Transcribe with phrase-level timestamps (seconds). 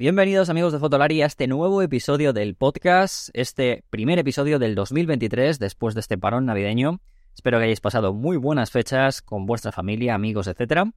[0.00, 5.58] Bienvenidos amigos de Fotolari a este nuevo episodio del podcast, este primer episodio del 2023
[5.58, 7.02] después de este parón navideño.
[7.34, 10.88] Espero que hayáis pasado muy buenas fechas con vuestra familia, amigos, etc.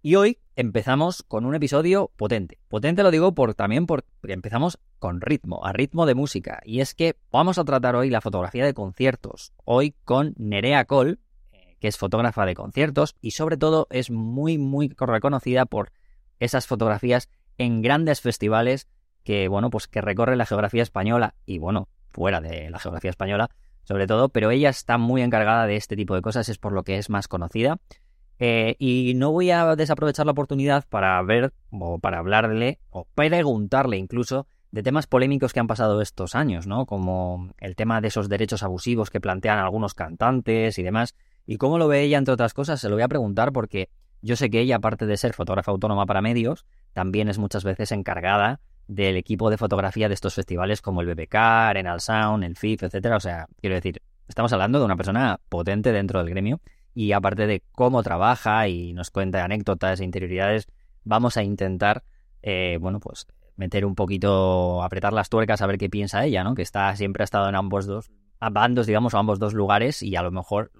[0.00, 2.58] Y hoy empezamos con un episodio potente.
[2.68, 6.62] Potente lo digo por, también porque empezamos con ritmo, a ritmo de música.
[6.64, 9.52] Y es que vamos a tratar hoy la fotografía de conciertos.
[9.66, 11.18] Hoy con Nerea Cole,
[11.52, 15.92] eh, que es fotógrafa de conciertos y sobre todo es muy, muy reconocida por
[16.40, 17.28] esas fotografías
[17.58, 18.88] en grandes festivales
[19.24, 23.50] que, bueno, pues que recorren la geografía española y, bueno, fuera de la geografía española,
[23.84, 26.82] sobre todo, pero ella está muy encargada de este tipo de cosas, es por lo
[26.82, 27.78] que es más conocida.
[28.38, 33.96] Eh, y no voy a desaprovechar la oportunidad para ver o para hablarle o preguntarle
[33.96, 36.86] incluso de temas polémicos que han pasado estos años, ¿no?
[36.86, 41.14] Como el tema de esos derechos abusivos que plantean algunos cantantes y demás.
[41.46, 43.88] Y cómo lo ve ella, entre otras cosas, se lo voy a preguntar porque
[44.22, 47.92] yo sé que ella, aparte de ser fotógrafa autónoma para medios, también es muchas veces
[47.92, 52.82] encargada del equipo de fotografía de estos festivales como el BBK, Arenal Sound, el FIF,
[52.82, 53.16] etcétera.
[53.16, 56.60] O sea, quiero decir, estamos hablando de una persona potente dentro del gremio
[56.94, 60.66] y aparte de cómo trabaja y nos cuenta anécdotas e interioridades,
[61.04, 62.02] vamos a intentar,
[62.42, 66.54] eh, bueno, pues meter un poquito, apretar las tuercas a ver qué piensa ella, ¿no?
[66.54, 68.10] Que está siempre ha estado en ambos dos
[68.52, 70.70] bandos, digamos, o ambos dos lugares y a lo mejor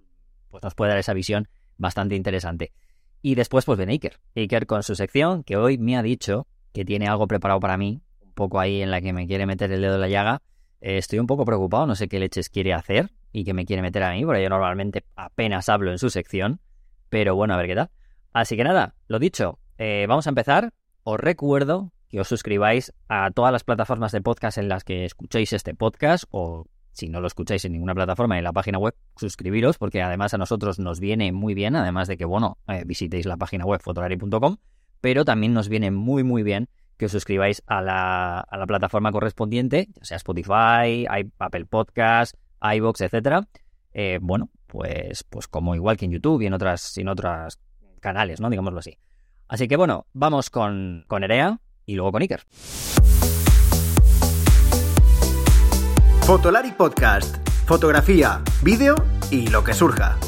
[0.48, 2.73] pues nos puede dar esa visión bastante interesante.
[3.22, 4.19] Y después, pues viene Iker.
[4.36, 8.00] Iker con su sección, que hoy me ha dicho que tiene algo preparado para mí,
[8.20, 10.42] un poco ahí en la que me quiere meter el dedo en la llaga.
[10.80, 13.83] Eh, estoy un poco preocupado, no sé qué leches quiere hacer y que me quiere
[13.83, 16.61] meter a mí, porque yo normalmente apenas hablo en su sección.
[17.08, 17.91] Pero bueno, a ver qué tal.
[18.33, 20.72] Así que nada, lo dicho, eh, vamos a empezar.
[21.02, 25.52] Os recuerdo que os suscribáis a todas las plataformas de podcast en las que escuchéis
[25.52, 26.66] este podcast o
[26.99, 30.39] si no lo escucháis en ninguna plataforma en la página web, suscribiros, porque además a
[30.39, 34.57] nosotros nos viene muy bien, además de que, bueno, eh, visitéis la página web fotolari.com,
[35.01, 39.13] pero también nos viene muy, muy bien que os suscribáis a la, a la plataforma
[39.13, 41.07] correspondiente, ya sea Spotify,
[41.39, 43.47] Apple Podcast, iBox, etcétera.
[43.93, 47.61] Eh, bueno, pues, pues como igual que en YouTube y en otras, en otras
[48.01, 48.51] canales, ¿no?
[48.51, 48.98] Digámoslo así.
[49.47, 52.42] Así que bueno, vamos con, con Erea y luego con Iker.
[56.28, 57.39] Fotolari Podcast.
[57.64, 58.96] Fotografía, vídeo
[59.30, 60.18] y lo que surja.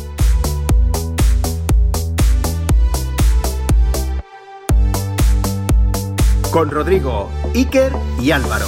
[6.51, 8.65] Con Rodrigo, Iker y Álvaro.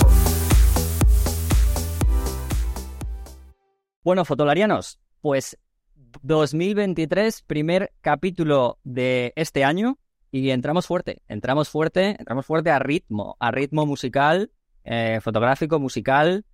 [4.05, 5.57] Bueno, fotolarianos, pues
[6.21, 9.99] 2023, primer capítulo de este año
[10.31, 14.53] y entramos fuerte, entramos fuerte, entramos fuerte a ritmo, a ritmo musical,
[14.85, 16.45] eh, fotográfico, musical,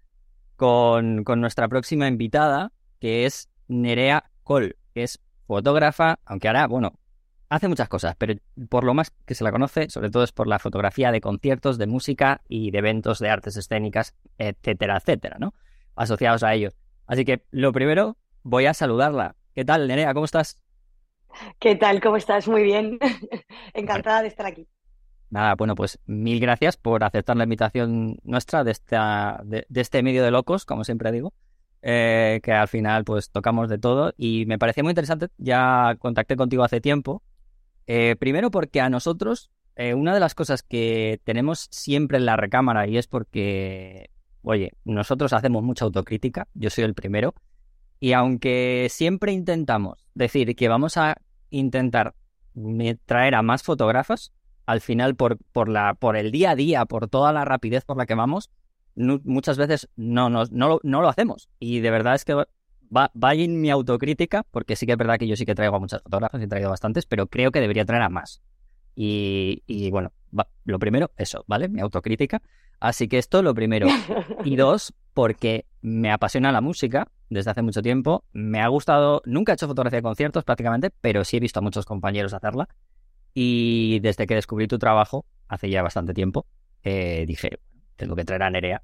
[0.58, 6.98] con, nuestra próxima invitada, que es Nerea Col, que es fotógrafa, aunque ahora, bueno,
[7.48, 8.34] hace muchas cosas, pero
[8.68, 11.78] por lo más que se la conoce, sobre todo es por la fotografía de conciertos,
[11.78, 15.54] de música y de eventos de artes escénicas, etcétera, etcétera, ¿no?
[15.94, 16.74] Asociados a ellos.
[17.06, 19.36] Así que lo primero, voy a saludarla.
[19.54, 20.12] ¿Qué tal, Nerea?
[20.12, 20.60] ¿Cómo estás?
[21.60, 22.00] ¿Qué tal?
[22.00, 22.48] ¿Cómo estás?
[22.48, 22.98] Muy bien.
[23.74, 24.66] Encantada de estar aquí.
[25.30, 30.24] Nada, bueno, pues mil gracias por aceptar la invitación nuestra de, esta, de, este medio
[30.24, 31.34] de locos, como siempre digo,
[31.82, 34.14] eh, que al final pues tocamos de todo.
[34.16, 37.22] Y me parecía muy interesante, ya contacté contigo hace tiempo,
[37.86, 42.36] eh, primero porque a nosotros eh, una de las cosas que tenemos siempre en la
[42.36, 44.10] recámara y es porque,
[44.42, 47.34] oye, nosotros hacemos mucha autocrítica, yo soy el primero,
[48.00, 51.18] y aunque siempre intentamos decir que vamos a
[51.50, 52.14] intentar
[53.06, 54.32] traer a más fotógrafos,
[54.68, 57.96] al final por, por, la, por el día a día, por toda la rapidez por
[57.96, 58.50] la que vamos,
[58.94, 61.48] muchas veces no, no, no, no, lo hacemos.
[61.58, 62.44] Y de verdad es que va,
[62.92, 65.78] va en mi autocrítica, porque sí que es verdad que yo sí que traigo a
[65.78, 68.42] muchas fotógrafas, he traído bastantes, pero creo que debería traer a más.
[68.94, 70.12] Y, y bueno,
[70.64, 71.70] lo primero, eso, ¿vale?
[71.70, 72.42] Mi autocrítica.
[72.78, 73.86] Así que esto lo primero.
[74.44, 78.24] Y dos, porque me apasiona la música desde hace mucho tiempo.
[78.32, 81.62] Me ha gustado, nunca he hecho fotografía de conciertos prácticamente, pero sí he visto a
[81.62, 82.68] muchos compañeros hacerla.
[83.40, 86.44] Y desde que descubrí tu trabajo, hace ya bastante tiempo,
[86.82, 87.60] eh, dije,
[87.94, 88.82] tengo que traer a Nerea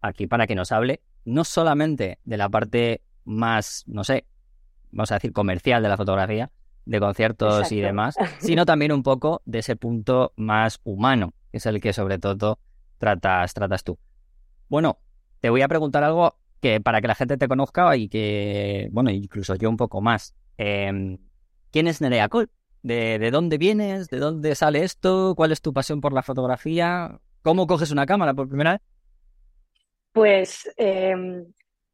[0.00, 4.24] aquí para que nos hable no solamente de la parte más, no sé,
[4.92, 6.50] vamos a decir, comercial de la fotografía,
[6.86, 11.66] de conciertos y demás, sino también un poco de ese punto más humano, que es
[11.66, 12.58] el que sobre todo
[12.96, 13.98] tratas, tratas tú.
[14.70, 15.00] Bueno,
[15.40, 19.10] te voy a preguntar algo que para que la gente te conozca y que, bueno,
[19.10, 20.34] incluso yo un poco más.
[20.56, 21.18] Em,
[21.70, 22.48] ¿Quién es Nerea Cole?
[22.86, 27.66] De, dónde vienes, de dónde sale esto, cuál es tu pasión por la fotografía, cómo
[27.66, 28.80] coges una cámara por primera vez.
[30.12, 31.44] Pues em,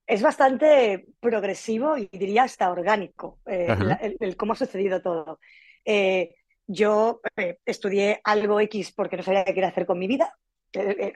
[0.07, 5.41] es bastante progresivo y diría hasta orgánico eh, el, cómo ha sucedido todo.
[5.85, 6.37] Eh,
[6.67, 10.33] yo eh, estudié algo X porque no sabía qué quería hacer con mi vida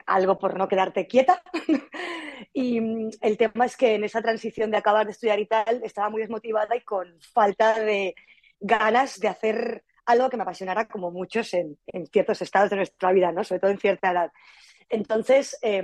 [0.05, 1.41] algo por no quedarte quieta.
[2.53, 5.81] y mm, el tema es que en esa transición de acabar de estudiar y tal,
[5.83, 8.13] estaba muy desmotivada y con falta de
[8.59, 11.77] ganas de hacer algo que me apasionara como muchos en,
[12.11, 13.43] ciertos estados de nuestra vida, ¿no?
[13.43, 14.31] Sobre todo en cierta edad.
[14.89, 15.83] Entonces, eh,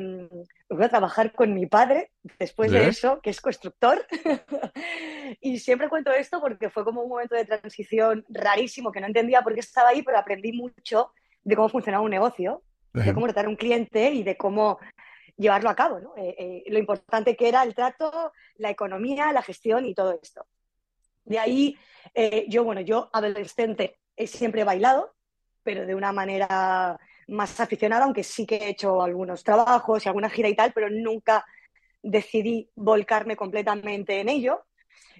[0.69, 4.05] voy a trabajar con mi padre después de eso, que es constructor.
[5.41, 9.41] y siempre cuento esto porque fue como un momento de transición rarísimo, que no entendía
[9.41, 11.11] por qué estaba ahí, pero aprendí mucho
[11.43, 14.79] de cómo funcionaba un negocio, de cómo tratar a un cliente y de cómo
[15.35, 15.99] llevarlo a cabo.
[15.99, 16.13] ¿no?
[16.15, 20.45] Eh, eh, lo importante que era el trato, la economía, la gestión y todo esto.
[21.25, 21.77] De ahí,
[22.13, 25.15] eh, yo, bueno, yo adolescente he siempre bailado,
[25.63, 30.29] pero de una manera más aficionada, aunque sí que he hecho algunos trabajos y alguna
[30.29, 31.45] gira y tal, pero nunca
[32.01, 34.65] decidí volcarme completamente en ello.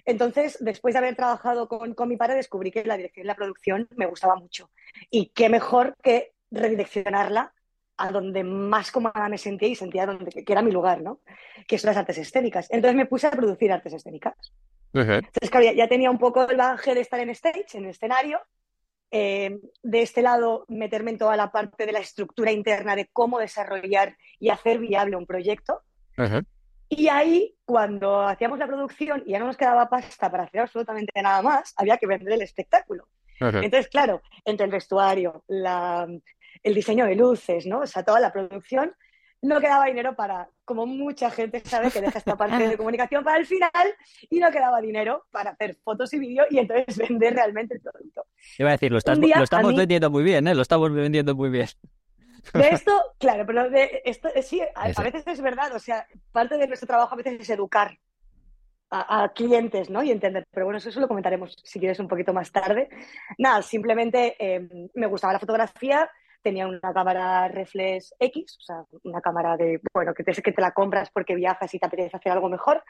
[0.04, 3.34] Entonces, después de haber trabajado con, con mi padre, descubrí que la dirección y la
[3.34, 4.70] producción me gustaba mucho.
[5.10, 7.54] Y qué mejor que redireccionarla
[7.96, 11.20] a donde más cómoda me sentía y sentía donde, que era mi lugar, ¿no?
[11.66, 12.66] Que son las artes escénicas.
[12.70, 14.34] Entonces me puse a producir artes escénicas.
[14.94, 18.40] Entonces, claro, ya, tenía un poco el bagaje de estar en stage, en escenario.
[19.10, 23.38] Eh, de este lado, meterme en toda la parte de la estructura interna de cómo
[23.38, 25.82] desarrollar y hacer viable un proyecto.
[26.88, 31.22] Y ahí, cuando hacíamos la producción y ya no nos quedaba pasta para hacer absolutamente
[31.22, 33.08] nada más, había que vender el espectáculo.
[33.40, 36.06] Entonces, claro, entre el vestuario, la,
[36.62, 37.80] el diseño de luces, ¿no?
[37.80, 38.94] O sea, toda la producción,
[39.44, 43.38] no quedaba dinero para, como mucha gente sabe que deja esta parte de comunicación para
[43.38, 43.94] el final,
[44.30, 48.26] y no quedaba dinero para hacer fotos y vídeos y entonces vender realmente el producto.
[48.58, 50.54] Iba a decir, lo, estamos vendiendo muy bien, ¿eh?
[50.54, 51.68] Lo estamos vendiendo muy bien.
[52.52, 56.66] De esto, claro, pero de esto sí, a, veces es verdad, o sea, parte de
[56.66, 57.98] nuestro trabajo a veces es educar
[58.90, 60.02] a, clientes, ¿no?
[60.02, 62.88] Y entender, pero bueno, eso lo comentaremos si quieres un poquito más tarde.
[63.38, 66.08] Nada, simplemente eh, me gustaba la fotografía,
[66.44, 70.60] tenía una cámara reflex X, o sea, una cámara de, bueno, que te, que te
[70.60, 72.84] la compras porque viajas y te apetece hacer algo mejor.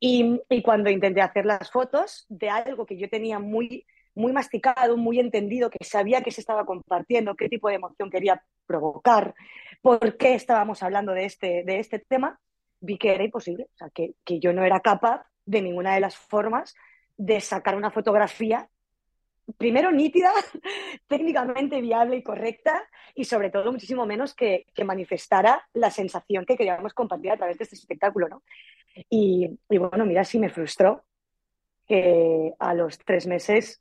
[0.00, 3.84] Y, y, cuando intenté hacer las fotos de algo que yo tenía muy,
[4.14, 8.42] muy masticado, muy entendido, que sabía que se estaba compartiendo, qué tipo de emoción quería
[8.66, 9.34] provocar,
[9.82, 12.38] por qué estábamos hablando de este, de este tema,
[12.80, 16.00] vi que era imposible, o sea, que, que yo no era capaz de ninguna de
[16.00, 16.74] las formas
[17.16, 18.68] de sacar una fotografía
[19.58, 20.32] primero nítida,
[21.08, 22.82] técnicamente viable y correcta
[23.14, 27.64] y sobre todo muchísimo menos que, manifestara la sensación que queríamos compartir a través de
[27.64, 28.28] este espectáculo.
[28.28, 28.42] ¿no?
[29.10, 31.04] Y, bueno, mira, sí me frustró
[31.86, 33.80] que a los tres meses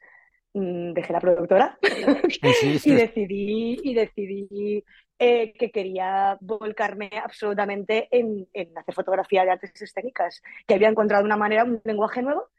[0.53, 1.77] mm, dejé la productora
[2.85, 4.83] y decidí, y decidí
[5.18, 11.25] eh, que quería volcarme absolutamente en, en hacer fotografía de artes escénicas, que había encontrado
[11.25, 12.50] una manera, un lenguaje nuevo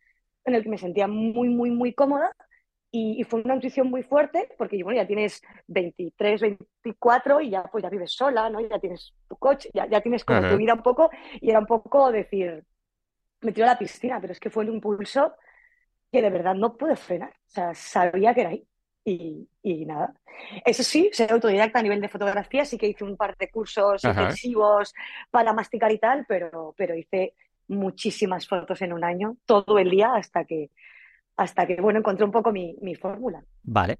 [0.44, 2.34] en el que me sentía muy, muy, muy cómoda
[2.98, 7.82] y, fue una intuición muy fuerte porque bueno, ya tienes 23, 24 y ya, pues
[7.82, 8.60] ya vives sola, ¿no?
[8.60, 11.10] Ya tienes tu coche, ya, ya tienes como tu vida un poco
[11.40, 12.64] y era un poco decir,
[13.42, 15.34] me tiró a la piscina, pero es que fue un impulso
[16.10, 17.34] que de verdad no pude frenar.
[17.46, 18.66] O sea, sabía que era ahí.
[19.04, 20.14] Y, y, nada.
[20.64, 24.02] Eso sí, ser autodidacta a nivel de fotografía, sí que hice un par de cursos
[24.02, 24.92] intensivos
[25.30, 27.34] para masticar y tal, pero, pero hice
[27.68, 30.70] muchísimas fotos en un año, todo el día, hasta que,
[31.36, 33.42] hasta que, bueno, encontré un poco mi, fórmula.
[33.62, 33.98] Vale.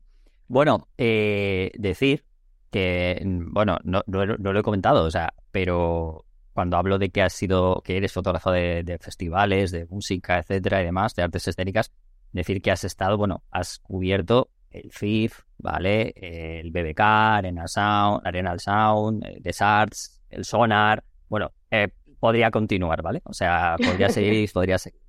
[0.49, 2.25] Bueno, eh, decir
[2.71, 7.83] que, bueno, no, lo he comentado, o sea, pero cuando hablo de que has sido,
[7.85, 11.93] que eres fotógrafo de, festivales, de música, etcétera, y demás, de artes escénicas,
[12.33, 16.15] decir que has estado, bueno, has cubierto el FIF, ¿vale?
[16.17, 21.89] El BBK, Arena Sound, Arenal Sound, el Desarts, el Sonar, bueno, eh,
[22.19, 23.21] podría continuar, ¿vale?
[23.25, 25.01] O sea, podría seguir, podría seguir.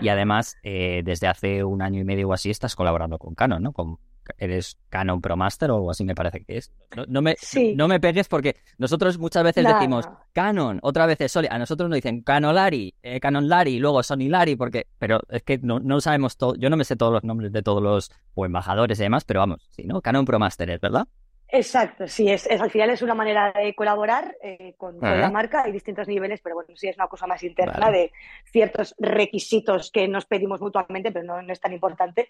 [0.00, 3.62] Y además, eh, desde hace un año y medio o así estás colaborando con Canon,
[3.62, 3.72] ¿no?
[3.72, 3.98] Con,
[4.38, 6.72] eres Canon Pro Master o algo así me parece que es.
[7.08, 7.36] No, me,
[7.74, 11.46] no me pegues porque nosotros muchas veces decimos Canon, otra vez es Sony.
[11.50, 15.58] A nosotros nos dicen Canolari, eh, Canon Lari, luego Sony Lari, porque, pero es que
[15.58, 16.54] no, no sabemos todo.
[16.56, 19.40] Yo no me sé todos los nombres de todos los o embajadores y demás, pero
[19.40, 20.00] vamos, sí, ¿no?
[20.00, 21.06] Canon Pro Master es, ¿verdad?
[21.48, 25.70] Exacto, sí, es, al final es una manera de colaborar eh, con, la marca, hay
[25.70, 28.10] distintos niveles, pero bueno, sí es una cosa más interna de
[28.50, 32.28] ciertos requisitos que nos pedimos mutuamente, pero no, es tan importante.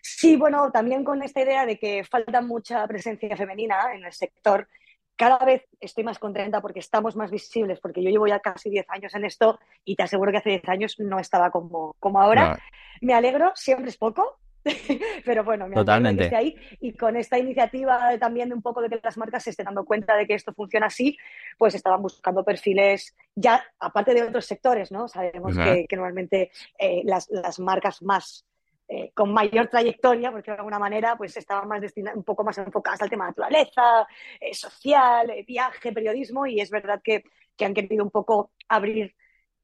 [0.00, 4.66] Sí, bueno, también con esta idea de que falta mucha presencia femenina en el sector,
[5.14, 8.86] cada vez estoy más contenta porque estamos más visibles, porque yo llevo ya casi 10
[8.88, 12.58] años en esto y te aseguro que hace 10 años no estaba como, como ahora.
[13.02, 14.38] Me alegro, siempre es poco,
[15.24, 16.28] Pero bueno, me Totalmente.
[16.28, 16.56] Que ahí.
[16.80, 19.84] Y con esta iniciativa también de un poco de que las marcas se estén dando
[19.84, 21.16] cuenta de que esto funciona así,
[21.58, 25.08] pues estaban buscando perfiles ya, aparte de otros sectores, ¿no?
[25.08, 27.28] Sabemos que, normalmente eh, las,
[27.58, 28.44] marcas más
[28.86, 32.58] eh, con mayor trayectoria, porque de alguna manera pues estaban más destinadas, un poco más
[32.58, 34.06] enfocadas al tema de naturaleza,
[34.38, 37.24] eh, social, eh, viaje, periodismo, y es verdad que,
[37.56, 39.14] que, han querido un poco abrir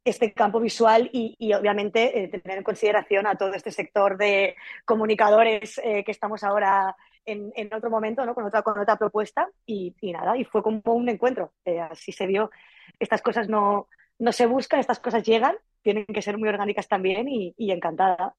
[0.04, 5.80] este campo visual y, y obviamente tener en consideración a todo este sector de comunicadores
[5.83, 8.35] que estamos ahora en, en, otro momento, ¿no?
[8.35, 11.52] con, otra, con otra propuesta, y, y nada, y fue como un encuentro.
[11.90, 12.50] así se vio,
[12.99, 13.88] estas cosas no,
[14.19, 18.35] no se buscan, estas cosas llegan tienen que ser muy orgánicas también y, encantada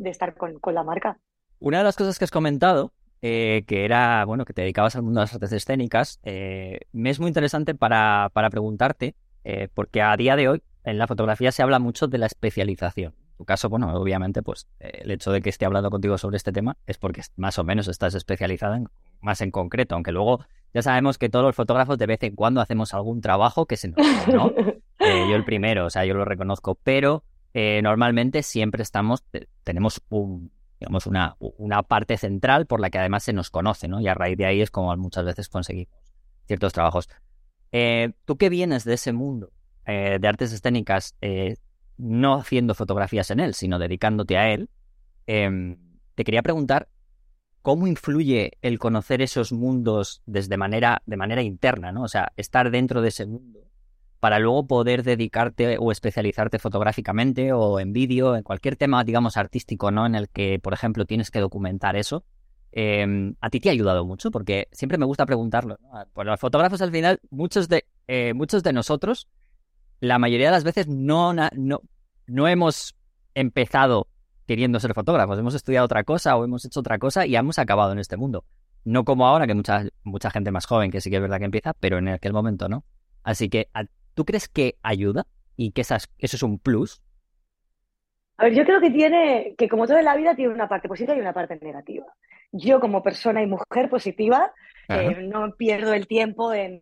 [0.00, 1.18] de estar con, la marca.
[1.58, 2.92] Una de las cosas que has comentado,
[3.22, 7.10] eh, que era, bueno, que te dedicabas al mundo de las artes escénicas, eh, me
[7.10, 11.50] es muy interesante para, para preguntarte, eh, porque a día de hoy en la fotografía
[11.50, 13.14] se habla mucho de la especialización.
[13.30, 16.52] En tu caso, bueno, obviamente, pues el hecho de que esté hablando contigo sobre este
[16.52, 18.88] tema es porque más o menos estás especializada en,
[19.20, 22.60] más en concreto, aunque luego ya sabemos que todos los fotógrafos de vez en cuando
[22.60, 23.98] hacemos algún trabajo que se nos...
[24.28, 24.52] ¿no?
[25.00, 29.24] Eh, yo el primero, o sea, yo lo reconozco, pero eh, normalmente siempre estamos,
[29.62, 30.50] tenemos un,
[30.80, 34.00] digamos, una, una parte central por la que además se nos conoce, ¿no?
[34.00, 35.92] Y a raíz de ahí es como muchas veces conseguimos
[36.46, 37.08] ciertos trabajos.
[37.72, 39.50] Eh, tú que vienes de ese mundo
[39.86, 41.14] de artes escénicas,
[41.96, 44.68] no haciendo fotografías en él, sino dedicándote a él,
[45.26, 45.76] em,
[46.14, 46.88] te quería preguntar
[47.62, 52.02] cómo influye el conocer esos mundos desde manera, de manera interna, ¿no?
[52.02, 53.60] O sea, estar dentro de ese mundo
[54.20, 59.90] para luego poder dedicarte o especializarte fotográficamente o en vídeo, en cualquier tema, digamos, artístico,
[59.90, 60.06] ¿no?
[60.06, 62.24] En el que, por ejemplo, tienes que documentar eso.
[62.72, 65.78] Em, a ti te ha ayudado mucho, porque siempre me gusta preguntarlo.
[66.16, 69.28] los fotógrafos al final, muchos de, eh, muchos de nosotros,
[70.00, 71.80] la mayoría de las veces no, no,
[72.26, 72.96] no hemos
[73.34, 74.08] empezado
[74.46, 77.92] queriendo ser fotógrafos, hemos estudiado otra cosa o hemos hecho otra cosa y hemos acabado
[77.92, 78.44] en este mundo.
[78.84, 81.46] No como ahora, que mucha, mucha gente más joven, que sí que es verdad que
[81.46, 82.84] empieza, pero en aquel momento no.
[83.22, 83.68] Así que
[84.14, 87.02] ¿Tú crees que ayuda y que eso es un plus?
[88.36, 91.16] A ver, yo creo que tiene, que como toda la vida tiene una parte positiva
[91.16, 92.06] y una parte negativa.
[92.56, 94.52] Yo como persona y mujer positiva
[94.88, 96.80] eh, no pierdo el tiempo en,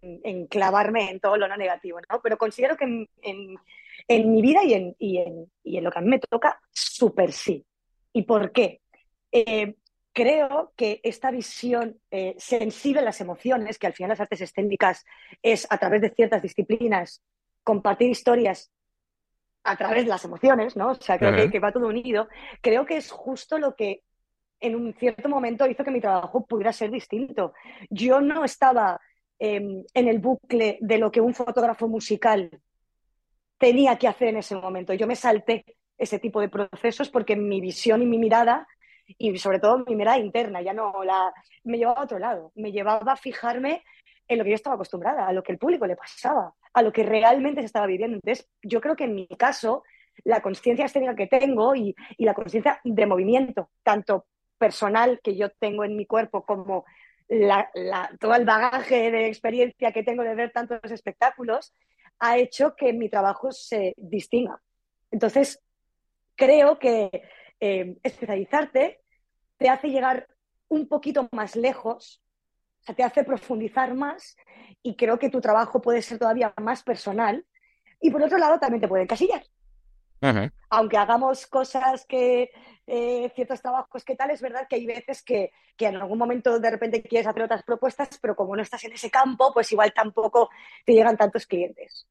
[0.49, 2.21] clavarme en todo lo no negativo, ¿no?
[2.23, 6.19] Pero considero que en, mi vida y en, y, en, lo que a mí me
[6.19, 7.64] toca, súper sí.
[8.12, 8.83] ¿Y por qué?
[9.31, 9.76] Eh,
[10.12, 15.07] creo que esta visión eh, sensible a las emociones, que al final las artes escénicas
[15.41, 17.23] es a través de ciertas disciplinas
[17.64, 18.71] compartir historias
[19.64, 20.91] a través de las emociones, ¿no?
[20.91, 22.29] O sea, creo que, va todo unido.
[22.61, 24.02] Creo que es justo lo que
[24.62, 27.52] en un cierto momento hizo que mi trabajo pudiera ser distinto.
[27.90, 29.00] Yo no estaba
[29.38, 32.49] em, en el bucle de lo que un fotógrafo musical
[33.59, 34.95] tenía que hacer en ese momento.
[34.95, 35.64] Yo me salté
[35.99, 38.66] ese tipo de procesos porque mi visión y mi mirada
[39.19, 41.33] y sobre todo mi mirada interna, ya no la
[41.64, 43.83] me llevaba a otro lado, me llevaba a fijarme
[44.28, 46.92] en lo que yo estaba acostumbrada, a lo que el público le pasaba, a lo
[46.92, 48.16] que realmente se estaba viviendo.
[48.16, 49.83] Entonces, yo creo que en mi caso,
[50.25, 54.26] la conciencia estética que tengo y la conciencia de movimiento, tanto
[54.62, 56.85] personal que yo tengo en mi cuerpo como
[58.21, 61.75] todo el bagaje de experiencia que tengo de ver tantos espectáculos,
[62.21, 64.62] ha hecho que mi trabajo se distinga.
[65.11, 65.61] Entonces,
[66.37, 67.11] creo que
[67.59, 69.00] eh, especializarte
[69.57, 70.28] te hace llegar
[70.69, 72.23] un poquito más lejos,
[72.97, 74.37] te hace profundizar más
[74.81, 77.45] y creo que tu trabajo puede ser todavía más personal
[78.00, 79.42] y por otro lado también te puede encasillar.
[80.71, 82.50] Aunque hagamos cosas que,
[82.87, 86.59] eh, ciertos trabajos que tal, es verdad que hay veces que, que, en algún momento
[86.59, 89.93] de repente quieres hacer otras propuestas, pero como no estás en ese campo, pues igual
[89.93, 90.50] tampoco
[90.85, 92.07] te llegan tantos clientes.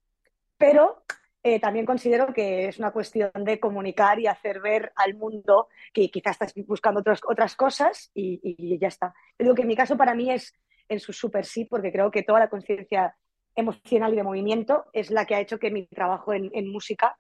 [0.58, 1.04] Pero
[1.44, 6.12] eh, también considero que es una cuestión de comunicar y hacer ver al mundo que
[6.12, 9.14] quizás estás buscando otras otras cosas y, ya está.
[9.40, 10.54] Yo digo que en mi caso para mí es
[10.88, 13.16] en su super sí, porque creo que toda la conciencia
[13.56, 17.18] emocional y de movimiento es la que ha hecho que mi trabajo en, música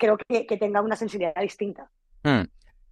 [0.00, 1.88] creo que, tenga una sensibilidad distinta.
[2.24, 2.42] Hmm.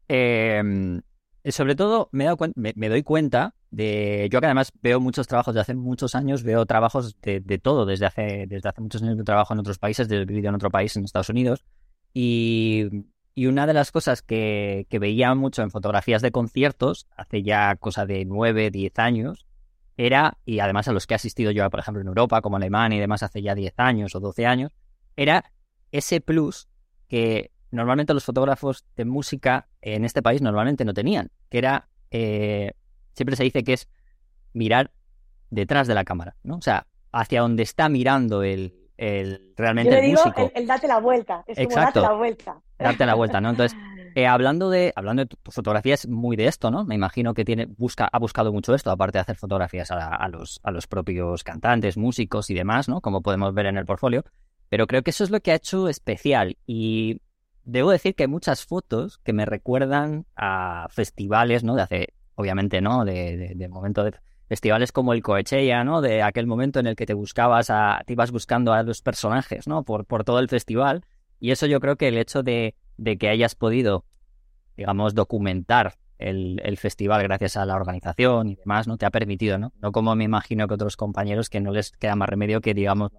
[0.07, 1.01] Em,
[1.45, 5.75] sobre todo me, me, doy cuenta de, yo que además veo muchos trabajos de hace
[5.75, 9.61] muchos años, veo trabajos de, todo, desde hace, desde hace muchos años de trabajo en
[9.61, 11.65] otros países, desde vivido en otro país, en Estados Unidos,
[12.13, 12.87] y,
[13.35, 17.75] y una de las cosas que, que, veía mucho en fotografías de conciertos, hace ya
[17.77, 19.47] cosa de 9, 10 años,
[19.97, 22.99] era, y además a los que he asistido yo, por ejemplo, en Europa, como Alemania
[22.99, 24.73] y demás, hace ya 10 años o 12 años,
[25.17, 25.53] era
[25.91, 26.69] ese plus
[27.09, 32.73] que normalmente los fotógrafos de música en este país normalmente no tenían, que era eh,
[33.15, 33.89] siempre se dice que es
[34.53, 34.93] mirar
[35.51, 36.57] detrás de la cámara, ¿no?
[36.57, 40.51] O sea, hacia donde está mirando el, el realmente Yo el digo músico.
[40.55, 42.01] El, date la vuelta, es Exacto.
[42.01, 42.61] date la vuelta.
[42.79, 43.51] Date la vuelta, ¿no?
[43.51, 43.79] Entonces,
[44.15, 46.85] eh, hablando de hablando de tu, fotografía es muy de esto, ¿no?
[46.85, 50.61] Me imagino que tiene busca ha buscado mucho esto, aparte de hacer fotografías a, los
[50.63, 53.01] a los propios cantantes, músicos y demás, ¿no?
[53.01, 54.25] Como podemos ver en el portfolio.
[54.69, 57.21] Pero creo que eso es lo que ha hecho especial y
[57.65, 61.75] debo decir que hay muchas fotos que me recuerdan a festivales, ¿no?
[61.75, 63.05] De hace, obviamente, ¿no?
[63.05, 64.15] De, de, momento de
[64.49, 66.01] festivales como el Coachella, ¿no?
[66.01, 69.69] De aquel momento en el que te buscabas a, te ibas buscando a los personajes,
[69.69, 69.85] ¿no?
[69.85, 71.05] Por, por todo el festival.
[71.41, 74.07] Y eso yo creo que el hecho de, de que hayas podido,
[74.77, 78.97] digamos, documentar el, el, festival gracias a la organización y demás, ¿no?
[78.97, 79.73] Te ha permitido, ¿no?
[79.81, 83.13] No como me imagino que otros compañeros que no les queda más remedio que, digamos,
[83.13, 83.19] de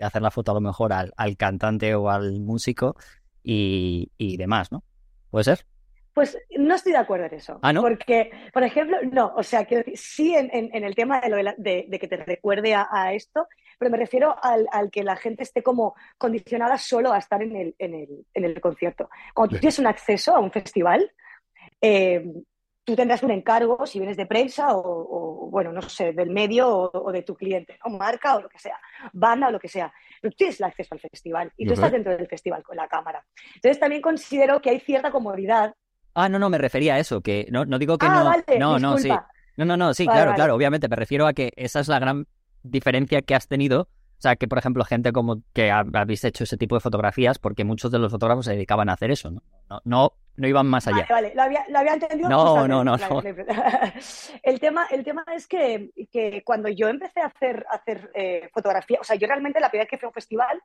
[0.00, 2.96] hacer la foto a lo mejor al, al cantante o al músico
[3.42, 4.82] y, y demás, ¿no?
[5.30, 5.66] ¿Puede ser?
[6.12, 7.58] Pues no estoy de acuerdo en eso.
[7.62, 7.82] ¿Ah, no?
[7.82, 11.36] Porque, por ejemplo, no, o sea, decir, sí en, en, en el tema de, lo
[11.36, 13.46] de, la, de, de, que te recuerde a, a esto,
[13.78, 17.54] pero me refiero al, al, que la gente esté como condicionada solo a estar en
[17.54, 19.08] el, en el, en el concierto.
[19.32, 21.12] Cuando tú tienes un acceso a un festival,
[21.80, 22.24] eh,
[22.90, 26.68] tú tendrás un encargo si vienes de prensa o, o bueno, no sé, del medio
[26.68, 27.96] o, o, de tu cliente, ¿no?
[27.96, 28.78] marca o lo que sea,
[29.12, 29.92] banda o lo que sea.
[30.20, 31.74] Pero tú tienes el acceso al festival y tú uh -huh.
[31.74, 33.24] estás dentro del festival con la cámara.
[33.54, 35.74] Entonces también considero que hay cierta comodidad.
[36.14, 38.24] Ah, no, no, me refería a eso, que no, no digo que ah, no.
[38.24, 38.78] Vale, no, disculpa.
[38.80, 39.08] no, sí.
[39.56, 40.36] No, no, no, sí, vale, claro, vale.
[40.36, 42.26] claro, obviamente, me refiero a que esa es la gran
[42.62, 43.82] diferencia que has tenido.
[43.82, 47.64] O sea, que por ejemplo, gente como que habéis hecho ese tipo de fotografías, porque
[47.64, 49.42] muchos de los fotógrafos se dedicaban a hacer eso, ¿no?
[49.70, 51.06] No, no, no iban más allá.
[51.08, 52.28] Vale, vale, lo había, lo había entendido.
[52.28, 53.22] No, no, no, no.
[54.42, 58.48] El tema, el tema es que, que cuando yo empecé a hacer, a hacer eh,
[58.52, 60.62] fotografía, o sea, yo realmente la primera vez que fui a un festival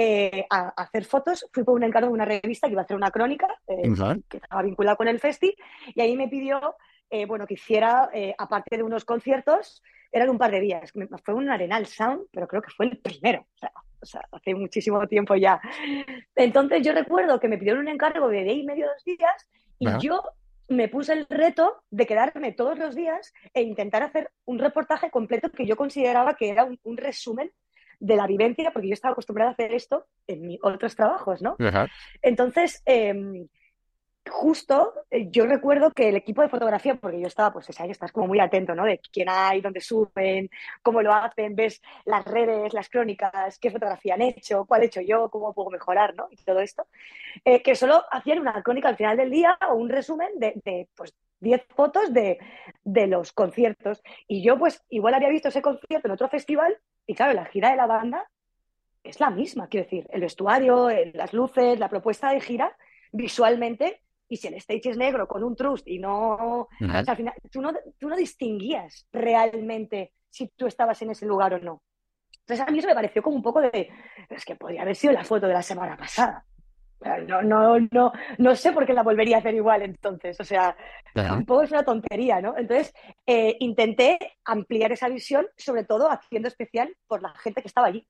[0.00, 2.84] eh, a, a, hacer fotos fui por un encargo de una revista que iba a
[2.84, 3.92] hacer una crónica eh,
[4.28, 5.52] que estaba vinculada con el festi
[5.92, 6.76] y ahí me pidió,
[7.10, 10.92] eh, bueno, que hiciera, aparte de unos conciertos, eran un par de días.
[11.24, 13.40] Fue un Arenal Sound, pero creo que fue el primero.
[13.40, 15.60] O sea, o sea, hace muchísimo tiempo ya.
[16.34, 19.86] Entonces yo recuerdo que me pidieron un encargo de día y medio, dos días, y
[20.00, 20.22] yo
[20.68, 25.50] me puse el reto de quedarme todos los días e intentar hacer un reportaje completo
[25.50, 27.50] que yo consideraba que era un, un resumen
[28.00, 31.56] de la vivencia, porque yo estaba acostumbrada a hacer esto en mis otros trabajos, ¿no?
[32.22, 33.46] Entonces, eh,
[34.28, 38.12] justo eh, yo recuerdo que el equipo de fotografía, porque yo estaba, pues ahí estás
[38.12, 38.84] como muy atento, ¿no?
[38.84, 40.50] De quién hay, dónde suben,
[40.82, 45.00] cómo lo hacen, ves las redes, las crónicas, qué fotografía han hecho, cuál he hecho
[45.00, 46.28] yo, cómo puedo mejorar, ¿no?
[46.30, 46.86] Y todo esto.
[47.44, 51.14] Eh, que solo hacían una crónica al final del día o un resumen de, pues,
[51.40, 52.38] 10 fotos de,
[52.84, 54.02] de, los conciertos.
[54.26, 57.70] Y yo, pues, igual había visto ese concierto en otro festival y, claro, la gira
[57.70, 58.28] de la banda
[59.04, 62.76] es la misma, quiero decir, el vestuario, las luces, la propuesta de gira,
[63.12, 66.34] visualmente y si el stage es negro con un trust y no...
[66.34, 71.26] O sea, al final, tú no, tú no distinguías realmente si tú estabas en ese
[71.26, 71.82] lugar o no.
[72.40, 73.90] Entonces a mí eso me pareció como un poco de...
[74.28, 76.44] Es que podría haber sido la foto de la semana pasada.
[77.26, 80.38] No, no, no, no sé por qué la volvería a hacer igual entonces.
[80.40, 80.76] O sea,
[81.14, 81.28] -huh.
[81.28, 82.56] tampoco es una tontería, ¿no?
[82.56, 82.92] Entonces
[83.26, 88.06] eh, intenté ampliar esa visión, sobre todo haciendo especial por la gente que estaba allí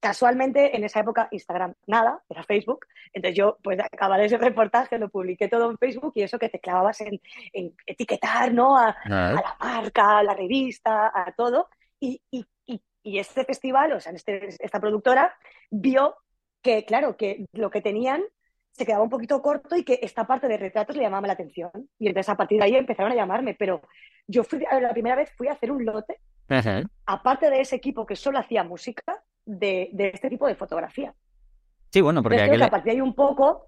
[0.00, 5.10] casualmente en esa época Instagram nada, era Facebook, entonces yo pues acababa ese reportaje, lo
[5.10, 7.20] publiqué todo en Facebook y eso que te clavabas en,
[7.52, 8.76] en etiquetar, ¿no?
[8.76, 11.68] A, a, la marca, a la revista, a todo.
[12.00, 15.34] Y, y, y, y este festival, o sea, este, esta productora
[15.70, 16.16] vio
[16.62, 18.22] que, claro, que lo que tenían
[18.72, 21.70] se quedaba un poquito corto y que esta parte de retratos le llamaba la atención.
[21.98, 23.82] Y entonces a partir de ahí empezaron a llamarme, pero
[24.26, 26.20] yo fui, la primera vez fui a hacer un lote,
[27.06, 31.14] aparte de ese equipo que solo hacía música, de, de este tipo de fotografía.
[31.90, 32.62] Sí, bueno, porque aquel...
[32.62, 33.66] a partir de ahí un poco...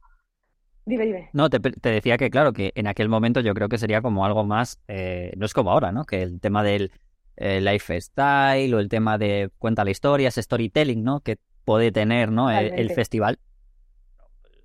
[0.84, 1.30] Dime, dime.
[1.32, 4.24] No, te, te, decía que claro, que en aquel momento yo creo que sería como
[4.24, 6.04] algo más, eh, no es como ahora, ¿no?
[6.04, 6.90] Que el tema del
[7.36, 11.20] eh, lifestyle o el tema de cuenta la historia, ese storytelling, ¿no?
[11.20, 12.50] Que puede tener, ¿no?
[12.50, 13.38] El, el, festival.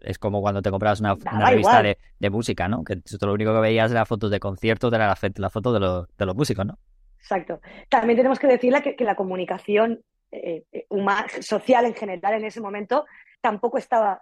[0.02, 2.84] Es como cuando te comprabas una, Nada, una revista de, de, música, ¿no?
[2.84, 5.80] Que tú lo único que veías era fotos de conciertos, era la, la foto de,
[5.80, 6.80] lo, de los músicos, ¿no?
[7.20, 7.60] Exacto.
[7.90, 12.62] También tenemos que decirle que, que la comunicación eh, humana, social en general en ese
[12.62, 13.06] momento
[13.42, 14.22] tampoco estaba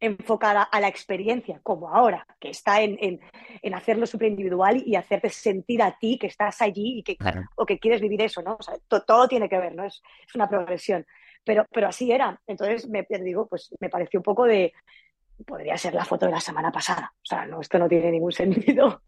[0.00, 3.20] enfocada a la experiencia como ahora, que está en, en,
[3.60, 7.42] en hacerlo súper individual y hacerte sentir a ti que estás allí y que, claro.
[7.56, 8.56] o que quieres vivir eso, ¿no?
[8.58, 9.84] O sea, to, todo tiene que ver, ¿no?
[9.84, 11.06] Es, es, una progresión.
[11.44, 12.40] Pero, pero así era.
[12.46, 14.72] Entonces, me digo, pues me pareció un poco de.
[15.46, 17.12] Podría ser la foto de la semana pasada.
[17.16, 19.02] O sea, no, esto no tiene ningún sentido.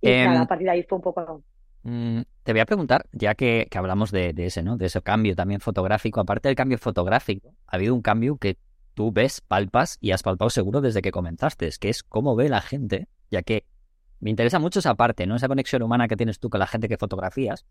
[0.00, 1.42] Y eh, nada, a partir de ahí fue un poco.
[2.50, 4.76] Te voy a preguntar, ya que, hablamos de, ese, ¿no?
[4.76, 6.18] De ese cambio también fotográfico.
[6.18, 8.58] Aparte del cambio fotográfico, ha habido un cambio que
[8.94, 12.60] tú ves, palpas y has palpado seguro desde que comenzaste, que es cómo ve la
[12.60, 13.66] gente, ya que
[14.18, 15.36] me interesa mucho esa parte, ¿no?
[15.36, 17.66] Esa conexión humana que tienes tú con la gente que fotografías.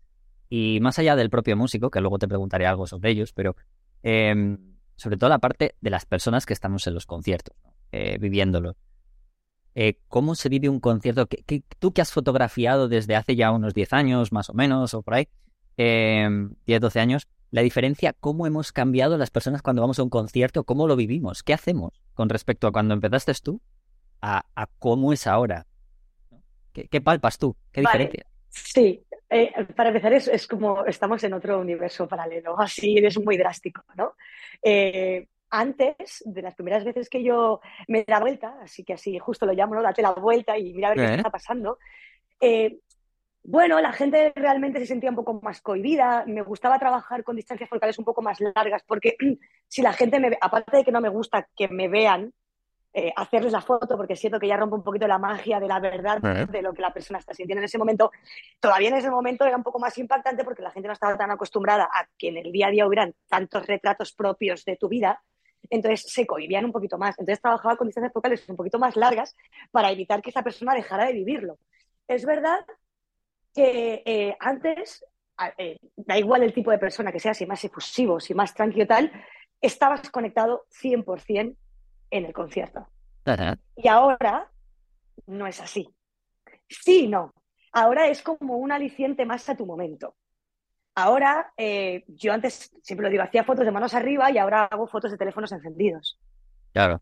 [0.48, 3.56] Y más allá del propio músico, que luego te preguntaré algo sobre ellos, pero
[4.02, 4.56] eh,
[4.96, 7.74] sobre todo la parte de las personas que estamos en los conciertos, ¿no?
[7.92, 8.76] eh, viviéndolo.
[9.74, 11.26] Eh, ¿Cómo se vive un concierto?
[11.26, 14.94] ¿Qué, qué, tú que has fotografiado desde hace ya unos 10 años, más o menos,
[14.94, 15.28] o por ahí,
[15.76, 16.28] eh,
[16.66, 20.64] 10, 12 años, la diferencia, cómo hemos cambiado las personas cuando vamos a un concierto,
[20.64, 23.60] cómo lo vivimos, qué hacemos con respecto a cuando empezaste tú
[24.22, 24.44] a,
[24.78, 25.66] cómo es ahora.
[26.72, 27.56] ¿Qué, palpas tú?
[27.72, 28.26] ¿Qué diferencia?
[28.48, 33.36] Sí, eh, para empezar es, es, como estamos en otro universo paralelo, así es muy
[33.36, 34.14] drástico, ¿no?
[34.62, 39.46] Eh, antes, de las primeras veces que yo me da vuelta, así que así justo
[39.46, 39.82] lo llamo, ¿no?
[39.82, 41.78] Date la vuelta y mira a ver qué está pasando.
[42.40, 42.78] Eh,
[43.42, 46.24] bueno, la gente realmente se sentía un poco más cohibida.
[46.26, 49.16] Me gustaba trabajar con distancias focales un poco más largas, porque
[49.68, 52.32] si la gente me ve, aparte de que no me gusta que me vean,
[52.92, 55.78] eh, hacerles la foto, porque siento que ya rompe un poquito la magia de la
[55.78, 58.10] verdad de lo que la persona está sintiendo en ese momento.
[58.58, 61.30] Todavía en ese momento era un poco más impactante porque la gente no estaba tan
[61.30, 65.22] acostumbrada a que en el día a día hubieran tantos retratos propios de tu vida
[65.68, 67.18] entonces se cohibían un poquito más.
[67.18, 69.36] Entonces trabajaba con distancias focales un poquito más largas
[69.70, 71.58] para evitar que esa persona dejara de vivirlo.
[72.08, 72.64] Es verdad
[73.54, 75.04] que eh, antes,
[75.58, 78.86] eh, da igual el tipo de persona que sea, si más efusivo, si más tranquilo
[78.86, 79.12] tal,
[79.60, 81.56] estabas conectado 100%
[82.10, 82.88] en el concierto.
[83.76, 84.50] Y ahora
[85.26, 85.88] no es así.
[86.68, 87.34] Sí, no.
[87.72, 90.16] Ahora es como un aliciente más a tu momento.
[90.94, 94.86] Ahora, eh, yo antes, siempre lo digo, hacía fotos de manos arriba y ahora hago
[94.86, 96.18] fotos de teléfonos encendidos.
[96.72, 97.00] Claro.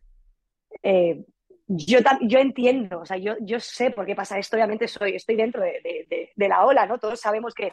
[0.82, 1.24] Eh,
[1.66, 5.36] yo, yo entiendo, o sea, yo, yo sé por qué pasa esto, obviamente soy, estoy
[5.36, 6.98] dentro de, la ola, ¿no?
[6.98, 7.72] Todos sabemos que,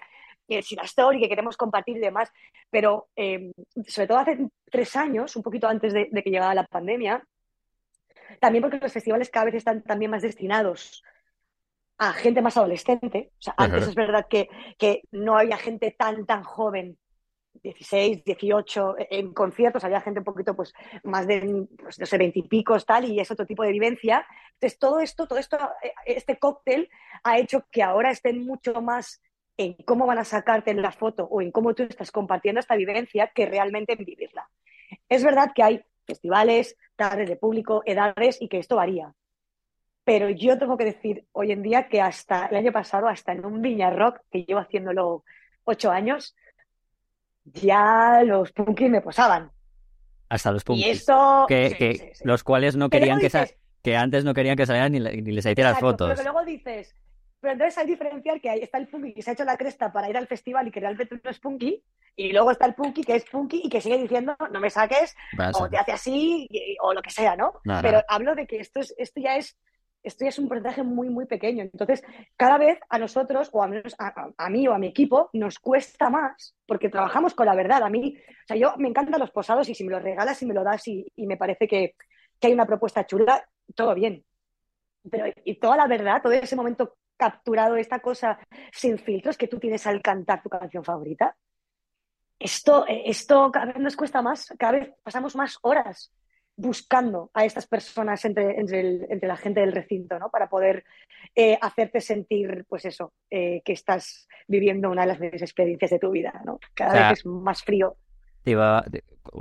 [0.61, 2.31] si la story, que queremos compartir y demás,
[2.69, 3.51] pero eh,
[3.87, 4.37] sobre todo hace
[4.69, 7.25] tres años, un poquito antes de, que llegara la pandemia,
[8.39, 11.03] también porque los festivales cada vez están también más destinados
[11.97, 13.31] a gente más adolescente.
[13.39, 16.97] O sea, antes es verdad que, que, no había gente tan, tan joven,
[17.63, 22.39] 16, 18, en conciertos, había gente un poquito pues más de, pues, no sé, 20
[22.39, 24.25] y picos, tal, y es otro tipo de vivencia.
[24.53, 26.89] Entonces, todo esto, todo esto, eh, este cóctel
[27.23, 29.21] ha hecho que ahora estén mucho más
[29.57, 32.75] en cómo van a sacarte en la foto o en cómo tú estás compartiendo esta
[32.75, 34.49] vivencia que realmente en vivirla.
[35.07, 39.13] Es verdad que hay festivales, tardes de público, edades y que esto varía.
[40.05, 43.43] Pero yo tengo que decir hoy en día que hasta el año pasado, hasta en
[43.43, 45.23] un Viña Rock, que llevo haciéndolo
[45.63, 46.35] ocho años,
[47.43, 49.51] ya los punkis me posaban.
[50.29, 51.05] Hasta los punkis.
[51.47, 53.31] Que, Los cuales no querían que,
[53.81, 56.09] que antes no querían que salieran ni, les hicieran fotos.
[56.09, 56.95] Pero luego dices,
[57.39, 59.91] pero entonces hay diferenciar que ahí está el punky que se ha hecho la cresta
[59.91, 61.83] para ir al festival y que realmente no es punky,
[62.15, 65.15] y luego está el punky que es punky y que sigue diciendo no me saques,
[65.53, 66.49] o te hace así,
[66.81, 67.53] o lo que sea, ¿no?
[67.81, 69.57] Pero hablo de que esto, es, esto ya es
[70.05, 71.63] esto ya es un porcentaje muy, muy pequeño.
[71.63, 72.03] Entonces,
[72.37, 73.69] cada vez a nosotros, o a,
[74.37, 77.83] a, mí o a mi equipo, nos cuesta más porque trabajamos con la verdad.
[77.83, 80.45] A mí, o sea, yo me encantan los posados y si me los regalas y
[80.45, 81.95] me lo das y, me parece que,
[82.41, 84.23] hay una propuesta chula, todo bien.
[85.09, 88.37] Pero y toda la verdad, todo ese momento capturado, esta cosa
[88.71, 91.35] sin filtros que tú tienes al cantar tu canción favorita,
[92.37, 96.11] esto, esto cada vez nos cuesta más, cada vez pasamos más horas
[96.57, 100.29] buscando a estas personas entre, entre, la gente del recinto, ¿no?
[100.29, 100.85] Para poder
[101.35, 105.99] eh, hacerte sentir, pues eso, eh, que estás viviendo una de las mejores experiencias de
[105.99, 106.59] tu vida, ¿no?
[106.73, 107.97] Cada vez es más frío.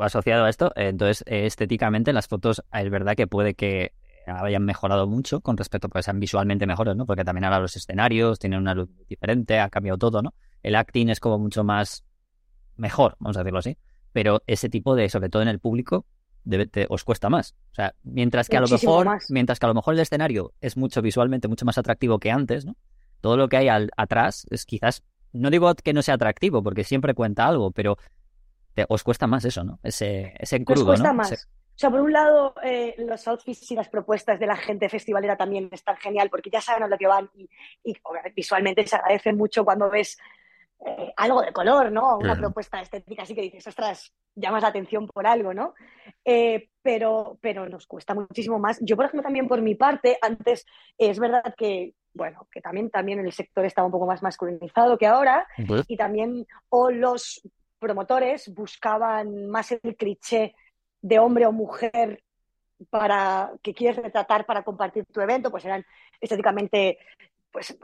[0.01, 3.93] asociado a esto, entonces estéticamente las fotos es verdad que puede que
[4.27, 7.07] hayan mejorado mucho con respecto a que sean visualmente mejores, ¿no?
[7.07, 10.35] Porque también ahora los escenarios tienen una luz diferente, ha cambiado todo, ¿no?
[10.63, 12.05] El acting es como mucho más
[12.77, 13.77] mejor, vamos a decirlo así.
[14.13, 16.07] Pero ese tipo de, sobre todo en el público,
[16.89, 17.55] os cuesta más.
[17.73, 20.77] O sea, mientras que a lo mejor, mientras que a lo mejor el escenario es
[20.77, 22.77] mucho visualmente mucho más atractivo que antes, ¿no?
[23.21, 25.03] Todo lo que hay al, atrás es quizás,
[25.33, 27.97] no digo que no sea atractivo, porque siempre cuenta algo, pero
[28.89, 29.79] os cuesta más eso, ¿no?
[29.83, 31.49] Ese, ese crudo, os cuesta más.
[31.75, 35.37] O sea, por un lado, eh, los outfits y las propuestas de la gente festivalera
[35.37, 37.49] también están genial porque ya saben a lo que van y,
[37.83, 37.97] y
[38.37, 40.17] visualmente se agradece mucho cuando ves
[40.85, 42.19] eh, algo de color, ¿no?
[42.19, 45.75] Una propuesta estética así que dices, ostras, llamas la atención por algo, ¿no?
[46.25, 48.79] Eh, pero, pero nos cuesta muchísimo más.
[48.83, 50.67] Yo, por ejemplo, también por mi parte, antes
[50.99, 55.07] es verdad que, bueno, que también, también el sector estaba un poco más masculinizado que
[55.07, 55.47] ahora
[55.89, 57.41] y también o los
[57.79, 60.55] promotores buscaban más el cliché
[61.01, 62.23] de hombre o mujer
[62.91, 65.85] para que quieres retratar para compartir tu evento, pues eran
[66.21, 66.99] estéticamente
[67.51, 67.77] pues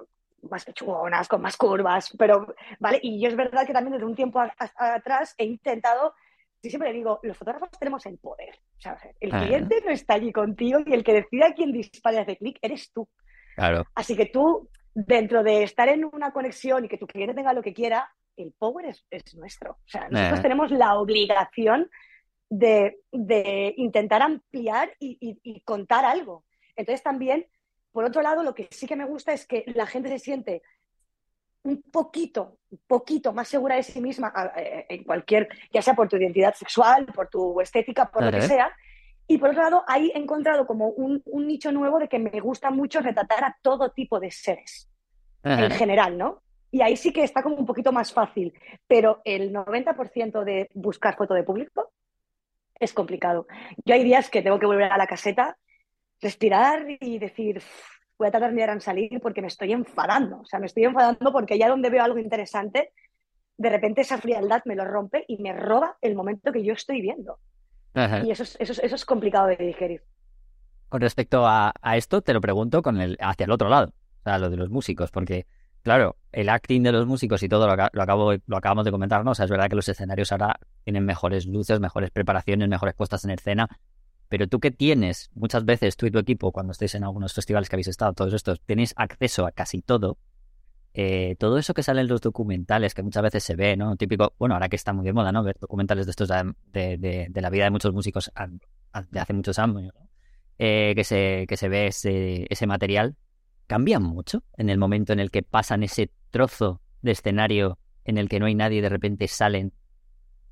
[0.42, 2.98] más pechugonas, con más curvas, pero, ¿vale?
[3.03, 4.40] Y yo es verdad que también desde un tiempo
[4.76, 6.14] atrás he intentado,
[6.62, 10.33] yo siempre digo, los fotógrafos tenemos el poder, o sea, el cliente no está allí
[10.33, 13.09] contigo y el que decida a quién dispara y hace clic eres tú.
[13.57, 13.85] Claro.
[13.94, 17.62] Así que tú, dentro de estar en una conexión y que tu cliente tenga lo
[17.62, 19.72] que quiera, el power es, es nuestro.
[19.72, 20.42] O sea, nosotros eh.
[20.42, 21.90] tenemos la obligación
[22.48, 26.44] de, de intentar ampliar y, y, y contar algo.
[26.76, 27.46] Entonces también
[27.92, 30.62] por otro lado, lo que sí que me gusta es que la gente se siente
[31.62, 34.33] un poquito, un poquito más segura de sí misma
[34.88, 38.74] en cualquier, ya sea por tu identidad sexual, por tu estética, por lo que sea.
[39.26, 42.70] Y por otro lado, ahí he encontrado como un, nicho nuevo de que me gusta
[42.70, 44.90] mucho retratar a todo tipo de seres,
[45.44, 46.42] en general, ¿no?
[46.72, 48.53] Y ahí sí que está como un poquito más fácil,
[48.87, 51.92] pero el 90% de buscar foto de público
[52.79, 53.46] es complicado.
[53.85, 55.59] Yo hay días que tengo que volver a la caseta,
[56.20, 57.62] respirar y decir,
[58.18, 60.40] voy a tratar de salir porque me estoy enfadando.
[60.40, 62.92] O sea, me estoy enfadando porque ya donde veo algo interesante,
[63.56, 67.00] de repente esa frialdad me lo rompe y me roba el momento que yo estoy
[67.00, 67.38] viendo.
[67.94, 70.02] Y eso es, eso, eso es complicado de digerir.
[70.88, 74.38] Con respecto a, esto, te lo pregunto con el, hacia el otro lado, o sea,
[74.38, 75.46] lo de los músicos, porque,
[75.83, 79.24] claro, el acting de los músicos y todo lo, lo, acabo, lo acabamos de comentar,
[79.24, 79.33] ¿no?
[79.33, 83.24] O sea, es verdad que los escenarios ahora tienen mejores luces, mejores preparaciones, mejores puestas
[83.24, 83.68] en escena,
[84.30, 87.68] pero tú que tienes, muchas veces tú y tu equipo, cuando estéis en algunos festivales
[87.68, 90.18] que habéis estado, todos estos, tenéis acceso a casi todo,
[90.94, 93.96] eh, todo eso que sale en los documentales, que muchas veces se ve, ¿no?
[93.96, 95.42] Típico, bueno, ahora que está muy de moda, ¿no?
[95.42, 98.30] Ver documentales de estos de, la vida de muchos músicos
[99.10, 99.92] de hace muchos años,
[100.58, 103.16] eh, que, se, que se ve ese, ese material,
[103.66, 108.28] ¿cambia mucho en el momento en el que pasan ese trozo de escenario en el
[108.28, 109.72] que no hay nadie de repente salen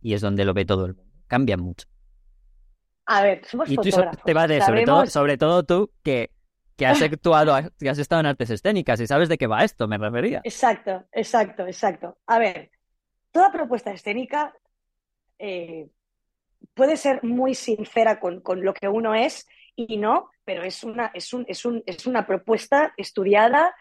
[0.01, 1.13] y es donde lo ve todo el mundo?
[1.29, 1.87] Cambia mucho.
[3.11, 3.91] A ver, somos y tú
[4.25, 6.31] te va de, sobre, todo, sobre todo tú, que
[6.79, 9.87] que has actuado, que has estado en artes escénicas y sabes de qué va esto,
[9.89, 10.41] me refería.
[10.45, 12.19] Exacto, exacto, exacto.
[12.27, 12.71] A ver,
[13.33, 14.55] toda propuesta escénica
[15.39, 15.89] eh,
[16.73, 21.35] puede ser muy sincera con, lo que uno es y no, pero es una, es
[21.35, 23.75] un, es un, es una propuesta estudiada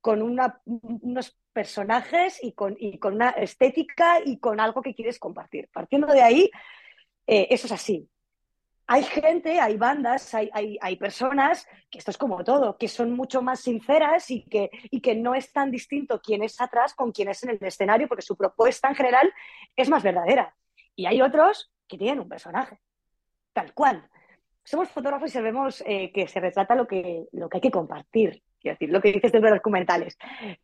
[0.00, 5.18] con una, unos personajes y con, y con una estética y con algo que quieres
[5.18, 5.68] compartir.
[5.72, 6.50] Partiendo de ahí,
[7.26, 8.08] eh, eso es así
[8.90, 13.42] hay gente, hay bandas, hay, hay, personas, que esto es como todo, que son mucho
[13.42, 17.28] más sinceras y que, y que no es tan distinto quién es atrás con quién
[17.28, 19.30] es en el escenario, porque su propuesta en general
[19.76, 20.56] es más verdadera.
[20.96, 22.80] Y hay otros que tienen un personaje,
[23.52, 24.08] tal cual.
[24.64, 28.42] Somos fotógrafos y sabemos eh, que se retrata lo que, lo que hay que compartir.
[28.60, 30.18] Quiero decir, lo que dices de los documentales.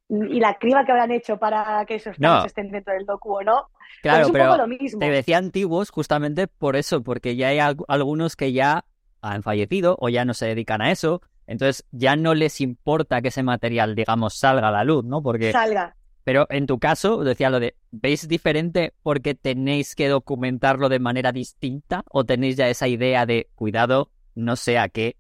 [0.09, 2.45] Y la criba que habrán hecho para que esos no.
[2.45, 3.69] estén dentro del docu o no.
[3.71, 4.99] Pues claro, pero lo mismo.
[4.99, 8.85] te decía antiguos justamente por eso, porque ya hay algunos que ya
[9.21, 11.23] han fallecido o ya no se dedican a eso.
[11.47, 15.23] Entonces ya no les importa que ese material, digamos, salga a la luz, ¿no?
[15.23, 15.53] Porque...
[15.53, 15.95] Salga.
[16.25, 21.33] Pero en tu caso, decía lo de, ¿veis diferente porque tenéis que documentarlo de manera
[21.33, 22.03] distinta?
[22.11, 25.17] ¿O tenéis ya esa idea de, cuidado, no sea que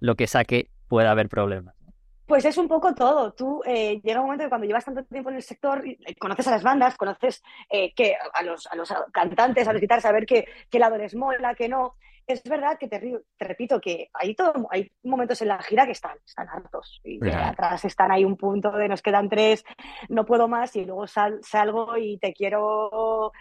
[0.00, 1.76] lo que saque pueda haber problemas?
[2.26, 3.32] Pues es un poco todo.
[3.32, 6.46] Tú eh, llega un momento que cuando llevas tanto tiempo en el sector, eh, conoces
[6.48, 10.24] a las bandas, conoces eh, que a los, a los cantantes, a los guitarras, saber
[10.24, 14.34] qué, qué lado les mola, qué no es verdad que te, te, repito que hay,
[14.34, 17.00] todo, hay momentos en la gira que están, están hartos.
[17.04, 19.64] Y atrás están ahí un punto de nos quedan tres,
[20.08, 23.32] no puedo más, y luego salgo y te quiero.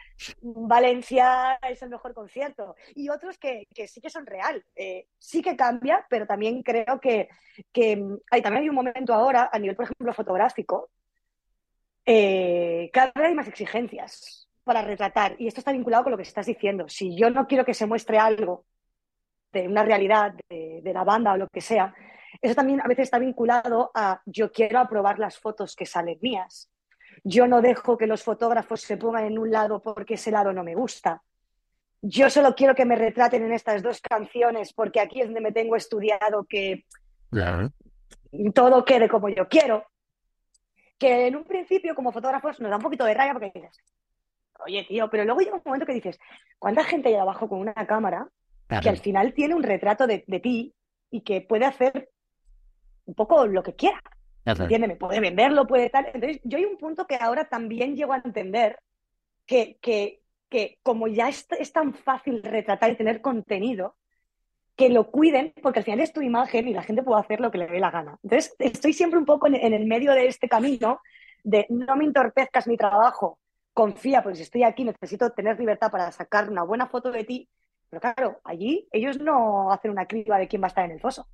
[0.41, 2.76] Valencia es el mejor concierto.
[2.96, 4.63] Y otros que, que sí que son real.
[4.76, 7.30] Eh, sí que cambia, pero también creo que,
[7.72, 10.89] que hay, también hay un momento ahora, a nivel, por ejemplo, fotográfico,
[12.06, 15.36] eh, cada vez hay más exigencias para retratar.
[15.39, 16.88] Y esto está vinculado con lo que estás diciendo.
[16.88, 18.65] Si yo no quiero que se muestre algo
[19.53, 21.93] de una realidad de, la banda o lo que sea,
[22.41, 26.69] eso también a veces está vinculado a yo quiero aprobar las fotos que salen mías.
[27.23, 30.63] Yo no dejo que los fotógrafos se pongan en un lado porque ese lado no
[30.63, 31.21] me gusta.
[32.01, 35.51] Yo solo quiero que me retraten en estas dos canciones porque aquí es donde me
[35.51, 36.85] tengo estudiado que
[38.53, 39.85] todo quede como yo quiero.
[40.97, 43.77] Que en un principio como fotógrafos nos da un poquito de raya porque dices,
[44.65, 46.19] oye tío, pero luego llega un momento que dices,
[46.57, 48.27] ¿cuánta gente hay abajo con una cámara
[48.81, 50.73] que al final tiene un retrato de, ti
[51.12, 52.09] y que puede hacer
[53.05, 54.01] un poco lo que quiera.
[54.45, 54.97] ¿Entiendes?
[54.97, 56.07] Puede venderlo, puede tal.
[56.13, 58.79] Entonces, yo hay un punto que ahora también llego a entender
[59.45, 63.95] que, que, que como ya es, tan fácil retratar y tener contenido,
[64.75, 67.51] que lo cuiden, porque al final es tu imagen y la gente puede hacer lo
[67.51, 68.17] que le dé la gana.
[68.23, 70.99] Entonces, estoy siempre un poco en, en el medio de este camino
[71.43, 73.38] de no me entorpezcas mi trabajo,
[73.73, 77.49] confía, porque si estoy aquí necesito tener libertad para sacar una buena foto de ti
[77.93, 80.99] pero claro, allí ellos no hacen una criba de quién va a estar en el
[80.99, 81.27] foso.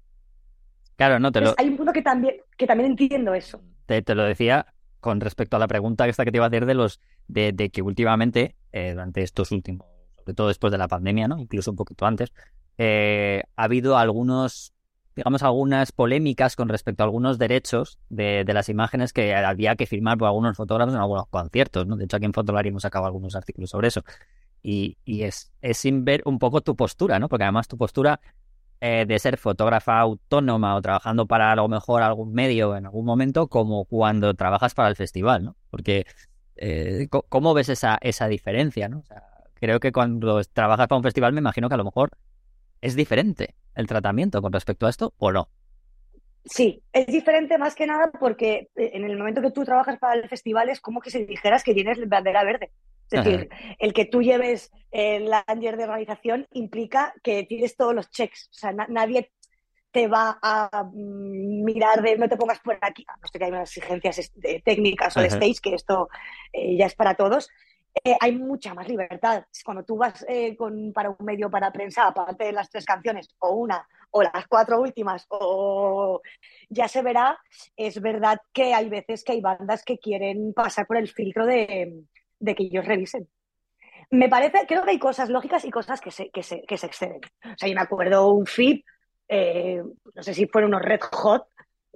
[0.97, 1.53] Claro, no te lo...
[1.57, 3.61] Hay un punto que también, que también entiendo eso.
[3.85, 4.65] Te, lo decía
[4.99, 7.81] con respecto a la pregunta esta que te iba a hacer de los de, que
[7.81, 11.39] últimamente, eh, durante estos últimos, sobre todo después de la pandemia, ¿no?
[11.39, 12.33] Incluso un poquito antes,
[12.77, 14.73] eh, ha habido algunos,
[15.15, 20.17] digamos, algunas polémicas con respecto a algunos derechos de, las imágenes que había que firmar
[20.17, 21.95] por algunos fotógrafos en algunos conciertos, ¿no?
[21.95, 24.03] De hecho, aquí en Fotolari hemos sacado algunos artículos sobre eso.
[24.61, 27.29] Y, es, es sin ver un poco tu postura, ¿no?
[27.29, 28.19] Porque además tu postura
[28.81, 33.05] eh, de ser fotógrafa autónoma o trabajando para a lo mejor algún medio en algún
[33.05, 35.55] momento como cuando trabajas para el festival, ¿no?
[35.69, 36.05] Porque,
[36.57, 38.99] eh, ¿cómo ves esa, esa diferencia, ¿no?
[38.99, 42.11] O sea, creo que cuando trabajas para un festival me imagino que a lo mejor
[42.81, 45.49] es diferente el tratamiento con respecto a esto o no.
[46.45, 50.19] Sí, es diferente más que nada porque eh, en el momento que tú trabajas para
[50.19, 52.71] el festival es como que si dijeras que tienes bandera verde.
[53.11, 58.09] Es decir, el que tú lleves el anger de organización implica que tienes todos los
[58.09, 58.49] checks.
[58.51, 59.31] O sea, nadie
[59.91, 63.51] te va a mm, mirar de no te pongas por aquí, no sé que hay
[63.51, 64.31] unas exigencias
[64.63, 66.09] técnicas o de stage, que esto
[66.53, 67.49] eh, ya es para todos.
[68.03, 69.45] Eh, hay mucha más libertad.
[69.65, 73.29] Cuando tú vas eh, con, para un medio para prensa, aparte de las tres canciones,
[73.39, 76.21] o una, o las cuatro últimas, o
[76.69, 77.39] ya se verá,
[77.75, 82.03] es verdad que hay veces que hay bandas que quieren pasar por el filtro de,
[82.39, 83.27] de que ellos revisen.
[84.11, 86.87] Me parece, creo que hay cosas lógicas y cosas que se, que se, que se
[86.87, 87.21] exceden.
[87.43, 88.81] O sea, yo me acuerdo un feed,
[89.27, 89.81] eh,
[90.15, 91.47] no sé si fueron unos Red Hot,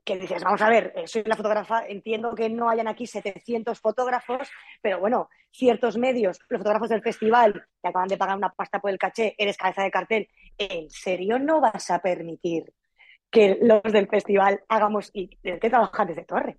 [0.03, 3.79] que dices, vamos a ver, eh, soy la fotógrafa, entiendo que no hayan aquí 700
[3.79, 4.49] fotógrafos,
[4.81, 8.91] pero bueno, ciertos medios, los fotógrafos del festival, te acaban de pagar una pasta por
[8.91, 10.27] el caché, eres cabeza de cartel,
[10.57, 12.73] ¿en serio no vas a permitir
[13.31, 16.57] que los del festival hagamos y que trabajar desde torre?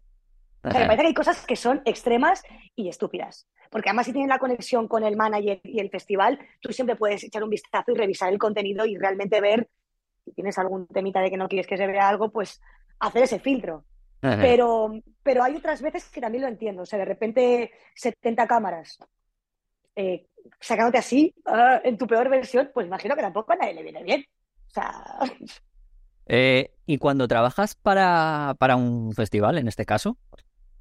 [0.65, 2.43] Me parece que hay cosas que son extremas
[2.75, 3.47] y estúpidas.
[3.71, 7.25] Porque además si tienes la conexión con el manager y el festival, tú siempre puedes
[7.25, 9.69] echar un vistazo y revisar el contenido y realmente ver
[10.25, 12.61] si tienes algún temita de que no quieres que se vea algo, pues
[12.99, 13.85] hacer ese filtro.
[14.21, 14.91] Pero,
[15.23, 16.83] pero hay otras veces que también lo entiendo.
[16.83, 18.99] O sea, de repente 70 cámaras
[19.97, 20.27] eh,
[20.61, 24.03] sacándote así ah, en tu peor versión, pues imagino que tampoco a nadie le viene
[24.03, 24.25] bien.
[24.69, 25.19] O sea...
[26.27, 30.17] Eh, y cuando trabajas para, para un festival, en este caso,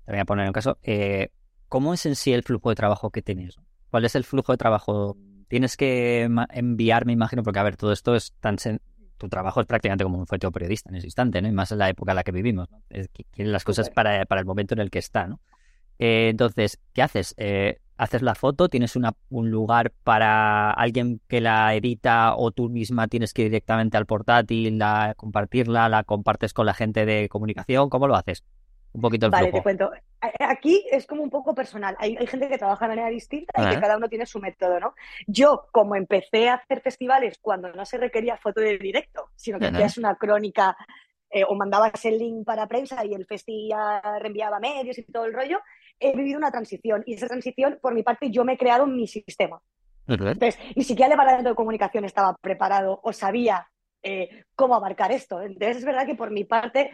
[0.05, 1.29] te voy a poner un caso, eh,
[1.69, 3.57] ¿cómo es en sí el flujo de trabajo que tienes?
[3.89, 5.17] ¿Cuál es el flujo de trabajo?
[5.47, 8.57] Tienes que enviar, me imagino, porque a ver, todo esto es tan...
[9.17, 11.47] Tu trabajo es prácticamente como un periodista en ese instante, ¿no?
[11.47, 12.81] Y más en la época en la que vivimos, ¿no?
[13.37, 15.39] las cosas para, para, el momento en el que está, ¿no?
[15.99, 17.33] Eh, entonces, ¿qué haces?
[17.37, 22.69] Eh, haces la foto, tienes una, un lugar para alguien que la edita o tú
[22.69, 27.29] misma tienes que ir directamente al portátil, la, compartirla, la compartes con la gente de
[27.29, 28.43] comunicación, ¿cómo lo haces?
[28.93, 29.91] Un poquito el Vale, te cuento.
[30.39, 31.95] Aquí es como un poco personal.
[31.99, 34.93] Hay, gente que trabaja de manera distinta y que cada uno tiene su método, ¿no?
[35.27, 39.67] Yo, como empecé a hacer festivales cuando no se requería foto de directo, sino que
[39.67, 40.77] hacías una crónica
[41.31, 45.25] eh, o mandabas el link para prensa y el festi ya reenviaba medios y todo
[45.25, 45.59] el rollo,
[45.99, 47.03] he vivido una transición.
[47.07, 49.59] Y esa transición, por mi parte, yo me he creado mi sistema.
[50.05, 53.67] Entonces, ni siquiera el departamento de comunicación estaba preparado o sabía
[54.03, 55.41] eh, cómo abarcar esto.
[55.41, 56.91] Entonces, es verdad que por mi parte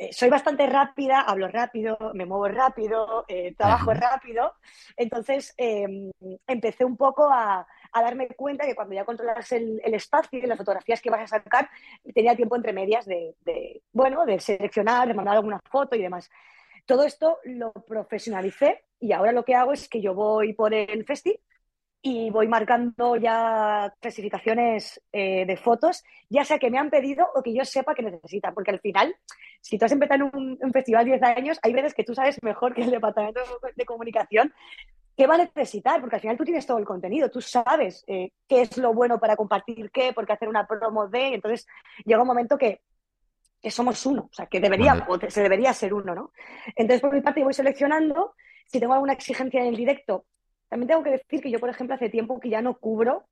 [0.00, 4.54] eh, soy bastante rápida, hablo rápido, me muevo rápido, eh, trabajo rápido.
[4.96, 6.12] Entonces em,
[6.46, 11.02] empecé un poco a, darme cuenta que cuando ya controlas el, espacio y las fotografías
[11.02, 11.68] que vas a sacar,
[12.14, 13.34] tenía tiempo entre medias de,
[13.92, 16.30] bueno, de seleccionar, de mandar alguna foto y demás.
[16.86, 21.04] Todo esto lo profesionalicé y ahora lo que hago es que yo voy por el
[21.04, 21.40] festi
[22.00, 27.42] y voy marcando ya clasificaciones eh, de fotos, ya sea que me han pedido o
[27.42, 29.16] que yo sepa que necesitan, porque al final,
[29.60, 32.42] si tú has empezado en un, un festival 10 años, hay veces que tú sabes
[32.42, 33.40] mejor que el departamento
[33.74, 34.52] de comunicación
[35.18, 38.30] qué va a necesitar, porque al final tú tienes todo el contenido, tú sabes eh,
[38.46, 41.66] qué es lo bueno para compartir qué, porque hacer una promo de, entonces
[42.04, 42.80] llega un momento que,
[43.68, 46.32] somos uno, o sea, que debería, se debería ser uno, ¿no?
[46.76, 50.24] Entonces, por mi parte, voy seleccionando, si tengo alguna exigencia en el directo,
[50.68, 53.26] también tengo que decir que yo, por ejemplo, hace tiempo que ya no cubro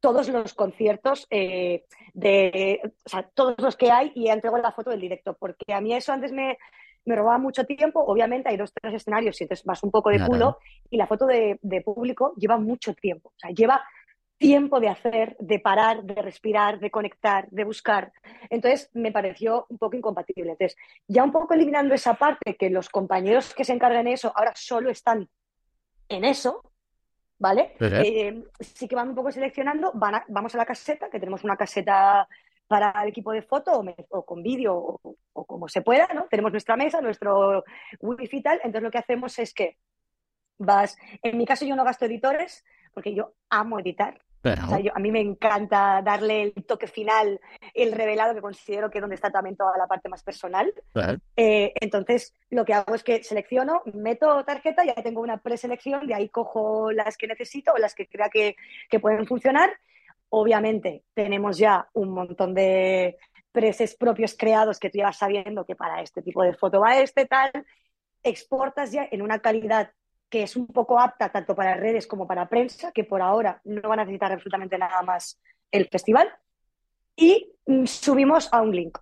[0.00, 4.90] todos los conciertos eh, de, o sea, todos los que hay y entrego la foto
[4.90, 6.56] del directo, porque a mí eso antes me,
[7.04, 10.24] me robaba mucho tiempo, obviamente hay dos, tres escenarios y entonces vas un poco de
[10.24, 10.58] culo
[10.90, 13.82] y la foto de, de, público lleva mucho tiempo, o sea, lleva
[14.38, 18.12] tiempo de hacer, de parar, de respirar, de conectar, de buscar.
[18.50, 20.52] Entonces me pareció un poco incompatible.
[20.52, 20.78] Entonces,
[21.08, 24.52] ya un poco eliminando esa parte que los compañeros que se encargan de eso ahora
[24.54, 25.28] solo están
[26.08, 26.62] en eso,
[27.38, 27.76] ¿vale?
[27.80, 31.56] Eh, sí que van un poco seleccionando, van vamos a la caseta, que tenemos una
[31.56, 32.28] caseta
[32.66, 35.00] para el equipo de foto o, con vídeo
[35.32, 36.26] o, como se pueda, ¿no?
[36.28, 37.64] Tenemos nuestra mesa, nuestro
[38.00, 39.78] wifi y tal, entonces lo que hacemos es que
[40.58, 45.20] vas, en mi caso yo no gasto editores porque yo amo editar, a mí me
[45.20, 47.40] encanta darle el toque final,
[47.74, 50.72] el revelado, que considero que es donde está también toda la parte más personal.
[51.36, 56.14] Eh, entonces, lo que hago es que selecciono, meto tarjeta, ya tengo una preselección, de
[56.14, 58.56] ahí cojo las que necesito o las que crea que,
[58.88, 59.70] que pueden funcionar.
[60.30, 63.16] Obviamente, tenemos ya un montón de
[63.52, 66.98] preses propios creados que tú ya vas sabiendo que para este tipo de foto va
[67.00, 67.50] este, tal.
[68.22, 69.92] Exportas ya en una calidad
[70.28, 73.88] que es un poco apta tanto para redes como para prensa, que por ahora no
[73.88, 76.28] van a necesitar absolutamente nada más el festival.
[77.16, 78.96] y mm, subimos a un link.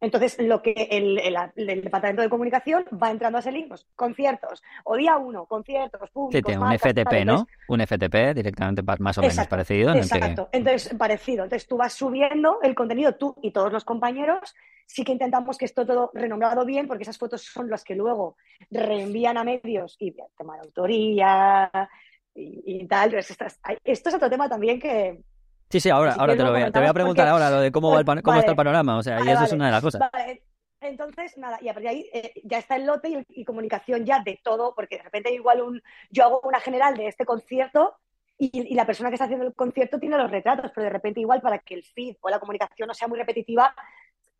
[0.00, 4.96] Entonces, lo que el, departamento de comunicación va entrando a ese link, pues, conciertos, o
[4.96, 6.38] día uno, conciertos, públicos.
[6.38, 7.46] Sí, tiene un FTP, ¿no?
[7.68, 9.94] Un FTP directamente más o menos parecido.
[9.94, 11.44] exacto, entonces parecido.
[11.44, 14.54] Entonces tú vas subiendo el contenido, tú y todos los compañeros.
[14.86, 18.36] Sí que intentamos que esté todo renombrado bien, porque esas fotos son las que luego
[18.70, 21.70] reenvían a medios y tema de autoría
[22.34, 23.14] y, tal.
[23.14, 25.20] esto es otro tema también que,
[25.70, 27.70] Sí, sí, ahora, ahora te lo voy a, te voy a preguntar ahora lo de
[27.70, 29.82] cómo, va el cómo está el panorama, o sea, y eso es una de las
[29.82, 30.00] cosas.
[30.12, 30.42] Vale.
[30.80, 34.22] Entonces, nada, y a partir de ahí eh, ya está el lote y, comunicación ya
[34.22, 37.96] de todo, porque de repente igual un, yo hago una general de este concierto
[38.38, 41.40] y, la persona que está haciendo el concierto tiene los retratos, pero de repente igual
[41.40, 43.74] para que el feed o la comunicación no sea muy repetitiva,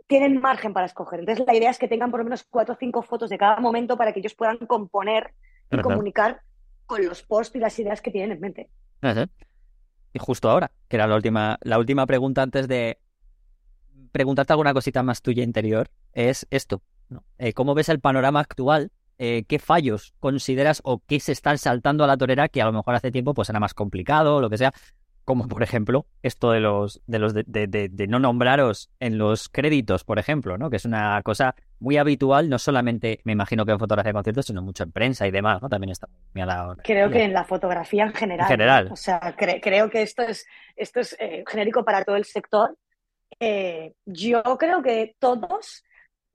[0.06, 1.20] tienen margen para escoger.
[1.20, 3.56] Entonces, la idea es que tengan por lo menos cuatro o cinco fotos de cada
[3.56, 5.34] momento para que ellos puedan componer
[5.70, 6.40] y comunicar
[6.86, 8.70] con los posts y las ideas que tienen en mente
[10.12, 12.98] y justo ahora, que era la última, la última pregunta antes de
[14.12, 16.82] preguntarte alguna cosita más tuya interior, es esto.
[17.38, 18.90] Eh, ¿Cómo ves el panorama actual?
[19.18, 22.72] Eh, ¿Qué fallos consideras o qué se están saltando a la torera que a lo
[22.72, 24.72] mejor hace tiempo pues era más complicado o lo que sea?
[25.28, 30.02] Como por ejemplo esto de los de los de, de, no nombraros en los créditos,
[30.02, 30.70] por ejemplo, ¿no?
[30.70, 34.46] Que es una cosa muy habitual, no solamente me imagino que en fotografía de conciertos,
[34.46, 35.68] sino mucho en prensa y demás, ¿no?
[35.68, 38.46] También está muy a Creo que en la fotografía en general.
[38.46, 38.88] En general.
[38.90, 42.78] O sea, creo que esto es, esto es eh, genérico para todo el sector.
[43.38, 45.84] Eh, yo creo que todos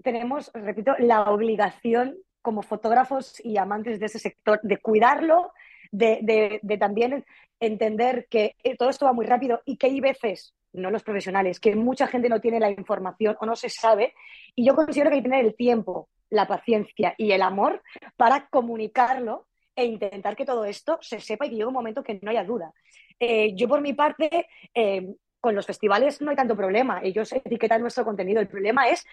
[0.03, 5.51] tenemos, repito, la obligación como fotógrafos y amantes de ese sector de cuidarlo,
[5.93, 7.23] de, de, también
[7.59, 11.59] entender que eh, todo esto va muy rápido y que hay veces, no los profesionales,
[11.59, 14.13] que mucha gente no tiene la información o no se sabe.
[14.55, 17.83] Y yo considero que hay que tener el tiempo, la paciencia y el amor
[18.17, 22.19] para comunicarlo e intentar que todo esto se sepa y que llegue un momento que
[22.21, 22.73] no haya duda.
[23.19, 27.01] Eh, yo por mi parte, eh, con los festivales no hay tanto problema.
[27.03, 28.41] Ellos etiquetan nuestro contenido.
[28.41, 29.05] El problema es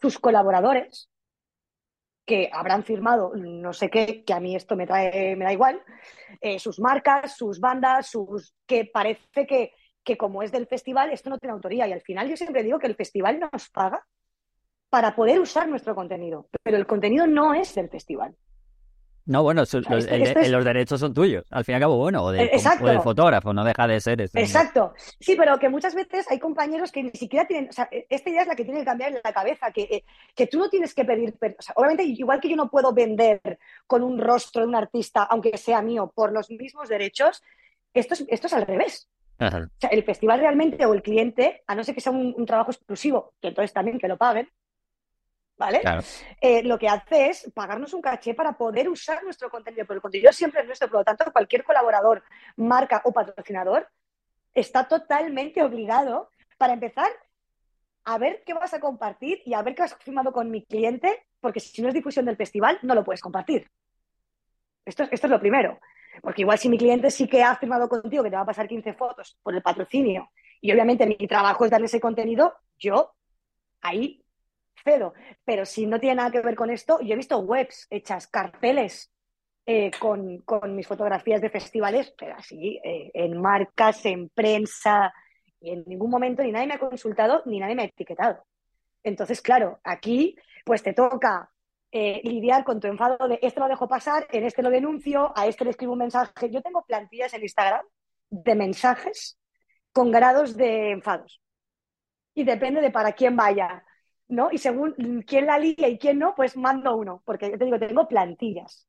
[0.00, 1.08] sus colaboradores
[2.26, 5.80] que habrán firmado no sé qué, que a mí esto me, trae, me da igual,
[6.40, 9.72] eh, sus marcas, sus bandas, sus que parece que,
[10.02, 11.86] que como es del festival, esto no tiene autoría.
[11.86, 14.04] Y al final yo siempre digo que el festival nos paga
[14.90, 18.36] para poder usar nuestro contenido, pero el contenido no es del festival.
[19.26, 21.44] No, bueno, los, derechos son tuyos.
[21.50, 22.48] Al fin y al cabo, bueno, o, del
[23.02, 24.38] fotógrafo, no deja de ser eso.
[24.38, 24.94] Exacto.
[25.18, 27.68] Sí, pero que muchas veces hay compañeros que ni siquiera tienen.
[27.68, 29.82] O sea, e, esta idea es la que tiene que cambiar en la cabeza, que,
[29.82, 31.34] eh, que tú no tienes que pedir.
[31.40, 33.58] O sea, obviamente, igual que yo no puedo vender
[33.88, 37.42] con un rostro de un artista, aunque sea mío, por los mismos derechos,
[37.94, 39.08] esto es, esto es al revés.
[39.40, 39.50] O
[39.80, 43.34] sea, el festival realmente o el cliente, a no ser que sea un trabajo exclusivo,
[43.40, 44.48] que entonces también que lo paguen,
[45.56, 45.82] ¿vale?
[46.40, 50.02] Eh, lo que hace es pagarnos un caché para poder usar nuestro contenido, pero el
[50.02, 52.22] contenido siempre es nuestro, por lo tanto, cualquier colaborador,
[52.56, 53.88] marca o patrocinador
[54.54, 57.10] está totalmente obligado para empezar
[58.04, 61.26] a ver qué vas a compartir y a ver qué has firmado con mi cliente,
[61.40, 63.68] porque si no es difusión del festival, no lo puedes compartir.
[64.84, 65.78] Esto, esto es lo primero.
[66.22, 68.68] Porque igual si mi cliente sí que ha firmado contigo que te va a pasar
[68.68, 70.30] 15 fotos por el patrocinio
[70.60, 73.14] y obviamente mi trabajo es darle ese contenido, yo
[73.82, 74.24] ahí
[75.44, 79.12] pero si no tiene nada que ver con esto, yo he visto webs hechas, carteles
[79.66, 80.44] eh, con,
[80.76, 85.12] mis fotografías de festivales, pero así, eh, en marcas, en prensa,
[85.60, 88.44] y en ningún momento ni nadie me ha consultado ni nadie me ha etiquetado.
[89.02, 91.50] Entonces, claro, aquí pues te toca
[91.90, 95.46] eh, lidiar con tu enfado de este lo dejo pasar, en este lo denuncio, a
[95.46, 96.50] este le escribo un mensaje.
[96.50, 97.84] Yo tengo plantillas en Instagram
[98.30, 99.38] de mensajes
[99.92, 101.40] con grados de enfados.
[102.34, 103.84] Y depende de para quién vaya.
[104.28, 104.48] ¿No?
[104.50, 104.94] Y según
[105.26, 108.88] quién la liga y quién no, pues mando uno, porque yo te digo, tengo plantillas.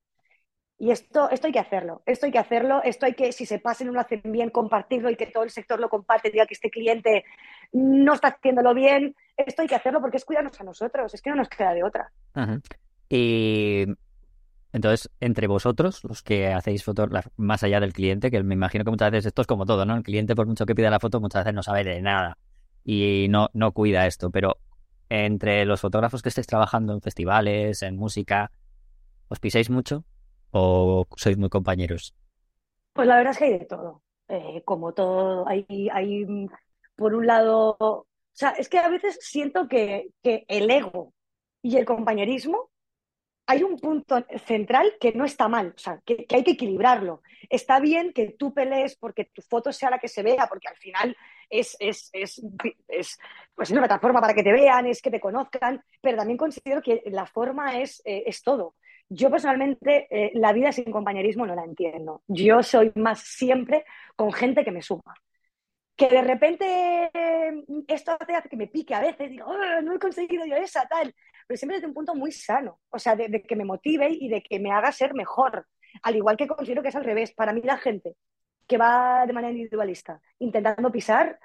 [0.80, 3.58] Y esto, esto hay que hacerlo, esto hay que hacerlo, esto hay que, si se
[3.58, 6.46] pasa y no lo hacen bien, compartirlo y que todo el sector lo comparte, diga
[6.46, 7.26] que este cliente
[7.72, 11.32] no está haciéndolo bien, esto hay que hacerlo porque es cuidarnos a nosotros, es que
[11.32, 12.12] no nos queda de otra.
[13.10, 13.86] Y
[14.72, 18.92] entonces, entre vosotros, los que hacéis fotos más allá del cliente, que me imagino que
[18.92, 19.96] muchas veces esto es como todo, ¿no?
[19.96, 22.38] El cliente, por mucho que pida la foto, muchas veces no sabe de nada
[22.84, 24.58] y no, no cuida esto, pero
[25.10, 28.52] entre los fotógrafos que estéis trabajando en festivales, en música,
[29.28, 30.04] ¿os pisáis mucho
[30.52, 32.16] o sois muy compañeros?
[32.94, 34.02] Pues la verdad es que hay de todo.
[34.30, 36.26] Eh, como todo, hay, hay,
[36.96, 41.14] por un lado, o sea, es que a veces siento que, que el ego
[41.62, 42.70] y el compañerismo
[43.46, 47.22] hay un punto central que no está mal, o sea, que, que, hay que equilibrarlo.
[47.50, 50.76] Está bien que tú pelees porque tu foto sea la que se vea, porque al
[50.76, 51.16] final
[51.50, 52.42] es, es, es,
[52.88, 53.18] es
[53.56, 57.04] pues una plataforma para que te vean, es que te conozcan, pero también considero que
[57.08, 58.76] la forma es, eh, es todo.
[59.10, 62.22] Yo personalmente eh, la vida sin compañerismo no la entiendo.
[62.28, 63.86] Yo soy más siempre
[64.16, 65.16] con gente que me suma.
[65.96, 67.10] Que de repente
[67.88, 71.16] esto hace que me pique a veces, digo, oh, no he conseguido yo esa, tal,
[71.48, 74.44] pero siempre desde un punto muy sano, o sea, de, que me motive y de
[74.44, 75.66] que me haga ser mejor.
[76.04, 77.34] Al igual que considero que es al revés.
[77.34, 78.16] Para mí la gente
[78.68, 81.40] que va de manera individualista intentando pisar,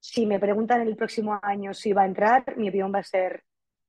[0.00, 3.44] si me preguntan el próximo año si va a entrar, mi opinión va a ser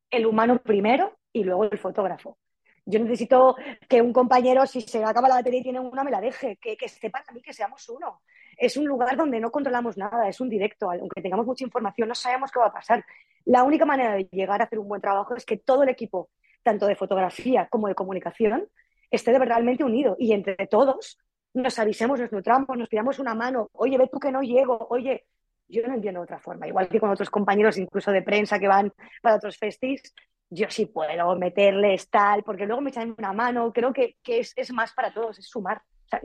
[0.09, 2.37] el humano primero y luego el fotógrafo.
[2.85, 3.55] Yo necesito
[3.89, 6.77] que un compañero, si se acaba la batería y tiene una, me la deje, que,
[6.77, 8.21] que esté para mí, que seamos uno.
[8.55, 10.89] Es un lugar donde no controlamos nada, es un directo.
[10.89, 13.05] Aunque tengamos mucha información, no sabemos qué va a pasar.
[13.43, 16.29] La única manera de llegar a hacer un buen trabajo es que todo el equipo,
[16.63, 18.69] tanto de fotografía como de comunicación,
[19.11, 21.19] esté realmente unido y entre todos
[21.61, 23.69] nos avisemos, nos nutramos, nos pidamos una mano.
[23.73, 24.87] Oye, ve tú que no llego.
[24.89, 25.25] Oye,
[25.67, 26.67] yo no entiendo de otra forma.
[26.67, 30.13] Igual que con otros compañeros, incluso de prensa que van para otros festis,
[30.49, 33.71] yo sí puedo meterles tal, porque luego me echan una mano.
[33.73, 35.81] Creo que, es, más para todos, es sumar.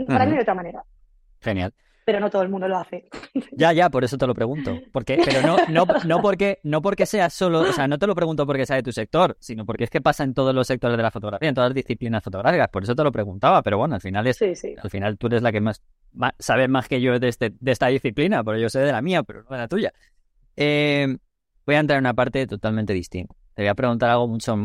[0.07, 0.85] para mí de otra manera.
[1.41, 1.75] Genial.
[2.05, 3.09] Pero no todo el mundo lo hace.
[3.55, 4.79] Ya, ya, por eso te lo pregunto.
[4.93, 8.15] Porque, pero no, no, no, porque, no porque sea solo, o sea, no te lo
[8.15, 10.97] pregunto porque sea de tu sector, sino porque es que pasa en todos los sectores
[10.97, 12.69] de la fotografía, en todas las disciplinas fotográficas.
[12.69, 15.53] Por eso te lo preguntaba, pero bueno, al final es, al final tú eres la
[15.53, 15.83] que más,
[16.39, 19.23] sabes más que yo de, este, de esta disciplina, porque yo sé de la mía,
[19.23, 19.93] pero no de la tuya.
[20.57, 21.15] Eh,
[21.67, 24.57] voy a entrar en una parte totalmente distinta te voy a preguntar algo mucho,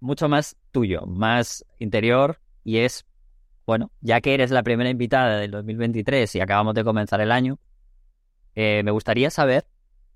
[0.00, 3.06] mucho más tuyo, más interior, y es,
[3.66, 7.58] bueno, ya que eres la primera invitada del 2023 y acabamos de comenzar el año,
[8.54, 9.66] eh, me gustaría saber,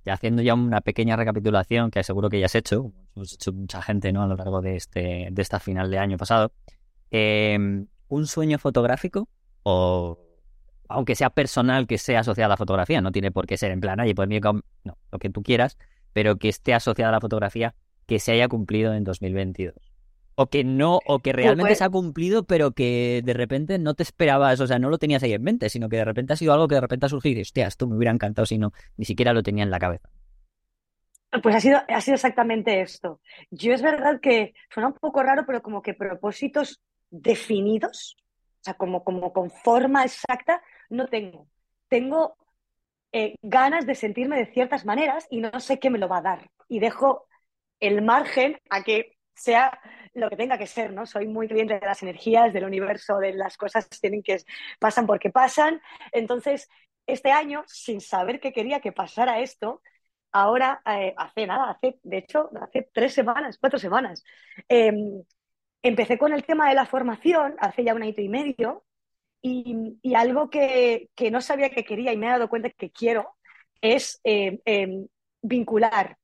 [0.04, 3.82] ya haciendo ya una pequeña recapitulación que seguro que ya has hecho, hemos hecho mucha
[3.82, 4.22] gente ¿no?
[4.22, 6.52] a lo largo de, este, de esta final de año pasado,
[7.10, 9.28] em, un sueño fotográfico
[9.64, 10.18] o
[10.88, 13.80] aunque sea personal que sea asociado a la fotografía, no tiene por qué ser en
[13.80, 14.62] plan, y pues no,
[15.12, 15.76] lo que tú quieras,
[16.12, 17.74] pero que esté asociado a la fotografía
[18.06, 19.89] que se haya cumplido en 2022.
[20.42, 24.02] O que no, o que realmente se ha cumplido, pero que de repente no te
[24.02, 26.54] esperabas, o sea, no lo tenías ahí en mente, sino que de repente ha sido
[26.54, 28.72] algo que de repente ha surgido y dices, hostia, esto me hubiera encantado si no,
[28.96, 30.08] ni siquiera lo tenía en la cabeza.
[31.42, 33.20] Pues ha sido, ha sido exactamente esto.
[33.50, 36.80] Yo es verdad que suena un poco raro, pero como que propósitos
[37.10, 38.16] definidos,
[38.60, 41.48] o sea, como, como con forma exacta, no tengo.
[41.88, 42.38] Tengo
[43.12, 46.22] eh, ganas de sentirme de ciertas maneras y no sé qué me lo va a
[46.22, 46.50] dar.
[46.66, 47.26] Y dejo
[47.78, 49.80] el margen a que sea
[50.14, 51.06] lo que tenga que ser, ¿no?
[51.06, 54.38] Soy muy creyente de las energías, del universo, de las cosas tienen que
[54.78, 55.80] pasan porque pasan.
[56.12, 56.68] Entonces,
[57.06, 59.82] este año, sin saber que quería que pasara esto,
[60.32, 64.22] ahora, eh, hace nada, hace, de hecho, hace tres semanas, cuatro semanas,
[64.68, 65.22] em,
[65.82, 68.84] empecé con el tema de la formación hace ya un año y medio
[69.42, 73.36] y, algo que, no sabía que quería y me he dado cuenta que quiero
[73.80, 75.06] es em, em,
[75.42, 76.19] vincular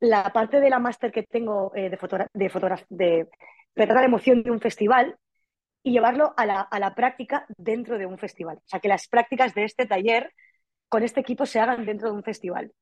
[0.00, 1.98] la parte de la máster que tengo eh, de,
[2.34, 2.48] de,
[2.90, 3.28] de
[3.74, 5.16] tratar la emoción de un festival
[5.82, 8.58] y llevarlo a la, a la, práctica dentro de un festival.
[8.58, 10.32] O sea, que las prácticas de este taller
[10.88, 12.72] con este equipo se hagan dentro de un festival.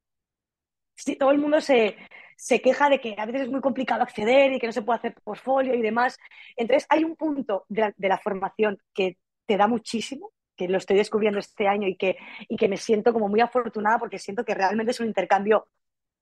[0.95, 1.97] Sí, todo el mundo se,
[2.37, 4.99] se queja de que a veces es muy complicado acceder y que no se puede
[4.99, 6.19] hacer portfolio y demás.
[6.57, 10.79] Entonces, hay un punto de la, de la formación que te da muchísimo, que lo
[10.79, 12.17] estoy descubriendo este año y que,
[12.49, 15.69] y que me siento como muy afortunada porque siento que realmente es un intercambio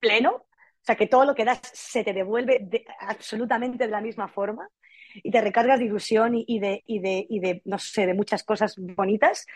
[0.00, 0.44] pleno
[0.84, 2.68] o sea, que todo lo que das se te devuelve
[3.00, 4.68] absolutamente de la misma forma
[5.14, 8.44] y te recargas de ilusión y, de, y, de, y de, no sé, de muchas
[8.44, 9.46] cosas bonitas.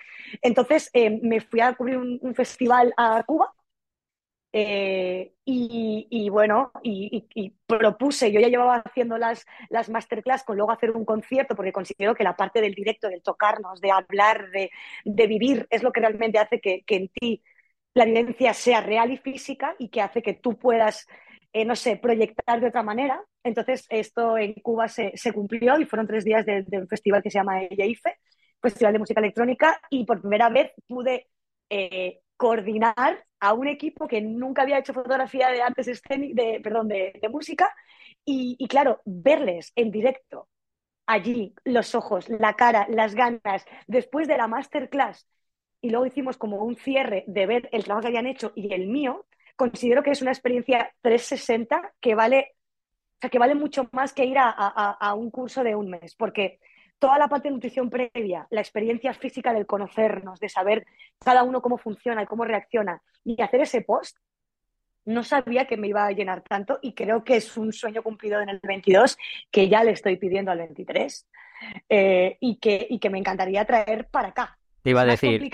[0.40, 3.52] Entonces eh, me fui a cubrir un, festival a Cuba
[4.54, 10.92] eh, y, bueno, y, propuse, yo ya llevaba haciendo las, las masterclass con luego hacer
[10.92, 14.70] un concierto, porque considero que la parte del directo, del tocarnos, de hablar, de,
[15.04, 17.42] de vivir, es lo que realmente hace que, que en ti
[17.98, 21.06] la vivencia sea real y física y que hace que tú puedas,
[21.52, 23.24] eh, no sé, proyectar de otra manera.
[23.42, 27.38] Entonces, esto en Cuba se, cumplió y fueron tres días de, un festival que se
[27.38, 28.16] llama EIFE,
[28.62, 31.28] Festival de Música Electrónica, y por primera vez pude
[31.70, 37.20] eh, coordinar a un equipo que nunca había hecho fotografía de antes de, perdón, de,
[37.30, 37.74] música,
[38.24, 40.48] y, y claro, verles en directo
[41.06, 45.26] allí, los ojos, la cara, las ganas, después de la masterclass,
[45.80, 48.86] y luego hicimos como un cierre de ver el trabajo que habían hecho y el
[48.86, 49.26] mío,
[49.56, 52.54] considero que es una experiencia 360 que vale,
[53.16, 56.60] o sea, que vale mucho más que ir a, un curso de un mes, porque
[56.98, 60.86] toda la parte de nutrición previa, la experiencia física del conocernos, de saber
[61.18, 64.16] cada uno cómo funciona y cómo reacciona, y hacer ese post,
[65.04, 68.40] no sabía que me iba a llenar tanto y creo que es un sueño cumplido
[68.40, 69.16] en el 22
[69.50, 71.26] que ya le estoy pidiendo al 23
[71.88, 74.57] eh, y, que, y que me encantaría traer para acá.
[74.88, 75.50] Te iba a decir.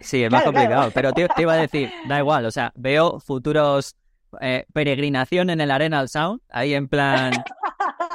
[0.00, 3.94] Sí, es más complicado, pero te, iba a decir, da igual, o sea, veo futuros
[4.40, 7.30] eh, peregrinación en el Arenal Sound, ahí en plan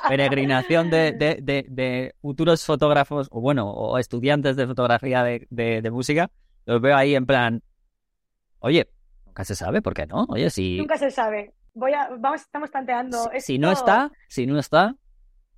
[0.08, 6.32] peregrinación de, de, futuros fotógrafos, o bueno, o estudiantes de fotografía de, música,
[6.66, 7.62] los veo ahí en plan
[8.58, 8.90] Oye,
[9.28, 10.26] nunca se sabe, ¿por qué no?
[10.30, 10.80] Oye, si...
[10.80, 11.54] Nunca se sabe.
[11.76, 13.30] Voy a, vamos, estamos tanteando.
[13.38, 14.96] Si, no está, si no está,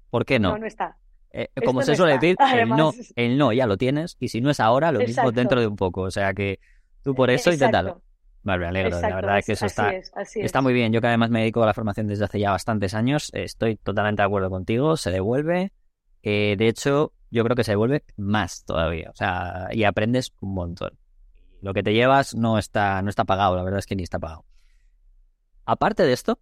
[0.10, 0.50] ¿por qué no?
[0.50, 0.98] No, no está.
[1.34, 4.50] Eh, como se suele decir, el no, el no ya lo tienes, y si no
[4.50, 6.02] es ahora, lo mismo dentro de un poco.
[6.02, 6.60] O sea que
[7.04, 8.02] tú por eso inténtalo.
[8.44, 9.00] Vale, me alegro.
[9.00, 10.92] la verdad es que eso está, está muy bien.
[10.92, 14.24] Yo que además me dedico a la formación desde hace ya bastantes años, estoy totalmente
[14.24, 14.98] de acuerdo contigo.
[14.98, 15.72] Se devuelve.
[16.24, 19.10] Eh, de hecho, yo creo que se devuelve más todavía.
[19.12, 20.98] O sea, y aprendes un montón.
[21.62, 24.18] Lo que te llevas no está, no está pagado, la verdad es que ni está
[24.18, 24.46] pagado.
[25.66, 26.40] Aparte de esto,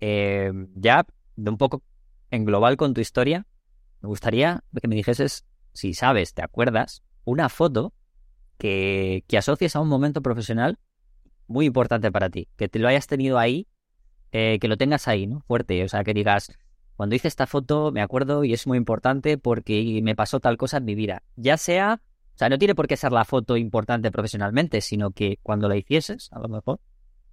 [0.00, 1.04] eh, ya
[1.34, 1.82] de un poco
[2.30, 3.46] en global con tu historia,
[4.02, 7.94] me gustaría que me dijeses, si sabes, te acuerdas, una foto
[8.58, 10.78] que, que asocies a un momento profesional
[11.46, 13.68] muy importante para ti, que te lo hayas tenido ahí,
[14.32, 15.40] eh, que lo tengas ahí, ¿no?
[15.40, 16.52] Fuerte, o sea, que digas,
[16.96, 20.78] cuando hice esta foto me acuerdo y es muy importante porque me pasó tal cosa
[20.78, 21.22] en mi vida.
[21.36, 22.00] Ya sea,
[22.34, 25.76] o sea, no tiene por qué ser la foto importante profesionalmente, sino que cuando la
[25.76, 26.80] hicieses, a lo mejor,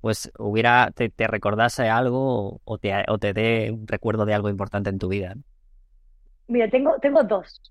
[0.02, 4.90] pues hubiera, te, recordase algo o te, o te dé un recuerdo de algo importante
[4.90, 5.36] en tu vida.
[6.50, 7.62] Mira, tengo, tengo dos.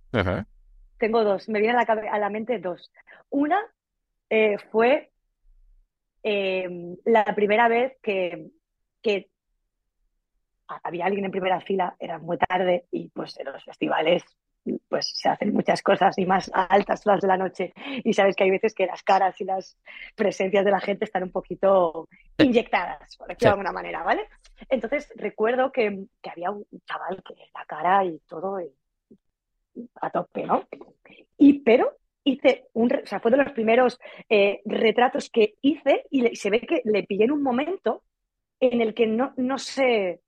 [0.98, 2.90] Tengo dos, me viene a la, a la mente dos.
[3.30, 3.60] Una
[4.30, 5.10] eh, fue
[6.22, 8.50] Em, la primera vez que,
[9.00, 9.30] que
[10.66, 14.22] había alguien en primera fila, era muy tarde y pues en los festivales
[14.88, 17.72] pues se hacen muchas cosas y más a altas horas de la noche
[18.04, 19.78] y sabes que hay veces que las caras y las
[20.14, 22.08] presencias de la gente están un poquito
[22.38, 24.28] inyectadas, por decirlo de alguna manera, ¿vale?
[24.68, 28.58] Entonces recuerdo que, que, había un chaval que la cara y todo
[30.00, 30.64] a tope, ¿no?
[31.36, 33.98] Y pero hice un, o sea, fue de los primeros
[34.28, 38.02] eh, retratos que hice y, se ve que le pillé en un momento
[38.60, 40.20] en el que no, no se,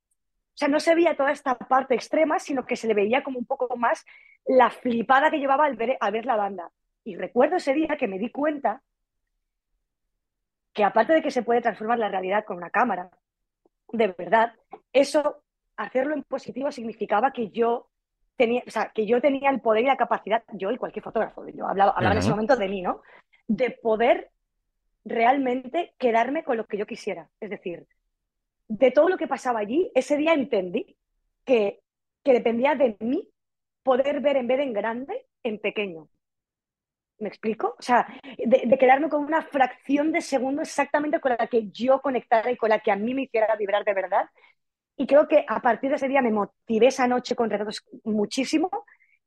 [0.61, 3.45] sea, no se veía toda esta parte extrema, sino que se le veía como un
[3.45, 4.05] poco más
[4.45, 6.71] la flipada que llevaba al ver, ver la banda.
[7.03, 8.81] Y recuerdo ese día que me di cuenta
[10.73, 13.09] que aparte de que se puede transformar la realidad con una cámara,
[13.91, 14.53] de verdad,
[14.93, 15.43] eso,
[15.77, 17.89] hacerlo en positivo significaba que yo
[18.37, 21.47] tenía, o sea, que yo tenía el poder y la capacidad, yo y cualquier fotógrafo,
[21.49, 23.01] yo hablaba, hablaba en ese momento de mí, ¿no?
[23.47, 24.29] De poder
[25.03, 27.29] realmente quedarme con lo que yo quisiera.
[27.39, 27.87] Es decir,
[28.71, 30.97] de todo lo que pasaba allí, ese día entendí
[31.43, 31.81] que,
[32.23, 33.27] que dependía de mí
[33.83, 36.07] poder ver en vez de en grande, en pequeño.
[37.19, 37.75] ¿Me explico?
[37.77, 38.07] O sea,
[38.37, 42.57] de, de, quedarme con una fracción de segundo exactamente con la que yo conectara y
[42.57, 44.25] con la que a mí me hiciera vibrar de verdad
[44.97, 48.69] y creo que a partir de ese día me motivé esa noche con retratos muchísimo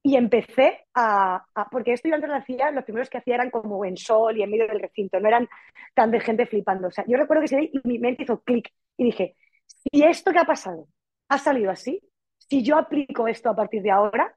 [0.07, 3.87] y empecé a, porque esto yo antes lo hacía, los primeros que hacía eran como
[3.87, 5.49] en sol y en medio del recinto, no eran
[5.95, 6.89] tan de gente flipando.
[6.89, 9.35] O sea, yo recuerdo que día mi mente hizo clic y dije,
[9.65, 10.89] si esto que ha pasado
[11.31, 12.03] ha salido así,
[12.37, 14.37] si yo aplico esto a partir de ahora,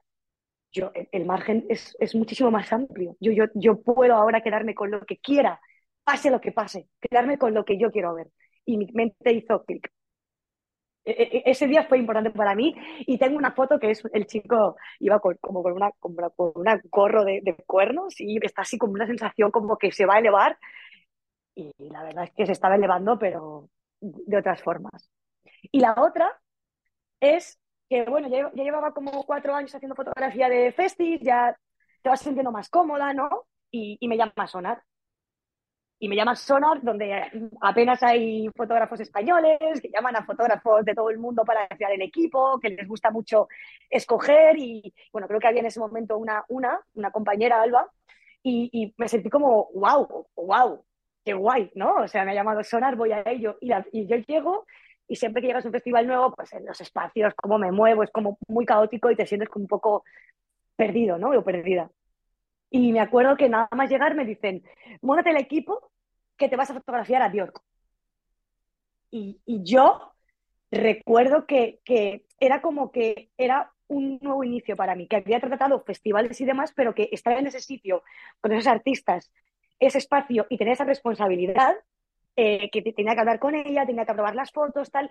[0.72, 3.16] yo, el, margen es, es, muchísimo más amplio.
[3.20, 5.60] Yo, yo, yo puedo ahora quedarme con lo que quiera,
[6.02, 8.28] pase lo que pase, quedarme con lo que yo quiero ver.
[8.64, 9.90] Y mi mente hizo clic.
[11.10, 14.26] E, e, ese día fue importante para mí y tengo una foto que es el
[14.26, 16.14] chico iba como con una, con
[16.54, 20.18] una gorro de, cuernos y está así como una sensación como que se va a
[20.18, 20.58] elevar
[21.54, 25.10] y la verdad es que se estaba elevando pero de otras formas.
[25.72, 26.38] Y la otra
[27.20, 31.56] es que bueno, ya, llevaba como cuatro años haciendo fotografía de festis, ya
[32.02, 33.46] te vas sintiendo más cómoda, ¿no?
[33.70, 34.82] Y, y me llama a sonar
[36.00, 41.10] y me llama Sonar, donde apenas hay fotógrafos españoles, que llaman a fotógrafos de todo
[41.10, 43.48] el mundo para crear el equipo, que les gusta mucho
[43.90, 47.90] escoger y bueno, creo que había en ese momento una, una, una compañera, Alba,
[48.42, 50.84] y, me sentí como, wow, wow,
[51.24, 51.96] qué guay, ¿no?
[51.96, 54.66] O sea, me ha llamado Sonar, voy a ello y, yo llego
[55.08, 58.10] y siempre que llegas un festival nuevo, pues en los espacios, cómo me muevo, es
[58.10, 60.04] como muy caótico y te sientes como un poco
[60.76, 61.30] perdido, ¿no?
[61.30, 61.90] O perdida.
[62.70, 64.62] Y me acuerdo que nada más llegar me dicen,
[65.00, 65.90] móntate el equipo
[66.36, 67.62] que te vas a fotografiar a Bjork.
[69.10, 70.12] Y, yo
[70.70, 71.80] recuerdo que,
[72.38, 76.72] era como que era un nuevo inicio para mí, que había tratado festivales y demás,
[76.76, 78.02] pero que estar en ese sitio
[78.40, 79.32] con esos artistas,
[79.80, 81.74] ese espacio y tener esa responsabilidad,
[82.36, 85.10] eh, que tenía que hablar con ella, tenía que aprobar las fotos, tal.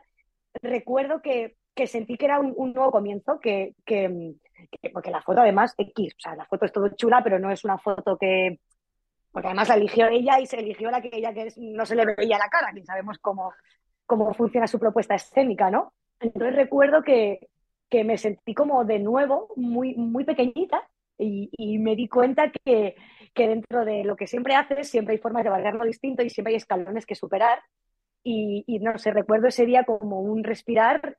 [0.61, 3.75] Recuerdo que, sentí que era un, nuevo comienzo, que,
[4.91, 7.63] porque la foto además X, o sea, la foto es todo chula, pero no es
[7.63, 8.59] una foto que,
[9.31, 12.05] porque además la eligió ella y se eligió la que ella que no se le
[12.05, 13.53] veía la cara, ni sabemos cómo,
[14.07, 15.93] cómo funciona su propuesta escénica, ¿no?
[16.19, 17.47] Entonces recuerdo que,
[17.89, 22.95] que me sentí como de nuevo muy, muy pequeñita y, y me di cuenta que,
[23.33, 26.53] que, dentro de lo que siempre haces, siempre hay formas de valorarlo distinto y siempre
[26.53, 27.59] hay escalones que superar.
[28.23, 31.17] Y, y no sé, recuerdo ese día como un respirar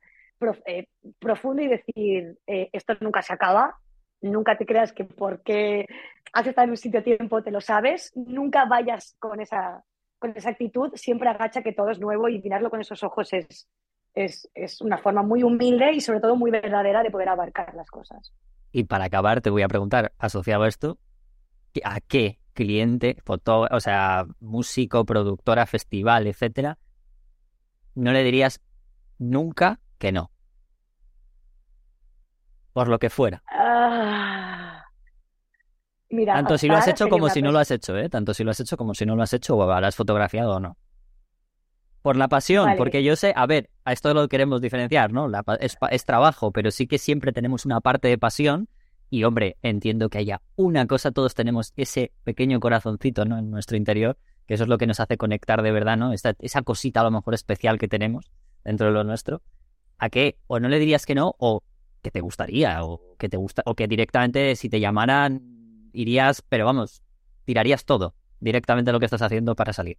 [0.65, 0.87] eh,
[1.19, 3.77] profundo y decir, eh, esto nunca se acaba,
[4.21, 5.85] nunca te creas que porque
[6.33, 9.83] has estado en un sitio tiempo te lo sabes, nunca vayas con esa,
[10.17, 13.67] con esa actitud, siempre agacha que todo es nuevo y mirarlo con esos ojos es,
[14.13, 17.89] es, es una forma muy humilde y sobre todo muy verdadera de poder abarcar las
[17.89, 18.33] cosas.
[18.71, 20.99] Y para acabar, te voy a preguntar, asociado a esto,
[21.83, 26.77] ¿a qué cliente, foto, o sea, músico, productora, festival, etcétera,
[27.95, 28.61] no le dirías
[29.17, 30.31] nunca que no?
[32.73, 33.43] Por lo que fuera.
[33.47, 34.83] Ah,
[36.09, 38.09] mira, Tanto si lo has hecho como si no lo has hecho, ¿eh?
[38.09, 40.59] Tanto si lo has hecho como si no lo has hecho o has fotografiado o
[40.59, 40.77] no.
[42.01, 42.77] Por la pasión, Vale.
[42.77, 45.27] porque yo sé, a ver, a esto lo queremos diferenciar, ¿no?
[45.27, 48.69] La es, es trabajo, pero sí que siempre tenemos una parte de pasión
[49.09, 53.37] y, hombre, entiendo que haya una cosa, todos tenemos ese pequeño corazoncito, ¿no?
[53.37, 56.13] En nuestro interior, que eso es lo que nos hace conectar de verdad, ¿no?
[56.13, 58.31] Esta- esa cosita a lo mejor especial que tenemos
[58.63, 59.41] dentro de lo nuestro.
[59.99, 60.37] ¿A qué?
[60.47, 61.63] O no le dirías que no, o
[62.01, 65.41] que te gustaría, o que te gusta, o que directamente si te llamaran
[65.93, 67.03] irías, pero vamos,
[67.45, 69.97] tirarías todo directamente lo que estás haciendo para salir.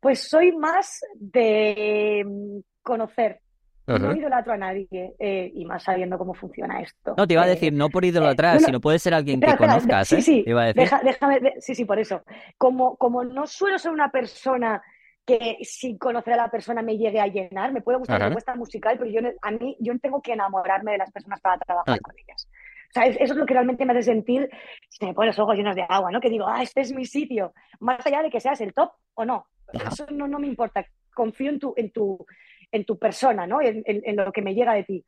[0.00, 3.40] Pues soy más de mm, conocer.
[3.86, 4.16] No Ujú.
[4.16, 7.14] idolatro a nadie eh, y más sabiendo cómo funciona esto.
[7.16, 8.66] No, te iba a Eh, decir, no por idolatrar, no, no.
[8.66, 10.22] sino puede ser alguien que Espera, conozcas, sí, ¿eh?
[10.22, 10.82] sí, iba a decir.
[10.82, 12.22] deja- déjame, de- sí, sí, por eso.
[12.56, 14.80] Como, como no suelo ser una persona
[15.26, 18.24] que sin conocer a la persona me llegue a llenar, me puede gustar Ajá.
[18.24, 21.58] la propuesta musical, pero yo, a mí, yo tengo que enamorarme de las personas para
[21.58, 22.02] trabajar Ah.
[22.02, 22.48] con ellas.
[22.88, 24.50] O sea, es- eso es lo que realmente me hace sentir,
[24.88, 26.20] se me ponen los ojos llenos de agua, ¿no?
[26.20, 29.24] Que digo, ah, este es mi sitio, más allá de que seas el top o
[29.24, 29.46] no.
[29.72, 29.90] Ajá.
[29.92, 30.84] Eso no, no me importa.
[31.14, 32.26] Confío en tu, en tu,
[32.72, 33.60] en tu persona, ¿no?
[33.60, 35.04] En, en- en lo que me llega de ti.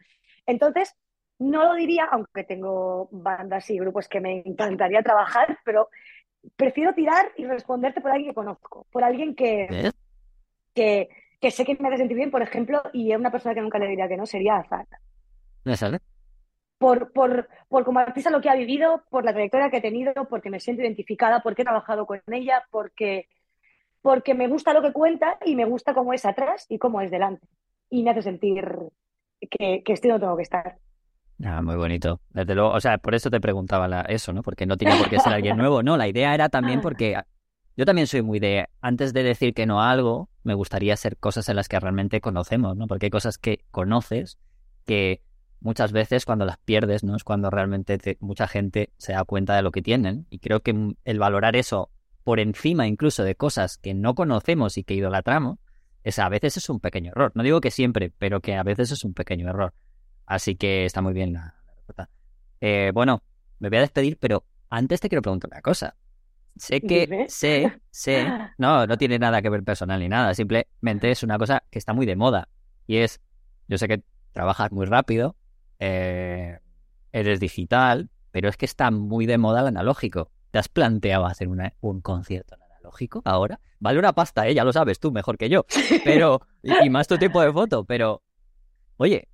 [0.46, 0.94] Entonces,
[1.40, 5.88] no lo diría, aunque tengo bandas y grupos que me encantaría trabajar, pero
[6.54, 9.92] prefiero tirar y responderte por alguien que conozco, por alguien que, ¿Ves?
[10.74, 11.08] Que,
[11.40, 13.78] que sé que me hace sentir bien, por ejemplo, y es una persona que nunca
[13.78, 14.86] le diría que no, sería Azar.
[15.64, 16.00] ¿Me sale?
[16.78, 20.12] Por, por, por como artista lo que ha vivido, por la trayectoria que ha tenido,
[20.28, 23.28] porque me siento identificada, porque he trabajado con ella, porque,
[24.02, 27.10] porque me gusta lo que cuenta y me gusta cómo es atrás y cómo es
[27.10, 27.46] delante.
[27.90, 28.64] Y me hace sentir
[29.50, 30.78] que, que estoy donde tengo que estar.
[31.44, 32.20] Ah, muy bonito.
[32.30, 34.42] Desde luego, o sea, por eso te preguntaba la- eso, ¿no?
[34.42, 35.82] Porque no tiene por qué ser alguien nuevo.
[35.82, 37.16] No, la idea era también porque
[37.76, 41.16] yo también soy muy de, antes de decir que no a algo, me gustaría ser
[41.16, 42.86] cosas en las que realmente conocemos, ¿no?
[42.86, 44.38] Porque hay cosas que conoces
[44.84, 45.22] que
[45.60, 47.16] muchas veces cuando las pierdes, ¿no?
[47.16, 50.26] Es cuando realmente te- mucha gente se da cuenta de lo que tienen.
[50.30, 51.90] Y creo que el valorar eso
[52.24, 55.58] por encima incluso de cosas que no conocemos y que idolatramos,
[56.04, 57.32] es, a veces es un pequeño error.
[57.34, 59.72] No digo que siempre, pero que a veces es un pequeño error.
[60.26, 62.10] Así que está muy bien la respuesta.
[62.60, 63.22] Eh, bueno,
[63.60, 65.96] me voy a despedir, pero antes te quiero preguntar una cosa.
[66.56, 67.26] Sé que, Dime.
[67.26, 71.62] sé, sé, no, no tiene nada que ver personal ni nada, simplemente es una cosa
[71.70, 72.48] que está muy de moda.
[72.86, 73.20] Y es,
[73.68, 75.36] yo sé que trabajas muy rápido,
[75.78, 76.58] eh,
[77.12, 80.30] eres digital, pero es que está muy de moda el analógico.
[80.50, 83.60] ¿Te has planteado hacer una- un concierto en analógico ahora?
[83.80, 84.54] Vale una pasta, ¿eh?
[84.54, 85.64] ya lo sabes tú mejor que yo,
[86.02, 88.22] pero, y, y más tu tipo de foto, pero,
[88.96, 89.28] oye,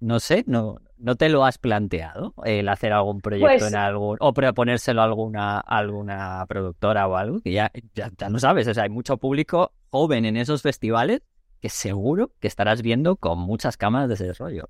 [0.00, 4.16] no sé, no, ¿no te lo has planteado el hacer algún proyecto Pues- en algún,
[4.20, 7.40] o proponérselo a alguna, alguna productora o algo?
[7.40, 11.22] Que ya, ya, ya lo sabes, o sea, hay mucho público joven en esos festivales
[11.60, 14.68] que seguro que estarás viendo con muchas cámaras de ese rollo.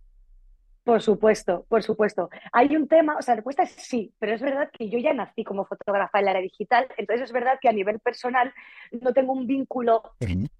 [0.85, 2.28] Por supuesto, por supuesto.
[2.53, 5.14] Hay un tema, o sea, la respuesta es sí, pero es verdad que yo ya
[5.14, 8.53] nací como fotógrafa en la era digital, entonces es verdad que a nivel personal
[8.93, 10.03] no tengo un vínculo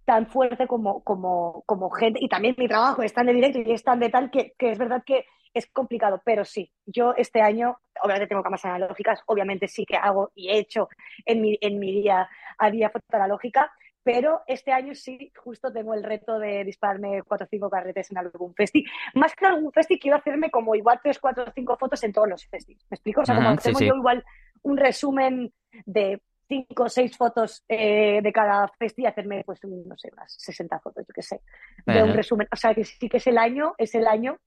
[0.07, 3.73] tan fuerte como, como, como gente, y también mi trabajo es tan de directo y
[3.73, 7.43] es tan de tal que, que es verdad que es complicado, pero sí, yo este
[7.43, 10.89] año, obviamente tengo cámaras analógicas, obviamente sí que hago y he hecho
[11.27, 13.71] en mi, en mi día a día foto analógica,
[14.05, 18.19] pero este año sí, justo tengo el reto de dispararme cuatro o cinco carretes en
[18.19, 18.85] algún festi.
[19.15, 22.13] Más que en algún festi, quiero hacerme como igual tres, cuatro o cinco fotos en
[22.13, 22.79] todos los festis.
[22.91, 23.23] ¿Me explico?
[23.23, 23.87] O sea, como sí, hacemos sí.
[23.87, 24.23] yo igual
[24.63, 25.53] un resumen
[25.87, 30.35] de cinco o seis fotos eh, de cada festi y hacerme, pues, no sé, unas
[30.35, 31.41] 60 fotos, yo qué sé,
[31.87, 32.47] de un resumen.
[32.53, 34.39] O sea, que sí que es el año, es el año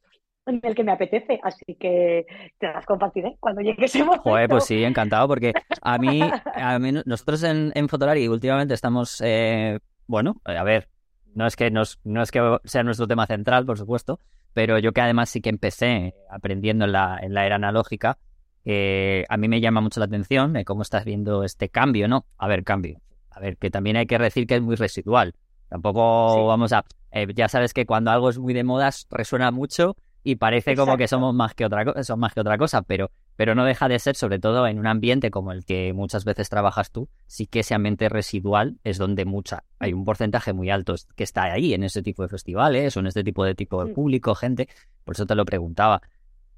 [0.48, 2.26] en el que me apetece, así que
[2.60, 4.24] te las compartiré cuando llegue ese momento.
[4.24, 6.22] Joder, pues sí, encantado, porque a mí,
[6.56, 10.88] a mí nosotros en, en Fotolari últimamente estamos, eh, bueno, a ver,
[11.36, 14.20] no es que nos, no es que sea nuestro tema central, por supuesto,
[14.54, 18.18] pero yo que además sí que empecé aprendiendo en la, en la era analógica,
[18.66, 22.26] eh, a mí me llama mucho la atención eh, cómo estás viendo este cambio, ¿no?
[22.38, 23.00] A ver, cambio.
[23.30, 25.36] A ver, que también hay que decir que es muy residual.
[25.70, 26.42] Tampoco Sí.
[26.48, 26.84] vamos a...
[27.12, 29.96] eh, ya sabes que cuando algo es muy de moda resuena mucho
[30.30, 33.12] y parece como que somos más que otra cosa, son más que otra cosa, pero
[33.38, 36.50] pero no deja de ser, sobre todo en un ambiente como el que muchas veces
[36.50, 40.96] trabajas tú, sí que ese ambiente residual es donde mucha, hay un porcentaje muy alto
[41.16, 43.92] que está ahí en ese tipo de festivales o en este tipo de tipo de
[43.92, 43.96] Mm.
[43.96, 44.68] público, gente,
[45.06, 46.02] por eso te lo preguntaba.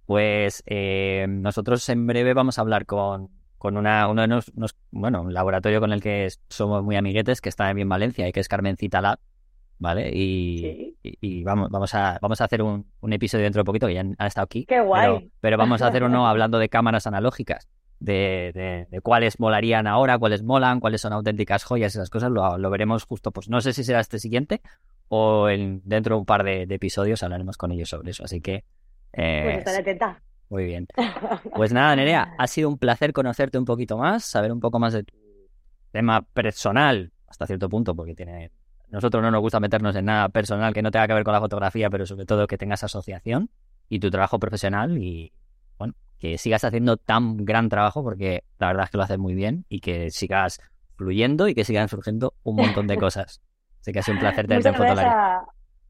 [0.06, 5.22] Pues eh, nosotros en breve vamos a hablar con, con una, uno de unos, bueno,
[5.22, 8.48] un laboratorio con el que somos muy amiguetes, que está en Valencia y que es
[8.48, 9.20] Carmencita Lab,
[9.80, 10.12] ¿vale?
[10.14, 13.96] Y, y, vamos, vamos, a, vamos a hacer un, un, episodio dentro de poquito, que
[13.96, 14.66] ya han, estado aquí.
[14.66, 15.32] ¡Qué guay!
[15.40, 17.68] Pero, vamos a hacer uno hablando de cámaras analógicas,
[18.00, 22.58] de, de, de, cuáles molarían ahora, cuáles molan, cuáles son auténticas joyas, esas cosas, lo,
[22.58, 24.62] lo veremos justo, pues no sé si será este siguiente
[25.10, 28.64] o en, dentro de un par de, episodios hablaremos con ellos sobre eso, así que...
[29.14, 30.00] Eh, pues.
[30.50, 30.88] Muy bien.
[31.56, 34.94] Pues nada, Nerea, ha sido un placer conocerte un poquito más, saber un poco más
[34.94, 35.16] de tu
[35.92, 38.52] tema personal, hasta cierto punto, porque tiene
[38.92, 41.40] nosotros no nos gusta meternos en nada personal que no tenga que ver con la
[41.40, 43.50] fotografía, pero sobre todo que tengas asociación
[43.88, 45.34] y tu trabajo profesional y,
[45.78, 49.36] bueno, que sigas haciendo tan gran trabajo porque la verdad es que lo haces muy
[49.36, 50.60] bien y que sigas
[50.96, 53.42] fluyendo y que sigan surgiendo un montón de cosas.
[53.82, 55.10] Así que ha sido un placer tenerte en Fotolari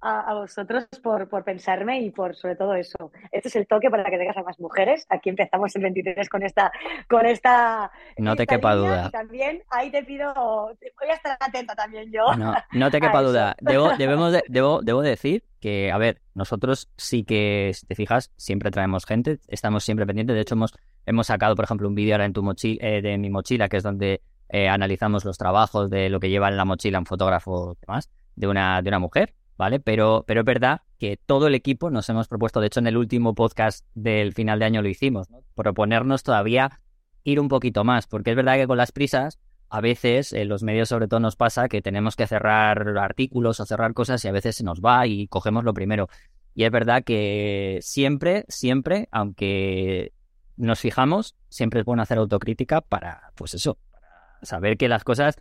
[0.02, 3.12] a, vosotros por, por, pensarme y por sobre todo eso.
[3.32, 5.06] Este es el toque para que tengas a más mujeres.
[5.10, 6.72] Aquí empezamos el 23 con esta...
[7.10, 9.10] Con esta no te quepa duda.
[9.10, 10.34] también ahí te pido...
[10.34, 12.34] Voy a estar atenta también yo.
[12.38, 13.56] No, no te quepa duda.
[13.62, 18.72] Debo, debemos debo, debo decir que, a ver, nosotros sí que, si te fijas, siempre
[18.72, 20.36] traemos gente, estamos siempre pendientes.
[20.36, 20.74] De hecho, hemos,
[21.06, 23.78] hemos sacado, por ejemplo, un vídeo ahora en tu mochila, eh, de mi mochila, que
[23.78, 27.78] es donde eh, analizamos los trabajos de lo que lleva en la mochila un fotógrafo
[27.82, 29.34] demás, de una, de una mujer.
[29.60, 29.82] ¿Vale?
[29.82, 32.96] Pero, pero es verdad que todo el equipo nos hemos propuesto, de hecho en el
[32.96, 35.44] último podcast del final de año lo hicimos, ¿no?
[35.54, 36.80] proponernos todavía
[37.26, 39.38] ir un poquito más, porque es verdad que con las prisas
[39.68, 43.66] a veces en los medios sobre todo nos pasa que tenemos que cerrar artículos o
[43.66, 46.08] cerrar cosas y a veces se nos va y cogemos lo primero.
[46.56, 50.14] Y es verdad que siempre, siempre, aunque
[50.56, 55.36] nos fijamos, siempre es bueno hacer autocrítica para, pues eso, para saber que las cosas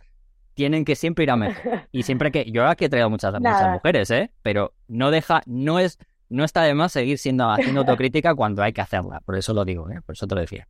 [0.59, 1.63] tienen que siempre ir a mejor.
[1.93, 2.51] Y siempre que.
[2.51, 4.29] Yo aquí he traído muchas, muchas mujeres, ¿eh?
[4.41, 5.41] Pero no deja.
[5.45, 5.97] No es.
[6.27, 9.21] No está de más seguir siendo haciendo autocrítica cuando hay que hacerla.
[9.21, 10.01] Por eso lo digo, ¿eh?
[10.05, 10.67] Por eso te lo decía.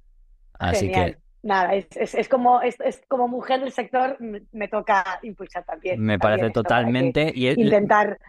[0.60, 1.18] Así que.
[1.42, 2.78] Nada, es, es, como, es,
[3.08, 6.00] como mujer del sector, me toca impulsar también.
[6.00, 7.32] Me parece totalmente.
[7.34, 8.20] Y intentar.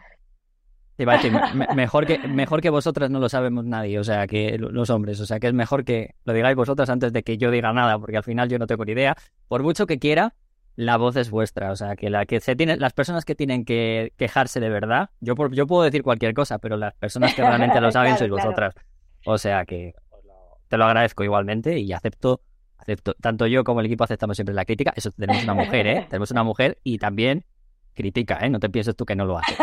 [1.75, 5.27] mejor, que, mejor que vosotras no lo sabemos nadie, o sea, que los hombres, o
[5.27, 8.19] sea, que es mejor que lo digáis vosotras antes de que yo diga nada, porque
[8.19, 9.17] al final yo no tengo ni idea.
[9.49, 10.35] Por mucho que quiera,
[10.81, 11.71] la voz es vuestra.
[11.73, 15.11] O sea, que, la que se tiene, las personas que tienen que quejarse de verdad,
[15.21, 18.75] yo, yo puedo decir cualquier cosa, pero las personas que realmente lo saben sois vosotras.
[19.27, 19.93] O sea que
[20.69, 22.41] te lo agradezco igualmente y acepto,
[22.79, 24.93] acepto, tanto yo como el equipo aceptamos siempre la crítica.
[24.97, 26.07] Eso tenemos una mujer, ¿eh?
[26.09, 27.45] Tenemos una mujer y también
[27.93, 28.49] critica, ¿eh?
[28.49, 29.55] No te pienses tú que no lo hace.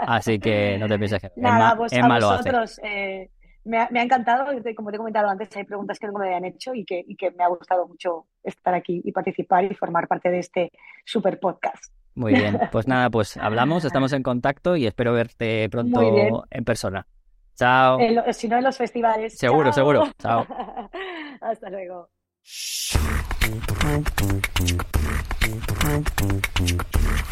[0.00, 2.50] Así que no te pienses que Nada, Emma, lo hace.
[2.82, 3.30] Eh,
[3.64, 4.46] me ha, encantado,
[4.76, 7.16] como te he comentado antes, hay preguntas que no me habían hecho y que, y
[7.16, 10.72] que me ha gustado mucho estar aquí y participar y formar parte de este
[11.04, 11.92] super podcast.
[12.14, 17.06] Muy bien, pues nada, pues hablamos, estamos en contacto y espero verte pronto en persona.
[17.56, 17.98] Chao.
[18.32, 19.38] si no en los festivales.
[19.38, 20.08] Seguro, seguro.
[20.18, 20.46] Chao.
[21.40, 22.08] Hasta luego.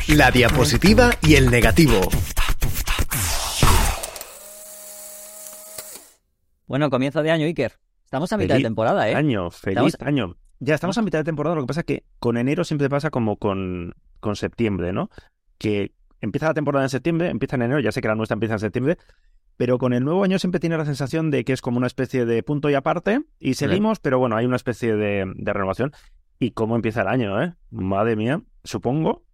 [0.09, 2.01] La diapositiva y el negativo.
[6.67, 7.73] Bueno, comienzo de año, Iker.
[8.05, 9.15] Estamos a mitad de temporada, ¿eh?
[9.15, 10.37] Año, feliz año.
[10.61, 13.11] Ya estamos a mitad de temporada, lo que pasa es que con enero siempre pasa
[13.11, 15.11] como con, con septiembre, ¿no?
[15.59, 18.55] Que empieza la temporada en septiembre, empieza en enero, ya sé que la nuestra empieza
[18.55, 18.99] en septiembre,
[19.57, 22.27] pero con el nuevo año siempre tiene la sensación de que es como una especie
[22.27, 25.93] de punto y aparte, y seguimos, pero bueno, hay una especie de, renovación.
[26.39, 27.55] ¿Y cómo empieza el año, eh?
[27.71, 29.25] Madre mía, supongo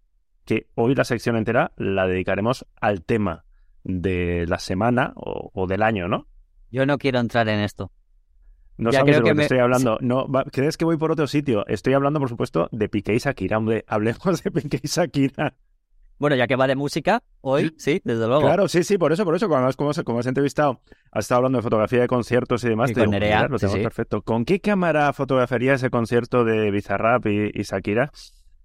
[0.45, 3.45] que hoy la sección entera la dedicaremos al tema
[3.85, 6.27] de la semana o del año, ¿no?
[6.71, 7.91] Yo no quiero entrar en esto.
[8.77, 9.99] No sabes de lo que, estoy hablando.
[10.01, 11.67] No, ¿Crees que voy por otro sitio?
[11.67, 13.59] Estoy hablando, por supuesto, de Piqué y Shakira.
[13.59, 15.55] Hombre, hablemos de Piqué y Shakira.
[16.19, 18.43] Bueno, ya que va de música, hoy sí, desde luego.
[18.43, 19.49] Claro, sí, sí, por eso, por eso.
[19.49, 20.81] Cuando como, como has entrevistado,
[21.13, 22.91] has estado hablando de fotografía de conciertos y demás.
[22.91, 24.23] Y con Nerea, lo tenemos perfecto.
[24.23, 28.11] ¿Con qué cámara fotografaría ese concierto de Bizarrap y, y Shakira?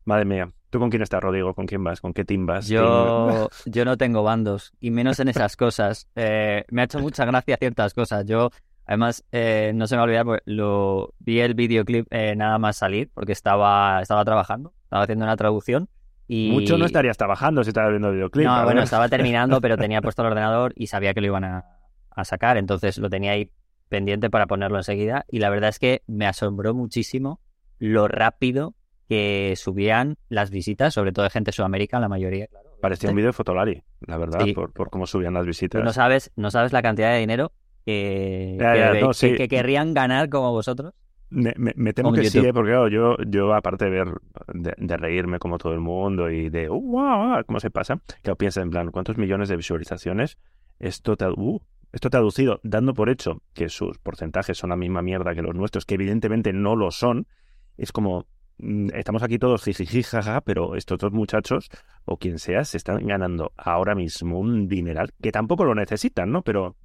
[0.05, 0.49] Madre mía.
[0.73, 1.53] ¿Tú con quién estás, Rodrigo?
[1.53, 2.01] ¿Con quién vas?
[2.01, 2.67] ¿Con qué team vas?
[2.67, 6.09] Yo, yo no tengo bandos, y menos en esas cosas.
[6.15, 8.25] Eh, me ha hecho mucha gracia ciertas cosas.
[8.25, 8.49] Yo,
[8.87, 12.57] además, eh, no se me va a olvidar, pues, lo, vi el videoclip eh, nada
[12.57, 15.89] más salir, porque estaba, estaba trabajando, estaba haciendo una traducción.
[16.27, 16.49] Y...
[16.49, 18.47] Mucho no estarías trabajando si estabas viendo el videoclip.
[18.47, 21.65] No, bueno, estaba terminando, pero tenía puesto el ordenador y sabía que lo iban a,
[22.09, 23.51] a sacar, entonces lo tenía ahí
[23.89, 25.23] pendiente para ponerlo enseguida.
[25.29, 27.41] Y la verdad es que me asombró muchísimo
[27.77, 28.73] lo rápido
[29.13, 32.47] que subían las visitas, sobre todo de gente de Sudamérica, la mayoría.
[32.81, 34.39] Parecía un vídeo de Fotolari, la verdad,
[34.73, 35.83] por, cómo subían las visitas.
[35.83, 37.51] no sabes, no sabes la cantidad de dinero
[37.85, 38.57] que,
[39.37, 40.95] que, querrían ganar como vosotros.
[41.29, 42.53] Me, temo que sí, ¿eh?
[42.53, 44.07] porque yo, yo aparte de ver,
[44.53, 47.99] de, reírme como todo el mundo y de, uh, wow, ¿cómo se pasa?
[48.23, 50.39] Que piensa en plan, ¿cuántos millones de visualizaciones?
[50.79, 51.59] Esto, uh,
[51.91, 55.85] esto traducido, dando por hecho que sus porcentajes son la misma mierda que los nuestros,
[55.85, 57.27] que evidentemente no lo son,
[57.77, 58.25] es como,
[58.93, 61.69] estamos aquí todos jijijijaja, pero estos dos muchachos,
[62.05, 66.41] o quien sea, se están ganando ahora mismo un dineral, que tampoco lo necesitan, ¿no?
[66.41, 66.75] Pero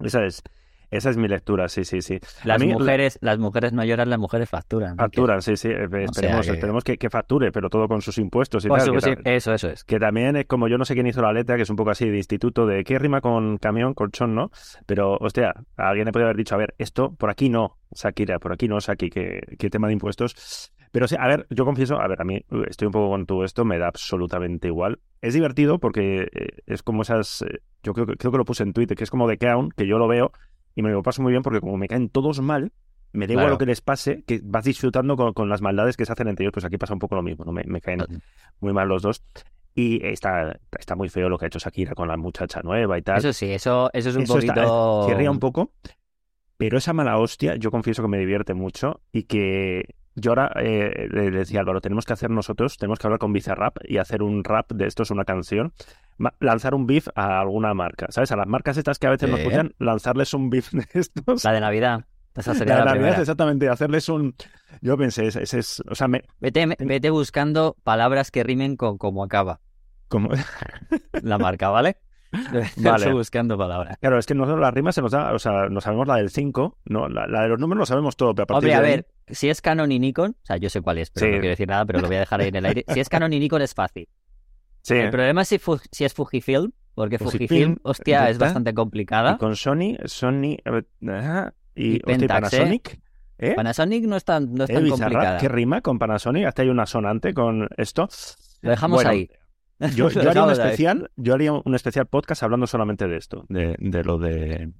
[0.00, 0.42] esa es,
[0.90, 2.18] esa es mi lectura, sí, sí, sí.
[2.44, 4.96] Las mujeres, las mujeres no lloran, las mujeres facturan.
[4.96, 5.68] Facturan, sí, sí.
[5.68, 6.52] Esperemos, que...
[6.52, 9.18] esperemos que, facture, pero todo con sus impuestos y tal.
[9.24, 9.84] eso, eso es.
[9.84, 11.90] Que también es como yo no sé quién hizo la letra, que es un poco
[11.90, 14.50] así de instituto, de qué rima con camión, colchón, ¿no?
[14.86, 18.52] Pero, hostia, alguien le puede haber dicho, a ver, esto por aquí no, Shakira, por
[18.52, 20.72] aquí no, Saki, que, que tema de impuestos.
[20.90, 23.44] Pero sí, a ver, yo confieso, a ver, a mí estoy un poco con todo
[23.44, 25.00] esto, me da absolutamente igual.
[25.20, 28.72] Es divertido porque eh, es como esas, eh, yo creo, creo que lo puse en
[28.72, 30.32] Twitter, que es como de Crown, que yo lo veo
[30.74, 32.72] y me lo paso muy bien porque como me caen todos mal,
[33.12, 36.12] me da igual lo que les pase, que vas disfrutando con, las maldades que se
[36.12, 37.52] hacen entre ellos, pues aquí pasa un poco lo mismo, ¿no?
[37.52, 38.04] Me, caen
[38.60, 39.22] muy mal los dos.
[39.74, 43.02] Y está, está muy feo lo que ha hecho Shakira con la muchacha nueva y
[43.02, 43.18] tal.
[43.18, 45.08] Eso sí, eso, eso es un poquito...
[45.08, 45.72] Está, un poco,
[46.56, 51.08] pero esa mala hostia yo confieso que me divierte mucho y que yo ahora eh,
[51.10, 54.44] le decía Álvaro, tenemos que hacer nosotros, tenemos que hablar con Bizarrap y hacer un
[54.44, 55.72] rap de esto es una canción
[56.40, 58.32] lanzar un beef a alguna marca, ¿sabes?
[58.32, 61.44] A las marcas estas que a veces nos escuchan, lanzarles un beef de estos.
[61.44, 62.04] La de Navidad.
[62.34, 64.34] Esa sería la, de Navidad, exactamente, hacerles un...
[64.80, 65.82] Yo pensé, ese, es...
[65.90, 66.24] O sea, me...
[66.40, 69.60] vete, vete buscando palabras que rimen con cómo acaba.
[70.08, 70.30] ¿Cómo?
[71.22, 71.98] la marca, ¿vale?
[72.76, 73.12] Vale.
[73.12, 73.96] buscando palabras.
[74.00, 76.30] Claro, es que nosotros la rima se nos da, o sea, no sabemos la del
[76.30, 77.08] 5, ¿no?
[77.08, 79.60] La, de los números lo sabemos todo, pero a partir Hombre, a ver, si es
[79.60, 82.00] Canon y Nikon, o sea, yo sé cuál es, pero no quiero decir nada, pero
[82.00, 82.84] lo voy a dejar ahí en el aire.
[82.88, 84.08] Si es Canon y Nikon es fácil.
[84.88, 89.32] El problema es si, es Fujifilm, porque Fujifilm, hostia, es bastante complicada.
[89.32, 90.56] Y con Sony, Sony
[91.74, 93.00] y, y Panasonic.
[93.38, 93.54] ¿eh?
[93.54, 95.38] Panasonic no es tan, no es tan complicada.
[95.38, 96.46] ¿Qué rima con Panasonic?
[96.46, 98.08] Hasta hay una sonante con esto.
[98.62, 99.28] Lo dejamos ahí.
[99.94, 104.04] Yo, haría un especial, yo haría un especial podcast hablando solamente de esto, de, de
[104.04, 104.72] lo de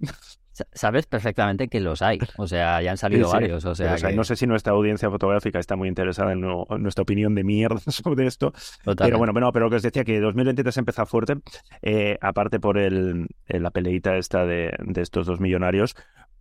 [0.72, 2.18] sabes perfectamente que los hay.
[2.36, 3.64] O sea, ya han salido varios.
[3.64, 7.44] O sea, no sé si nuestra audiencia fotográfica está muy interesada en, nuestra opinión de
[7.44, 8.52] mierda sobre esto.
[8.96, 11.34] Pero bueno, pero lo que os decía que 2023 empezó fuerte,
[11.82, 15.96] eh, aparte por el, la peleita esta de, de estos dos millonarios,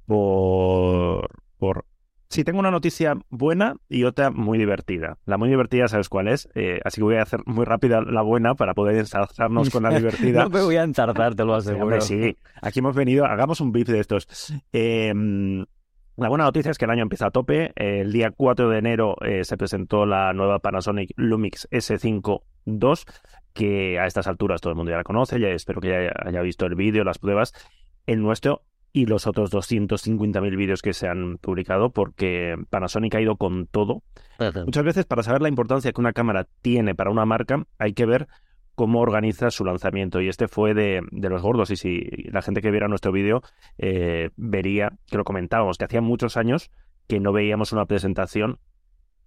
[0.05, 1.85] por, por
[2.29, 5.17] Sí, tengo una noticia buena y otra muy divertida.
[5.25, 6.49] La muy divertida, ¿sabes cuál es?
[6.55, 9.89] Eh, así que voy a hacer muy rápida la buena para poder ensalzarnos con la
[9.97, 10.43] divertida.
[10.43, 12.01] no me voy a ensalzar, te lo aseguro.
[12.01, 14.27] Sí, aquí hemos venido, hagamos un beef de estos.
[14.73, 15.65] Em,
[16.17, 17.71] la buena noticia es que el año empieza a tope.
[17.75, 22.79] El día 4 de enero eh, se presentó la nueva Panasonic Lumix S5 II,
[23.53, 26.41] que a estas alturas todo el mundo ya la conoce, ya espero que ya haya
[26.41, 27.53] visto el vídeo, las pruebas.
[28.05, 28.63] El nuestro
[28.93, 34.03] y los otros 250.000 vídeos que se han publicado porque Panasonic ha ido con todo.
[34.65, 38.05] Muchas veces para saber la importancia que una cámara tiene para una marca hay que
[38.05, 38.27] ver
[38.75, 40.21] cómo organiza su lanzamiento.
[40.21, 41.71] Y este fue de, los gordos.
[41.71, 43.41] Y si la gente que viera nuestro vídeo
[43.77, 46.69] eh, vería que lo comentábamos, que hacía muchos años
[47.07, 48.59] que no veíamos una presentación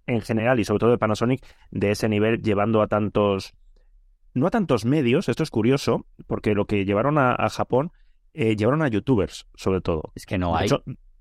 [0.07, 3.53] en general y sobre todo de Panasonic de ese nivel llevando a tantos
[4.33, 7.91] no a tantos medios, esto es curioso, porque lo que llevaron a Japón
[8.33, 10.11] eh, llevaron a youtubers, sobre todo.
[10.15, 10.69] Es que no hay.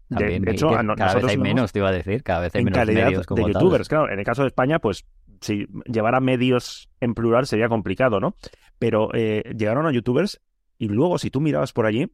[0.08, 3.26] De hecho, cada vez hay menos, te iba a decir, cada vez hay menos medios
[3.26, 3.88] de youtubers.
[3.88, 5.04] Claro, en el caso de España, pues
[5.40, 8.34] si llevar a medios en plural sería complicado, ¿no?
[8.78, 10.40] Pero eh, llegaron a youtubers
[10.78, 12.11] y luego, si tú mirabas por allí,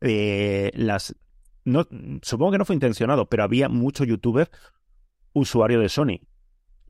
[0.00, 1.16] eh, las.
[1.64, 1.86] No,
[2.22, 4.50] supongo que no fue intencionado, pero había mucho youtuber
[5.32, 6.20] usuario de Sony.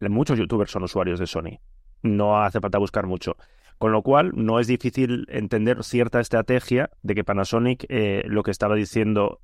[0.01, 1.61] Muchos youtubers son usuarios de Sony.
[2.03, 3.37] No hace falta buscar mucho.
[3.81, 8.51] Con lo cual, no es difícil entender cierta estrategia de que Panasonic eh, lo que
[8.51, 9.41] estaba diciendo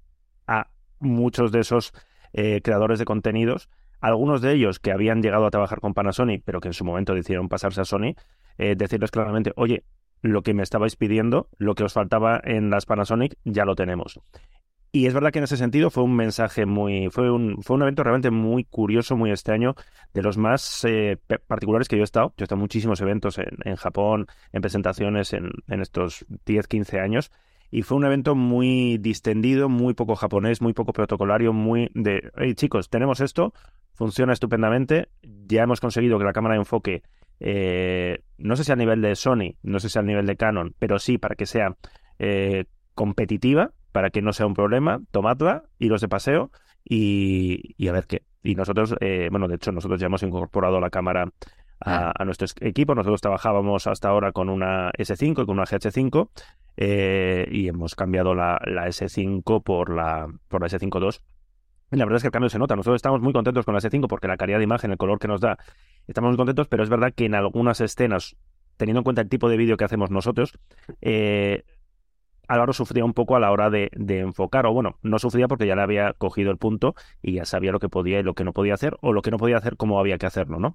[0.47, 0.69] a
[0.99, 1.95] muchos de esos
[2.35, 6.61] eh, creadores de contenidos, algunos de ellos que habían llegado a trabajar con Panasonic, pero
[6.61, 8.13] que en su momento decidieron pasarse a Sony,
[8.59, 9.85] eh, decirles claramente, oye,
[10.21, 14.21] lo que me estabais pidiendo, lo que os faltaba en las Panasonic, ya lo tenemos.
[14.93, 17.83] Y es verdad que en ese sentido fue un mensaje muy, fue un, fue un
[17.83, 19.75] evento realmente muy curioso, muy extraño,
[20.15, 22.29] de los más eh, particulares que yo he estado.
[22.37, 26.67] Yo he estado en muchísimos eventos en, en Japón, en presentaciones en, en estos 10,
[26.67, 27.31] 15 años.
[27.71, 32.55] Y fue un evento muy distendido, muy poco japonés, muy poco protocolario, muy de, hey
[32.55, 33.53] chicos, tenemos esto,
[33.93, 37.03] funciona estupendamente, ya hemos conseguido que la cámara de enfoque,
[37.41, 40.75] eh, no sé si a nivel de Sony, no sé si a nivel de Canon,
[40.79, 41.77] pero sí para que sea
[42.19, 46.51] eh, competitiva, para que no sea un problema, tomadla, iros de paseo
[46.85, 48.25] y, a ver qué.
[48.43, 51.33] Y nosotros, eh, bueno, de hecho, nosotros ya hemos incorporado la cámara
[51.81, 52.25] a, ah.
[52.27, 52.95] nuestro equipo.
[52.95, 56.29] Nosotros trabajábamos hasta ahora con una S5 y con una GH5
[56.77, 61.19] eh, y hemos cambiado la, S5 por la, por la S5 II.
[61.93, 62.77] Y la verdad es que el cambio se nota.
[62.77, 65.29] Nosotros estamos muy contentos con la S5 porque la calidad de imagen, el color que
[65.29, 65.57] nos da,
[66.07, 68.37] estamos muy contentos, pero es verdad que en algunas escenas,
[68.77, 70.59] teniendo en cuenta el tipo de vídeo que hacemos nosotros,
[71.01, 71.65] eh,
[72.49, 75.75] Álvaro sufría un poco a la hora de, enfocar, o bueno, no sufría porque ya
[75.75, 78.53] le había cogido el punto y ya sabía lo que podía y lo que no
[78.53, 80.75] podía hacer, o lo que no podía hacer, cómo había que hacerlo, ¿no?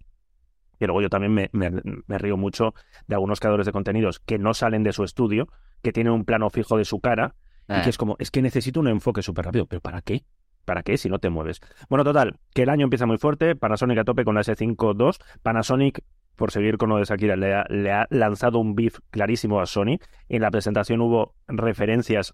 [0.80, 2.74] Y luego yo también me, me, río mucho
[3.07, 5.47] de algunos creadores de contenidos que no salen de su estudio,
[5.84, 7.36] que tienen un plano fijo de su cara,
[7.67, 7.89] y que eh.
[7.89, 10.26] es como, es que necesito un enfoque súper rápido, pero ¿para qué?
[10.65, 11.61] ¿Para qué si no te mueves?
[11.89, 15.39] Bueno, total, que el año empieza muy fuerte, Panasonic a tope con la S5 II,
[15.43, 16.03] Panasonic
[16.41, 19.99] por seguir con lo de Shakira, le ha, lanzado un beef clarísimo a Sony.
[20.27, 22.33] En la presentación hubo referencias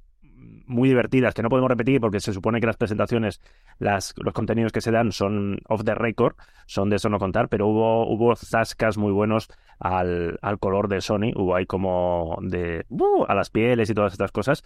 [0.65, 3.41] muy divertidas que no podemos repetir porque se supone que las presentaciones,
[3.79, 6.37] los contenidos que se dan son off the record,
[6.67, 11.01] son de eso no contar, pero hubo, hubo zascas muy buenos al, al color de
[11.01, 14.63] Sony, hubo ahí como de uh, a las pieles y todas estas cosas.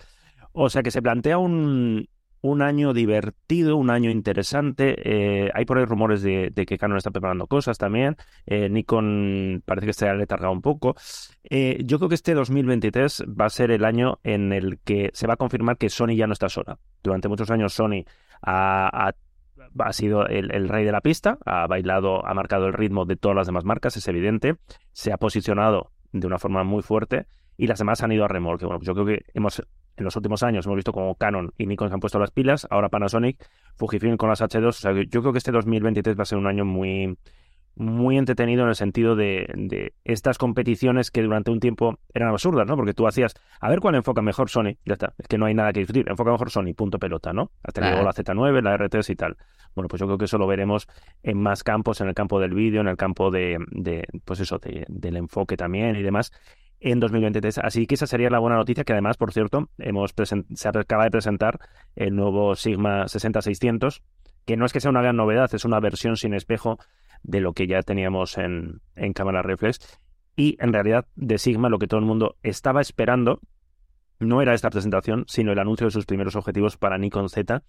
[0.52, 2.08] O sea que se plantea un,
[2.42, 4.96] un año divertido, un año interesante.
[5.04, 8.18] Eh, hay por ahí rumores de, que Canon está preparando cosas también.
[8.46, 10.96] Eh, Nikon parece que se ha letargado un poco.
[11.44, 15.28] Eh, yo creo que este 2023 va a ser el año en el que se
[15.28, 16.80] va a confirmar que Sony ya no está sola.
[17.04, 18.06] Durante muchos años Sony
[18.42, 19.14] ha,
[19.80, 23.16] ha sido el, el, rey de la pista, ha bailado, ha marcado el ritmo de
[23.16, 24.56] todas las demás marcas, es evidente.
[24.94, 28.66] Se ha posicionado de una forma muy fuerte y las demás han ido a remolque.
[28.66, 29.62] Bueno, pues yo creo que hemos
[30.02, 32.68] en los últimos años hemos visto como Canon y Nikon se han puesto las pilas,
[32.70, 33.38] ahora Panasonic,
[33.76, 34.68] Fujifilm con las H2.
[34.68, 37.18] O sea, yo creo que este 2023 va a ser un año muy,
[37.76, 42.76] muy entretenido en el sentido de, estas competiciones que durante un tiempo eran absurdas, ¿no?
[42.76, 45.54] Porque tú hacías, a ver cuál enfoca mejor Sony, ya está, es que no hay
[45.54, 47.52] nada que discutir, enfoca mejor Sony, punto pelota, ¿no?
[47.64, 49.38] Hasta que llegó la Z9, la R3 y tal.
[49.76, 50.88] Bueno, pues yo creo que eso lo veremos
[51.24, 54.60] en más campos, en el campo del vídeo, en el campo de, de pues eso,
[54.60, 56.32] del enfoque también y demás
[56.82, 57.60] en 2023.
[57.60, 61.12] Así que esa sería la buena noticia, que además, por cierto, hemos se acaba de
[61.12, 61.60] presentar
[61.96, 64.04] el nuevo Sigma 60600,
[64.46, 66.80] que no es que sea una gran novedad, es una versión sin espejo
[67.24, 69.80] de lo que ya teníamos en, en cámara reflex.
[70.36, 73.40] Y en realidad, de Sigma, lo que todo el mundo estaba esperando
[74.20, 77.64] no era esta presentación, sino el anuncio de sus primeros objetivos para Nikon Z,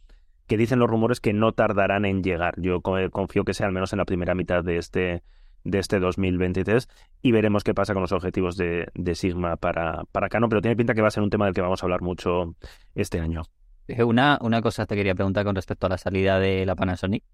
[0.46, 2.54] que dicen los rumores que no tardarán en llegar.
[2.58, 5.22] Yo confío que sea al menos en la primera mitad de este
[5.64, 6.88] de este 2023
[7.22, 10.94] y veremos qué pasa con los objetivos de, Sigma para, para Canon, pero tiene pinta
[10.94, 12.54] que va a ser un tema del que vamos a hablar mucho
[12.94, 13.42] este año.
[13.88, 17.24] Eh, una, una cosa te quería preguntar con respecto a la salida de la Panasonic.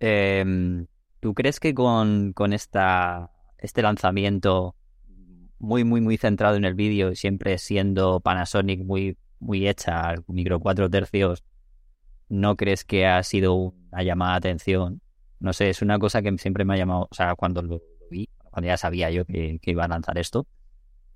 [0.00, 0.86] Em,
[1.20, 4.74] ¿Tú crees que con, con esta, este lanzamiento
[5.58, 10.58] muy, muy, muy centrado en el vídeo y siempre siendo Panasonic muy, muy hecha, micro
[10.58, 11.44] 4 tercios,
[12.28, 15.01] ¿no crees que ha sido una llamada de atención
[15.42, 18.28] no sé, es una cosa que siempre me ha llamado, o sea, cuando lo, vi,
[18.44, 20.46] cuando ya sabía yo que, iba a lanzar esto,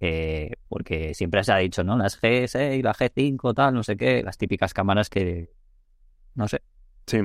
[0.00, 1.96] eh, porque siempre se ha dicho, ¿no?
[1.96, 5.50] Las G6, la G5, tal, no sé qué, las típicas cámaras que,
[6.34, 6.60] no sé.
[7.06, 7.18] Sí.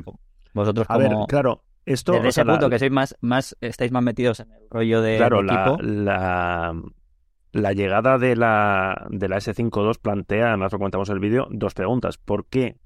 [0.54, 1.00] Vosotros como...
[1.00, 2.14] A ver, claro, esto...
[2.14, 5.42] Desde ese punto que sois más, más, estáis más metidos en el rollo de Claro,
[5.42, 6.82] la, la,
[7.52, 11.48] la, llegada de la, de la S5 II plantea, además lo comentamos en el vídeo,
[11.50, 12.20] dos preguntas.
[12.20, 12.78] ¿Por qué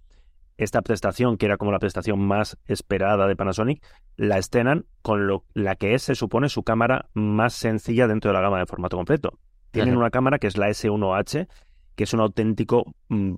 [0.58, 3.86] esta prestación, que era como la prestación más esperada de Panasonic,
[4.16, 8.36] la estrenan con lo, la que es, se supone, su cámara más sencilla dentro de
[8.36, 9.38] la gama de formato completo.
[9.72, 11.48] Tienen una cámara que es la S1H,
[11.96, 13.36] que es un auténtico mm,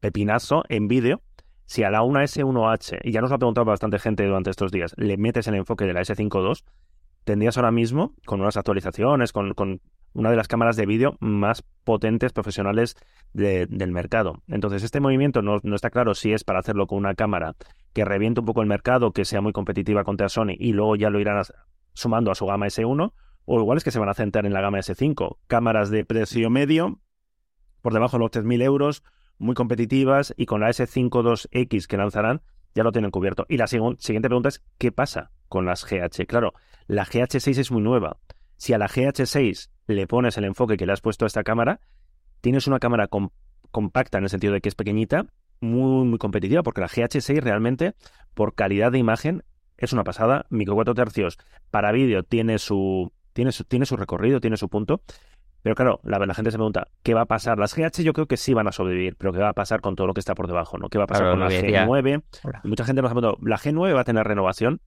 [0.00, 1.22] pepinazo en vídeo.
[1.64, 4.72] Si a la una S1H, y ya nos lo ha preguntado bastante gente durante estos
[4.72, 6.64] días, le metes el enfoque de la S5 II,
[7.24, 9.80] tendrías ahora mismo, con unas actualizaciones, con, con
[10.16, 12.96] una de las cámaras de vídeo más potentes profesionales
[13.32, 14.42] del mercado.
[14.48, 17.54] Entonces, este movimiento no, está claro si es para hacerlo con una cámara
[17.92, 21.10] que reviente un poco el mercado, que sea muy competitiva contra Sony y luego ya
[21.10, 21.42] lo irán
[21.92, 23.12] sumando a su gama S1,
[23.44, 25.36] o igual es que se van a centrar en la gama S5.
[25.46, 26.98] Cámaras de precio medio,
[27.82, 29.04] por debajo de los 3.000 euros,
[29.38, 32.40] muy competitivas y con la S5 2X que lanzarán
[32.74, 33.44] ya lo tienen cubierto.
[33.48, 36.26] Y la siguiente pregunta es, ¿qué pasa con las GH?
[36.26, 36.54] Claro,
[36.86, 38.18] la GH6 es muy nueva.
[38.56, 41.80] Si a la GH6 le pones el enfoque que le has puesto a esta cámara,
[42.40, 43.08] tienes una cámara
[43.70, 45.26] compacta en el sentido de que es pequeñita,
[45.60, 47.94] muy, muy competitiva, porque la GH6 realmente,
[48.34, 49.42] por calidad de imagen,
[49.78, 50.46] es una pasada.
[50.50, 51.38] Micro 4 tercios
[51.70, 55.02] para vídeo tiene su, tiene su, tiene su recorrido, tiene su punto.
[55.62, 57.58] Pero claro, la, la, gente se pregunta, ¿qué va a pasar?
[57.58, 59.96] Las GH yo creo que sí van a sobrevivir, pero ¿qué va a pasar con
[59.96, 60.78] todo lo que está por debajo?
[60.78, 60.88] ¿no?
[60.88, 62.22] ¿Qué va a pasar con la G9?
[62.62, 64.80] mucha gente nos ha preguntado, ¿la G9 va a tener renovación?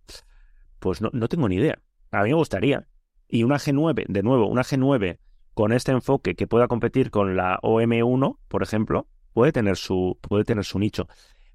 [0.79, 1.79] Pues no, no tengo ni idea.
[2.11, 2.87] A mí me gustaría.
[3.29, 5.19] Y una G9, de nuevo, una G9
[5.53, 10.43] con este enfoque que pueda competir con la OM1, por ejemplo, puede tener su, puede
[10.43, 11.07] tener su nicho.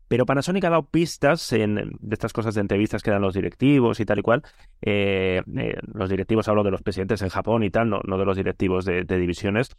[0.06, 3.98] Pero Panasonic ha dado pistas en, de estas cosas de entrevistas que dan los directivos
[4.00, 4.42] y tal y cual.
[4.82, 8.24] Eh, eh, los directivos hablo de los presidentes en Japón y tal, no, no de
[8.24, 9.74] los directivos de divisiones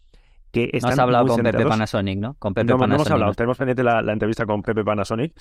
[0.81, 2.35] no has hablado con Pepe Panasonic, ¿no?
[2.39, 2.89] Con Pepe no, Panasonic.
[2.89, 5.33] no hemos hablado, tenemos pendiente la, entrevista con Pepe Panasonic.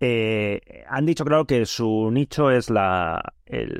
[0.00, 3.20] Eh, han dicho, claro, que su nicho es la,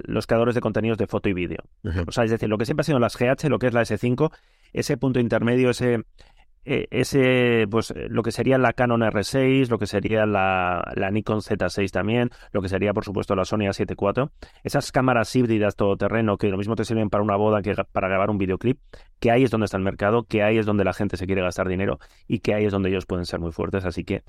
[0.04, 1.64] los creadores de contenidos de foto y vídeo.
[2.06, 3.82] O sea, es decir, lo que siempre ha sido las GH, lo que es la
[3.82, 4.30] S5,
[4.72, 6.04] ese punto intermedio, ese,
[6.64, 11.40] ese, pues eh, lo que sería la Canon R6, lo que sería la, la, Nikon
[11.40, 14.30] Z6 también, lo que sería por supuesto la Sony A7 IV,
[14.62, 18.30] esas cámaras híbridas todoterreno que lo mismo te sirven para una boda que para grabar
[18.30, 18.78] un videoclip,
[19.18, 21.42] que ahí es donde está el mercado, que ahí es donde la gente se quiere
[21.42, 21.98] gastar dinero
[22.28, 24.22] y que ahí es donde ellos pueden ser muy fuertes, así que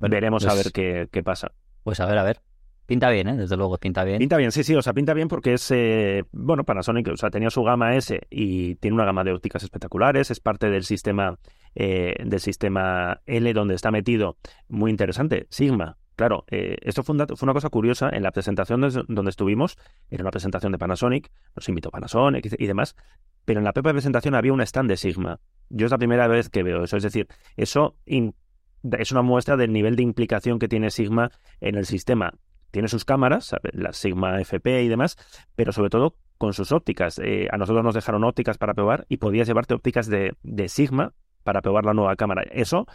[0.00, 1.52] veremos a pues ver qué, qué pasa.
[1.84, 2.40] Pues a ver, a ver.
[2.86, 3.36] Pinta bien, ¿eh?
[3.36, 4.18] Desde luego, pinta bien.
[4.18, 7.30] Pinta bien, sí, sí, o sea, pinta bien porque es, eh, bueno, Panasonic, o sea,
[7.30, 11.36] tenía su gama S y tiene una gama de ópticas espectaculares, es parte del sistema,
[11.76, 14.36] eh, del sistema L donde está metido,
[14.68, 15.98] muy interesante, Sigma.
[16.16, 19.76] Claro, eh, esto fue, una cosa curiosa en la presentación donde estuvimos,
[20.10, 22.96] era una presentación de Panasonic, nos invitó Panasonic y demás,
[23.44, 25.38] pero en la propia presentación había un stand de Sigma.
[25.68, 29.74] Yo es la primera vez que veo eso, es decir, eso es una muestra del
[29.74, 31.30] nivel de implicación que tiene Sigma
[31.60, 32.32] en el sistema
[32.76, 35.16] tiene sus cámaras, las Sigma FP y demás,
[35.54, 37.18] pero sobre todo con sus ópticas.
[37.18, 40.34] Eh, a nosotros nos dejaron ópticas para probar y podías llevarte ópticas de,
[40.68, 41.14] Sigma
[41.46, 42.42] para probar la nueva cámara.
[42.50, 42.86] Eso,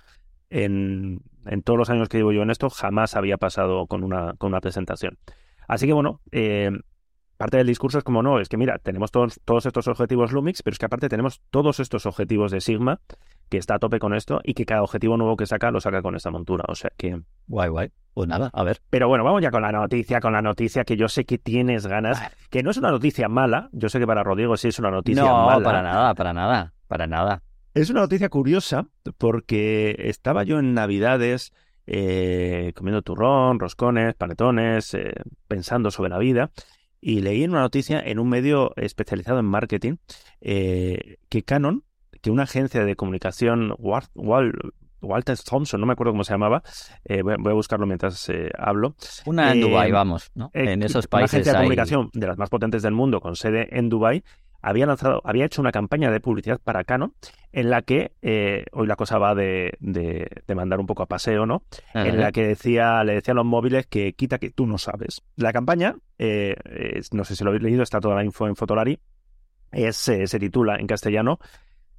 [0.49, 1.22] en,
[1.64, 4.60] todos los años que llevo yo en esto, jamás había pasado con una, con una
[4.60, 5.18] presentación.
[5.69, 6.69] Así que bueno, eh,
[7.38, 10.64] parte del discurso es como no, es que mira, tenemos todos, todos estos objetivos Lumix,
[10.64, 12.99] pero es que aparte tenemos todos estos objetivos de Sigma
[13.48, 16.02] que está a tope con esto y que cada objetivo nuevo que saca lo saca
[16.02, 16.65] con esta montura.
[16.68, 17.22] O sea que.
[17.48, 17.91] Guay, guay.
[18.14, 18.82] Pues nada, a ver.
[18.90, 21.88] Pero bueno, vamos ya con la noticia, con la noticia que yo sé que tienes
[21.88, 23.69] ganas, que no es una noticia mala.
[23.72, 25.57] Yo sé que para Rodrigo sí es una noticia mala.
[25.57, 27.44] No, para nada, para nada, para nada.
[27.73, 28.88] Es una noticia curiosa
[29.18, 31.53] porque estaba yo en Navidades
[31.88, 35.14] eh, comiendo turrón, roscones, panetones, eh,
[35.48, 36.52] pensando sobre la vida.
[36.99, 39.95] Y leí en una noticia en un medio especializado en marketing
[40.41, 41.84] eh, que Canon
[42.22, 46.61] que una agencia de comunicación, Walter Thompson, no me acuerdo cómo se llamaba,
[47.06, 48.95] eh, voy, a buscarlo mientras eh, hablo.
[49.26, 50.52] Una en eh, Dubai, vamos, ¿no?
[50.53, 51.34] en esos países.
[51.34, 54.23] Una agencia de comunicación de las más potentes del mundo, con sede en Dubai,
[54.62, 57.14] había lanzado, había hecho una campaña de publicidad para Canon
[57.52, 58.14] en la que
[58.72, 61.64] hoy la cosa va de, de, mandar un poco a paseo, ¿no?
[61.94, 65.22] En la que decía, le decía a los móviles que quita que tú no sabes.
[65.36, 69.00] La campaña, no sé si lo habéis leído, está toda la info en Fotolari,
[69.72, 71.40] es, se titula en castellano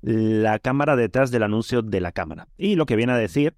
[0.03, 2.49] la cámara detrás del anuncio de la cámara.
[2.57, 3.57] Y lo que viene a decir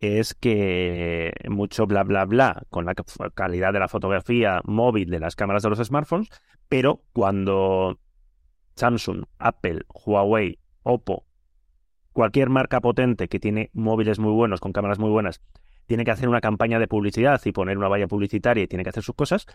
[0.00, 2.94] es que mucho bla bla bla con la
[3.34, 6.28] calidad de la fotografía móvil de las cámaras de los smartphones,
[6.68, 7.98] pero cuando
[8.76, 11.24] Samsung, Apple, Huawei, Oppo,
[12.12, 15.40] cualquier marca potente que tiene móviles muy buenos, con cámaras muy buenas,
[15.86, 18.90] tiene que hacer una campaña de publicidad y poner una valla publicitaria y tiene que
[18.90, 19.46] hacer sus cosas,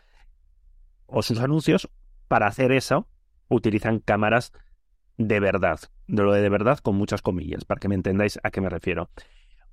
[1.06, 1.90] o sus anuncios,
[2.28, 3.08] para hacer eso,
[3.48, 4.52] utilizan cámaras
[5.18, 8.62] de verdad, de lo de, verdad con muchas comillas, para que me entendáis a qué
[8.62, 9.10] me refiero.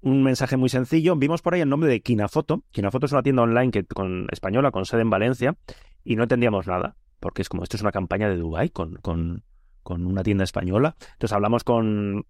[0.01, 2.63] Un mensaje muy sencillo, vimos por ahí el nombre de Kinafoto.
[2.71, 5.57] Kinafoto es una tienda online que, con, española con sede en Valencia
[6.05, 9.45] y no entendíamos nada, porque es como esto es una campaña de Dubai con, con,
[9.83, 10.95] con una tienda española.
[11.15, 12.27] Entonces hablamos con,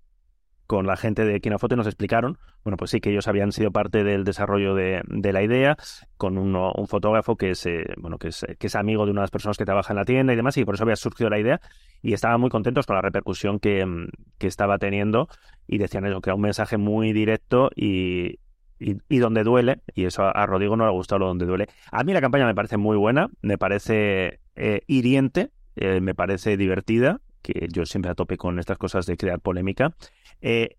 [0.68, 3.72] con la gente de Kinafoto y nos explicaron, bueno, pues sí, que ellos habían sido
[3.72, 5.02] parte del desarrollo de,
[5.32, 5.76] la idea,
[6.16, 9.24] con un fotógrafo que es, eh, bueno, que es, que es amigo de una de
[9.24, 11.40] las personas que trabaja en la tienda y demás, y por eso había surgido la
[11.40, 11.60] idea,
[12.00, 15.26] y estaban muy contentos con la repercusión que, mm, que estaba teniendo,
[15.66, 18.38] y decían eso, que era un mensaje muy directo y,
[18.78, 21.66] y, donde duele, y eso a, Rodrigo no le ha gustado lo donde duele.
[21.90, 26.56] A mí la campaña me parece muy buena, me parece eh, hiriente, eh, me parece
[26.56, 29.94] divertida, que yo siempre a tope con estas cosas de crear polémica.
[30.40, 30.76] Eh,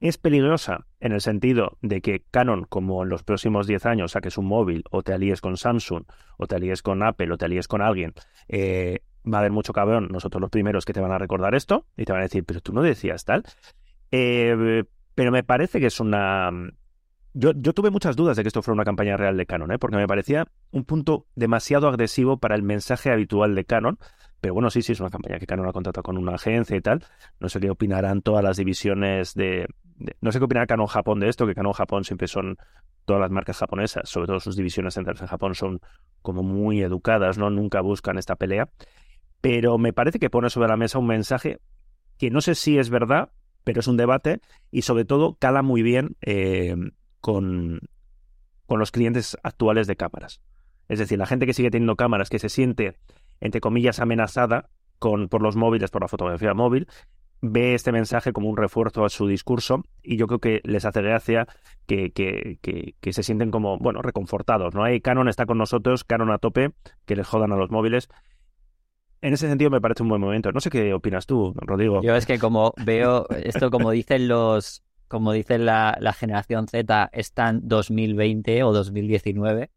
[0.00, 4.36] es peligrosa en el sentido de que Canon, como en los próximos 10 años saques
[4.36, 6.04] un móvil o te alíes con Samsung
[6.36, 8.12] o te alíes con Apple o te alíes con alguien,
[8.52, 12.04] va a haber mucho cabrón, nosotros los primeros que te van a recordar esto y
[12.04, 13.44] te van a decir, pero tú no decías tal.
[14.10, 16.50] Pero me parece que es una...
[17.34, 19.96] Yo, yo, tuve muchas dudas de que esto fuera una campaña real de Canon, porque
[19.96, 23.98] me parecía un punto demasiado agresivo para el mensaje habitual de Canon,
[24.42, 26.80] pero bueno, sí, sí, es una campaña que Canon ha contratado con una agencia y
[26.80, 27.04] tal.
[27.38, 29.68] No sé qué opinarán todas las divisiones de...
[30.20, 32.56] no sé qué opinará Canon Japón de esto, que Canon Japón siempre son
[33.04, 35.80] todas las marcas japonesas, sobre todo sus divisiones centrales en Japón, son
[36.22, 37.50] como muy educadas, ¿no?
[37.50, 38.68] Nunca buscan esta pelea.
[39.40, 41.60] Pero me parece que pone sobre la mesa un mensaje
[42.18, 43.30] que no sé si es verdad,
[43.62, 44.40] pero es un debate
[44.72, 46.74] y sobre todo cala muy bien eh,
[47.22, 47.80] con,
[48.66, 50.42] con los clientes actuales de cámaras.
[50.88, 52.98] Es decir, la gente que sigue teniendo cámaras, que se siente
[53.42, 56.86] entre comillas, amenazada con, por los móviles, por la fotografía móvil,
[57.40, 61.02] ve este mensaje como un refuerzo a su discurso y yo creo que les hace
[61.02, 61.48] gracia
[61.86, 64.84] que, que, que, se sienten como, bueno, reconfortados, ¿no?
[64.84, 66.70] Hay Canon está con nosotros, Canon a tope,
[67.04, 68.08] que les jodan a los móviles.
[69.22, 70.52] En ese sentido me parece un buen momento.
[70.52, 72.00] No sé qué opinas tú, Rodrigo.
[72.02, 77.10] Yo es que como veo esto, como dicen los, como dicen la, la generación Z,
[77.12, 79.70] están 2020 o 2019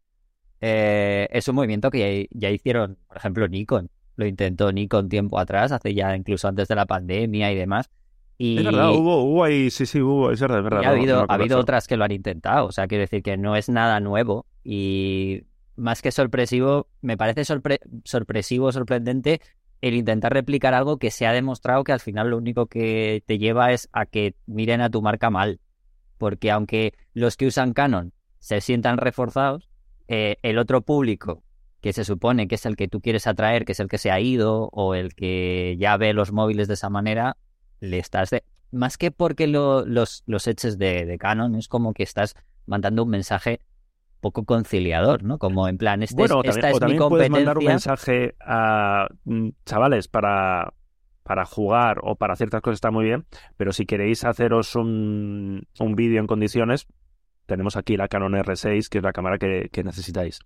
[0.62, 3.90] eh, es un movimiento que ya, hicieron, por ejemplo, Nikon.
[4.16, 7.90] Lo intentó Nikon tiempo atrás, hace ya incluso antes de la pandemia y demás.
[8.38, 10.80] Y, Es verdad, hubo, hubo ahí, sí, sí, hubo, es verdad, es verdad.
[10.82, 12.66] y ha no habido, ha otras que lo han intentado.
[12.66, 14.46] O sea, quiero decir que no es nada nuevo.
[14.64, 15.42] Y
[15.76, 19.42] más que sorpresivo, me parece sorpre- sorpresivo, sorprendente
[19.80, 23.38] el intentar replicar algo que se ha demostrado que al final lo único que te
[23.38, 25.60] lleva es a que miren a tu marca mal.
[26.18, 29.68] Porque aunque los que usan Canon se sientan reforzados,
[30.08, 31.42] eh, el otro público
[31.80, 34.10] que se supone que es el que tú quieres atraer, que es el que se
[34.10, 37.36] ha ido o el que ya ve los móviles de esa manera,
[37.80, 38.44] le estás de...
[38.72, 42.34] Más que porque lo- los, los eches de Canon, es como que estás
[42.66, 43.60] mandando un mensaje
[44.32, 45.38] poco conciliador, ¿no?
[45.38, 47.92] Como en plan, este Bueno, esta también, o es mi también puedes mandar un competencia.
[47.92, 50.74] mensaje a mm, chavales para,
[51.22, 53.26] para jugar o para ciertas cosas está muy bien,
[53.56, 56.86] pero si queréis haceros un, un vídeo en condiciones,
[57.46, 60.40] tenemos aquí la Canon R6, que es la cámara que, que necesitáis.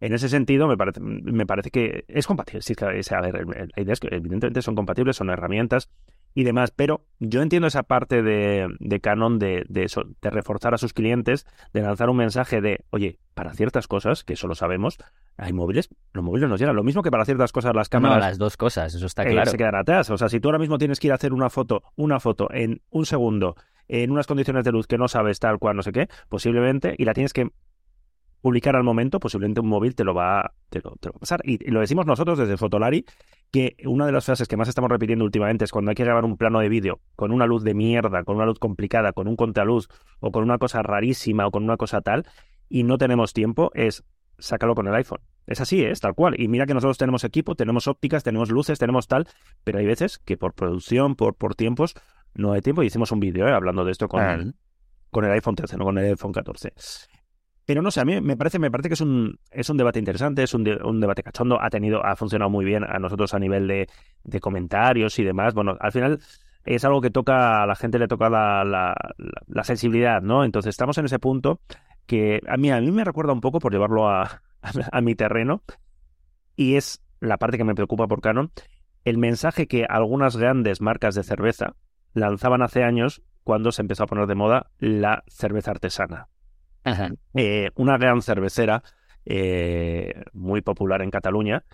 [0.00, 2.62] En ese sentido, me parece, me parece que es compatible.
[2.62, 5.88] Sí, a ver, la idea es que evidentemente son compatibles, son herramientas
[6.34, 10.74] y demás, pero yo entiendo esa parte de, de Canon de, de eso, de reforzar
[10.74, 14.54] a sus clientes, de lanzar un mensaje de, oye, para ciertas cosas, que eso lo
[14.54, 14.98] sabemos,
[15.36, 16.74] hay móviles, los móviles nos llegan.
[16.76, 19.30] Lo mismo que para ciertas cosas las No, cámaras las dos cosas, eso está eh,
[19.30, 19.50] claro.
[19.50, 20.10] se quedan atrás.
[20.10, 22.48] O sea, si tú ahora mismo tienes que ir a hacer una foto, una foto
[22.52, 23.54] en un segundo,
[23.86, 27.04] en unas condiciones de luz que no sabes tal cual, no sé qué, posiblemente, y
[27.04, 27.50] la tienes que
[28.44, 31.20] publicar al momento, posiblemente un móvil te lo va, te lo, te lo va a
[31.20, 31.40] pasar.
[31.44, 33.06] Y, y lo decimos nosotros desde Fotolari,
[33.50, 36.26] que una de las frases que más estamos repitiendo últimamente es cuando hay que grabar
[36.26, 39.36] un plano de vídeo con una luz de mierda, con una luz complicada, con un
[39.36, 39.88] contraluz,
[40.20, 42.26] o con una cosa rarísima, o con una cosa tal,
[42.68, 44.04] y no tenemos tiempo, es
[44.38, 45.20] sácalo con el iPhone.
[45.46, 46.38] Es así, es tal cual.
[46.38, 49.26] Y mira que nosotros tenemos equipo, tenemos ópticas, tenemos luces, tenemos tal,
[49.64, 51.94] pero hay veces que por producción, por, por tiempos,
[52.34, 52.82] no hay tiempo.
[52.82, 53.52] Y hicimos un vídeo ¿eh?
[53.52, 54.38] hablando de esto con, Ah.
[55.08, 56.72] con el iPhone 13, no con el iPhone 14.
[57.66, 59.98] Pero no sé, a mí me parece, me parece que es un, es un debate
[59.98, 63.32] interesante, es un, de- un debate cachondo, ha tenido, ha funcionado muy bien a nosotros
[63.34, 63.88] a nivel de,
[64.40, 65.54] comentarios y demás.
[65.54, 66.20] Bueno, al final
[66.64, 68.94] es algo que toca, a la gente le toca la, la,
[69.46, 70.44] la- sensibilidad, ¿no?
[70.44, 71.60] Entonces estamos en ese punto
[72.06, 74.42] que a mí, a mí me recuerda un poco, por llevarlo a,
[74.92, 75.62] a mi terreno,
[76.56, 78.52] y es la parte que me preocupa por Canon,
[79.04, 81.76] el mensaje que algunas grandes marcas de cerveza
[82.14, 86.28] lanzaban hace años cuando se empezó a poner de moda la cerveza artesana.
[87.34, 88.82] Eh, una gran cervecera
[89.24, 91.64] eh, muy popular en Cataluña,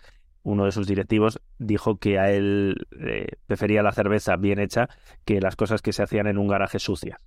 [0.43, 4.89] uno de sus directivos dijo que a él eh, prefería la cerveza bien hecha
[5.25, 7.19] que las cosas que se hacían en un garaje sucias.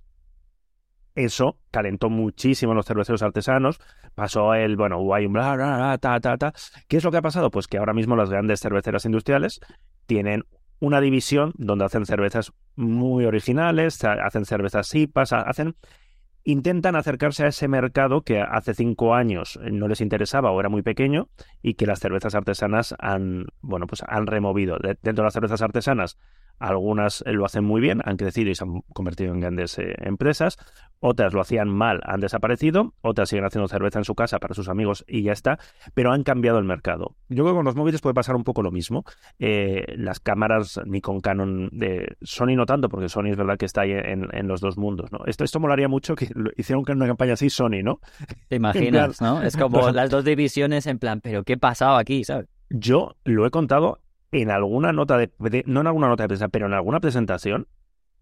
[1.14, 3.78] Eso calentó muchísimo a los cerveceros artesanos,
[4.16, 6.52] pasó él, bueno, ahí un bla, bla, bla, ta, ta, ta.
[6.88, 7.52] ¿Qué es lo que ha pasado?
[7.52, 9.60] Pues que ahora mismo las grandes cerveceras industriales
[10.06, 10.42] tienen
[10.80, 15.76] una división donde hacen cervezas muy originales, ha- hacen cervezas IPAs, ha- hacen
[16.44, 20.82] intentan acercarse a ese mercado que hace cinco años no les interesaba o era muy
[20.82, 21.28] pequeño
[21.62, 24.78] y que las cervezas artesanas han, bueno, pues han removido.
[24.78, 26.18] De- dentro de las cervezas artesanas,
[26.58, 29.94] algunas eh, lo hacen muy bien, han crecido y se han convertido en grandes eh,
[29.98, 30.56] empresas.
[31.00, 32.94] Otras lo hacían mal, han desaparecido.
[33.02, 35.58] Otras siguen haciendo cerveza en su casa para sus amigos y ya está.
[35.92, 37.16] Pero han cambiado el mercado.
[37.28, 39.04] Yo creo que con los móviles puede pasar un poco lo mismo.
[39.38, 43.82] Eh, las cámaras Nikon, Canon de Sony no tanto, porque Sony es verdad que está
[43.82, 45.12] ahí en, en los dos mundos.
[45.12, 45.18] ¿no?
[45.26, 48.00] Esto, esto molaría mucho que lo- hicieron una campaña así Sony, ¿no?
[48.48, 49.42] Te imaginas, ¿no?
[49.42, 52.46] Es como las dos divisiones en plan, pero ¿qué ha pasado aquí, sabes?
[52.70, 53.98] Yo lo he contado
[54.42, 57.66] en alguna nota de, de- no en alguna nota de prensa, pero en alguna presentación,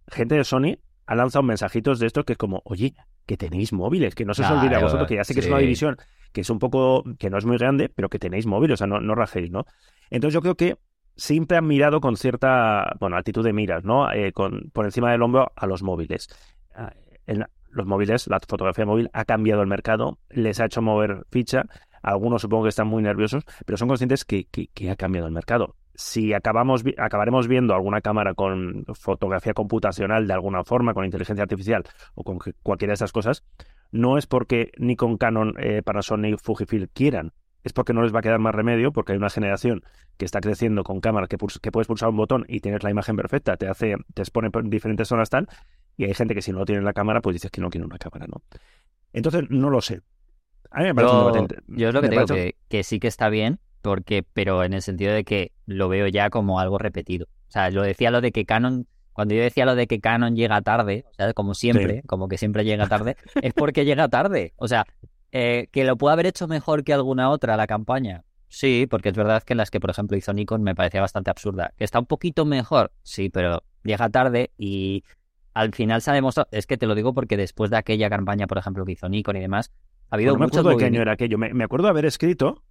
[0.09, 2.95] gente de Sony ha lanzado mensajitos de estos que es como, oye,
[3.27, 5.47] que tenéis móviles, que no se os olvide a vosotros, que ya sé que es
[5.47, 5.97] una división
[6.33, 8.87] que es un poco, que no es muy grande, pero que tenéis móviles, o sea,
[8.87, 9.67] no, no rajéis, ¿no?
[10.11, 10.77] Entonces yo creo que
[11.17, 14.11] siempre han mirado con cierta, bueno, actitud de miras, ¿no?
[14.13, 16.29] Eh, con, por encima del hombro a los móviles.
[16.75, 16.93] Ah,
[17.27, 21.65] en los móviles, la fotografía móvil ha cambiado el mercado, les ha hecho mover ficha,
[22.03, 25.33] algunos supongo que están muy nerviosos, pero son conscientes que, que, que ha cambiado el
[25.35, 25.77] mercado.
[25.95, 31.85] Si acabamos, acabaremos viendo alguna cámara con fotografía computacional de alguna forma, con inteligencia artificial
[32.15, 33.45] o con cualquiera de estas cosas,
[33.91, 37.33] no es porque Nikon, Canon, eh, Panasonic, Fujifilm quieran,
[37.63, 39.83] es porque no les va a quedar más remedio, porque hay una generación
[40.17, 43.57] que está creciendo con cámaras que, puedes pulsar un botón y tienes la imagen perfecta,
[43.57, 45.49] te hace, te expone por diferentes zonas tal,
[45.97, 47.99] y hay gente que si no tiene la cámara, pues dices que no quiere una
[47.99, 48.43] cámara, ¿no?
[49.13, 50.01] Entonces, no lo sé.
[50.71, 52.55] A mí me parece un Yo, inte- yo es lo que me te digo, parece-
[52.69, 56.07] que, que sí que está bien, porque, pero en el sentido de que lo veo
[56.07, 57.27] ya como algo repetido.
[57.49, 60.35] O sea, lo decía lo de que Canon, cuando yo decía lo de que Canon
[60.37, 64.55] llega tarde, o sea, como siempre, como que siempre llega tarde, es porque llega tarde.
[64.57, 64.87] O sea,
[65.33, 68.25] eh, que lo puede haber hecho mejor que alguna otra la campaña.
[68.49, 71.73] Sí, porque es verdad que las que, por ejemplo, hizo Nikon me parecía bastante absurda.
[71.77, 75.05] Que está un poquito mejor, sí, pero llega tarde y
[75.55, 78.47] al final se ha demostrado, es que te lo digo porque después de aquella campaña,
[78.47, 79.73] por ejemplo, que hizo Nikon y demás,
[80.11, 81.39] ha habido Bueno, no me muchos acuerdo de qué año era aquello.
[81.39, 82.63] Me, me acuerdo de haber escrito.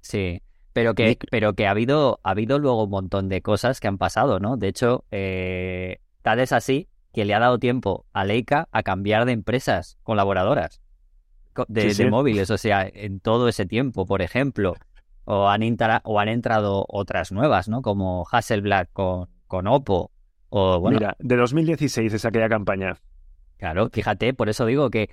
[0.00, 0.40] Sí,
[0.76, 3.96] pero que, pero que ha habido, ha habido luego un montón de cosas que han
[3.96, 4.58] pasado, ¿no?
[4.58, 9.24] De hecho, eh, tal es así que le ha dado tiempo a Leica a cambiar
[9.24, 10.82] de empresas colaboradoras
[11.54, 14.74] co- de, Sí, de móviles, o sea, en todo ese tiempo, por ejemplo,
[15.24, 17.80] o han, entra- o han entrado otras nuevas, ¿no?
[17.80, 20.10] Como Hasselblad con, con Oppo,
[20.50, 22.98] o bueno, Mira, de 2016 es aquella campaña.
[23.56, 25.08] claro, fíjate, por eso digo que,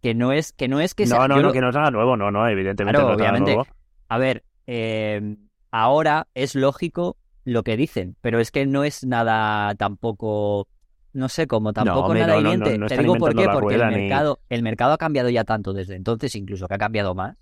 [0.00, 1.74] que no es que no es que no, sea, no, no, lo- que no es
[1.74, 3.54] nada nuevo, no, no, evidentemente Claro, no es nada obviamente.
[3.56, 3.66] nuevo.
[4.08, 5.36] A ver, eh,
[5.72, 10.68] ahora es lógico lo que dicen, pero es que no es nada tampoco,
[11.14, 13.74] no sé, como tampoco hombre, nada no, no, no, no Te digo por qué, porque
[13.74, 17.14] el ni- mercado, el mercado ha cambiado ya tanto desde entonces, incluso que ha cambiado
[17.14, 17.36] más,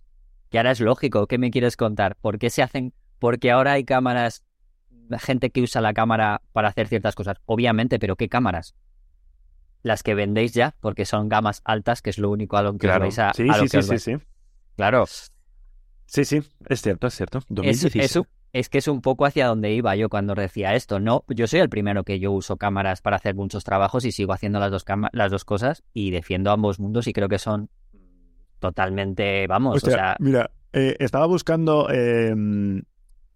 [0.51, 1.27] que ahora es lógico.
[1.27, 2.16] ¿Qué me quieres contar?
[2.16, 2.94] ¿Por qué se hacen?
[3.19, 4.44] Porque ahora hay cámaras,
[5.20, 7.39] gente que usa la cámara para hacer ciertas cosas.
[7.47, 8.74] Obviamente, pero ¿qué cámaras?
[9.82, 12.86] Las que vendéis ya, porque son gamas altas, que es lo único a lo que
[12.89, 13.05] os Claro.
[13.05, 14.16] vais a, sí, a lo sí, que sí, os sí.
[14.77, 15.05] Claro,
[16.07, 17.39] Sí, sí, es cierto, es cierto.
[17.39, 18.20] es, 2016.
[18.53, 21.01] es que es un poco hacia donde iba yo cuando decía esto.
[21.01, 24.33] No, yo soy el primero que yo uso cámaras para hacer muchos trabajos y sigo
[24.33, 27.69] haciendo las dos las dos cosas y defiendo ambos mundos y creo que son
[28.59, 32.35] totalmente, vamos, Hostia, o sea, mira, eh, estaba buscando eh,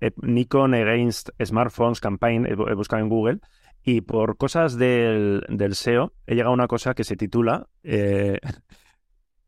[0.01, 3.40] eh, Nikon Against Smartphones Campaign, he, he buscado en Google,
[3.82, 8.38] y por cosas del, del SEO he llegado a una cosa que se titula eh,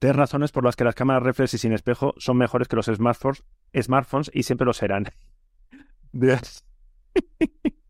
[0.03, 2.87] Tres razones por las que las cámaras reflex y sin espejo son mejores que los
[2.87, 3.45] smartphones,
[3.81, 5.05] smartphones y siempre lo serán.
[6.13, 6.65] Dios.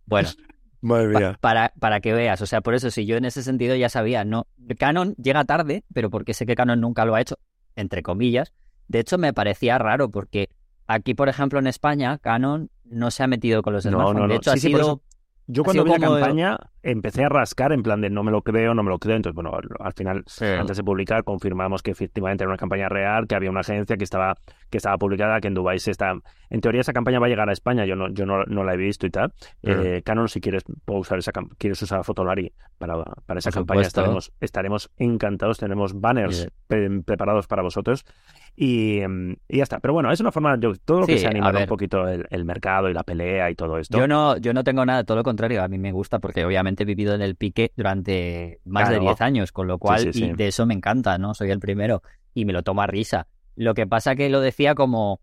[0.05, 0.29] bueno,
[0.83, 1.39] Madre pa- mía.
[1.41, 4.27] para, para que veas, o sea, por eso sí, yo en ese sentido ya sabía,
[4.27, 4.47] no,
[4.79, 7.37] Canon llega tarde, pero porque sé que Canon nunca lo ha hecho,
[7.77, 8.53] entre comillas.
[8.89, 10.51] De hecho, me parecía raro porque
[10.87, 14.21] aquí, por ejemplo, en España, Canon no se ha metido con los No, smartphones.
[14.23, 15.01] no, De hecho, ha Sí, sido...
[15.47, 18.75] Yo cuando vi la campaña empecé a rascar en plan de no me lo creo,
[18.75, 19.17] no me lo creo.
[19.17, 20.25] Entonces, bueno, al, al final,
[20.59, 24.05] antes de publicar, confirmamos que efectivamente era una campaña real, que había una agencia que
[24.05, 24.37] estaba,
[24.71, 26.15] que estaba publicada, que en Dubái se está...
[26.51, 28.75] En teoría esa campaña va a llegar a España, yo no, yo no, no la
[28.75, 29.33] he visto y tal.
[29.63, 33.85] Eh, Canon, si quieres, puedo usar esa quieres usar Fotolari para, para esa Por campaña,
[33.85, 34.01] supuesto.
[34.01, 36.49] estaremos, estaremos encantados, tenemos banners Sí.
[36.67, 38.05] pre- preparados para vosotros.
[38.55, 39.81] Y, em, y ya está.
[39.81, 42.45] Pero bueno, es una forma, yo, todo lo que se anima un poquito el, el
[42.45, 43.99] mercado y la pelea y todo esto.
[43.99, 46.83] Yo no, yo no tengo nada, todo lo contrario, a mí me gusta porque obviamente
[46.83, 49.11] he vivido en el pique durante más de Claro.
[49.11, 50.25] 10 años, con lo cual, sí, sí.
[50.25, 51.35] y de eso me encanta, ¿no?
[51.35, 52.03] Soy el primero
[52.35, 53.27] y me lo tomo a risa.
[53.57, 55.21] Lo que pasa que lo decía como,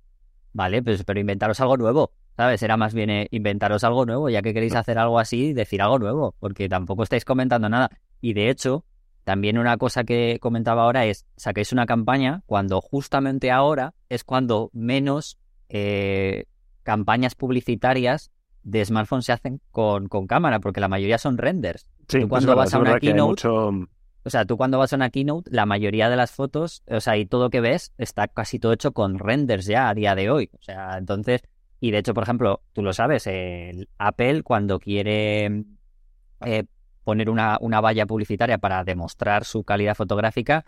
[0.54, 2.62] vale, pues pero inventaros algo nuevo, ¿sabes?
[2.64, 6.00] Era más bien eh, inventaros algo nuevo, ya que queréis hacer algo así, decir algo
[6.00, 7.90] nuevo, porque tampoco estáis comentando nada.
[8.22, 8.86] Y de hecho,
[9.24, 14.70] también una cosa que comentaba ahora es, saquéis una campaña cuando justamente ahora es cuando
[14.74, 15.38] menos
[15.70, 16.46] eh,
[16.84, 18.32] campañas publicitarias
[18.64, 21.88] de smartphones se hacen con, con cámara, porque la mayoría son renders.
[22.08, 23.88] Sí, Tú cuando vas a una keynote, mucho-
[24.24, 27.16] O sea, tú cuando vas a una keynote, la mayoría de las fotos, o sea,
[27.18, 30.50] y todo que ves está casi todo hecho con renders ya a día de hoy.
[30.60, 31.42] O sea, entonces,
[31.80, 35.64] y de hecho, por ejemplo, tú lo sabes, el Apple cuando quiere
[36.46, 36.66] eh,
[37.04, 40.66] poner una, una valla publicitaria para demostrar su calidad fotográfica,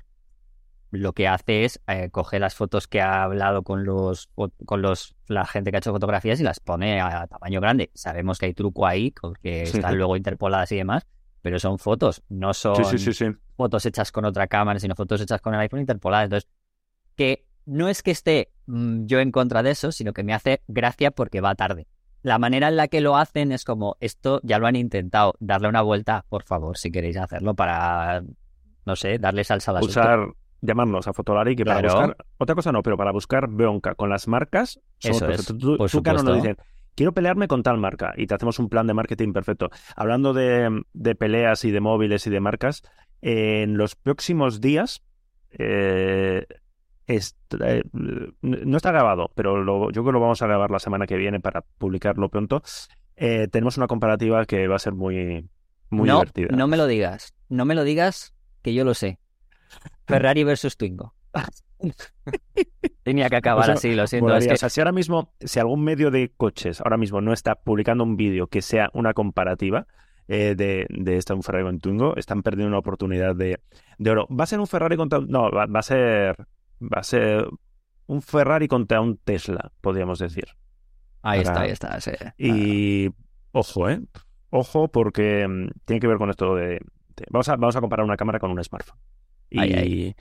[0.92, 4.30] lo que hace es eh, coger las fotos que ha hablado con los
[4.66, 7.92] con los la gente que ha hecho fotografías y las pone a, tamaño grande.
[7.94, 9.78] Sabemos que hay truco ahí, porque Sí.
[9.78, 11.08] están luego interpoladas y demás,
[11.42, 13.14] pero son fotos, no son Sí,
[13.56, 16.26] fotos hechas con otra cámara, sino fotos hechas con el iPhone interpoladas.
[16.26, 16.50] Entonces,
[17.16, 20.62] que no es que esté mm, yo en contra de eso, sino que me hace
[20.68, 21.88] gracia porque va tarde.
[22.24, 25.70] La manera en la que lo hacen es como, esto ya lo han intentado, darle
[25.70, 28.24] una vuelta, por favor, si queréis hacerlo para,
[28.86, 30.00] no sé, darle salsa al asunto.
[30.00, 30.28] Usar,
[30.62, 34.28] llamarnos a Fotolari que para buscar, otra cosa no, pero para buscar bronca con las
[34.28, 35.46] marcas, somos Eso es.
[35.46, 36.58] Tú, por tú, nos dicen,
[36.96, 39.70] quiero pelearme con tal marca y te hacemos un plan de marketing perfecto.
[39.96, 42.84] Hablando de, de peleas y de móviles y de marcas,
[43.22, 45.04] en los próximos días,
[45.52, 46.46] eh,
[47.18, 47.84] eh,
[48.42, 51.18] no está grabado, pero lo- yo creo que lo vamos a grabar la semana que
[51.18, 52.62] viene para publicarlo pronto.
[53.16, 55.48] Eh, tenemos una comparativa que va a ser muy,
[55.90, 56.56] muy no, divertida.
[56.56, 59.20] no me lo digas, no me lo digas, que yo lo sé.
[60.06, 61.14] Ferrari versus Twingo.
[63.04, 64.36] Tenía que acabar O sea, así, lo siento.
[64.36, 67.34] Es que O sea, si ahora mismo, si algún medio de coches ahora mismo no
[67.34, 69.88] está publicando un vídeo que sea una comparativa
[70.28, 73.60] eh, de, de esta un Ferrari con Twingo, están perdiendo una oportunidad de,
[73.98, 74.28] de oro.
[74.28, 76.36] ¿Va a ser un Ferrari contra no, va, va a ser
[76.82, 77.48] va a ser
[78.08, 80.46] un Ferrari contra un Tesla, podríamos decir.
[81.22, 82.02] ahí para- está, ahí está.
[82.02, 82.12] sí.
[82.38, 83.10] Y
[83.52, 84.02] ojo, ¿eh?
[84.50, 86.66] Ojo porque mm, tiene que ver con esto de,
[87.16, 89.00] de- vamos a vamos a comparar una cámara con un smartphone.
[89.50, 90.16] Y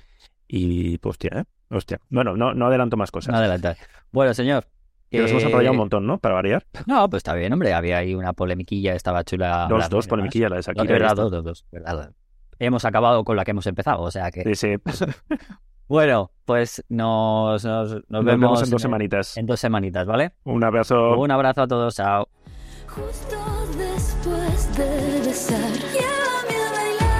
[0.53, 1.45] y pues, hostia, ¿eh?
[1.71, 2.01] Hostia.
[2.11, 3.31] Bueno, no, no adelanto más cosas.
[3.33, 3.77] No adelantar.
[4.11, 4.67] Bueno, señor.
[5.09, 6.19] Que nos hemos enrollado un montón, ¿no?
[6.19, 6.67] Para variar.
[6.87, 7.73] No, pues está bien, hombre.
[7.73, 9.67] Había ahí una polemiquilla, estaba chula.
[9.69, 10.09] Dos, dos, y demás.
[10.09, 10.85] polemiquilla, la de Shakira.
[10.85, 11.67] verdad, dos, dos.
[11.73, 12.13] verdad.
[12.59, 14.43] Hemos acabado con la que hemos empezado, o sea que.
[14.55, 14.75] Sí, sí.
[15.91, 19.37] Bueno, pues nos, nos, nos, vemos, en dos semanitas.
[19.37, 20.35] En, dos semanitas, ¿vale?
[20.45, 21.19] Un abrazo.
[21.19, 22.29] Un abrazo a todos, chao.
[22.87, 23.37] Justo
[23.77, 27.11] después de besar, a bailar.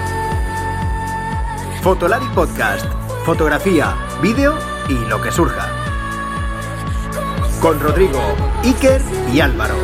[1.81, 2.85] Fotolari Podcast.
[3.25, 4.53] Fotografía, vídeo
[4.87, 5.67] y lo que surja.
[7.61, 8.21] Con Rodrigo,
[8.63, 9.01] Iker
[9.33, 9.75] y Álvaro.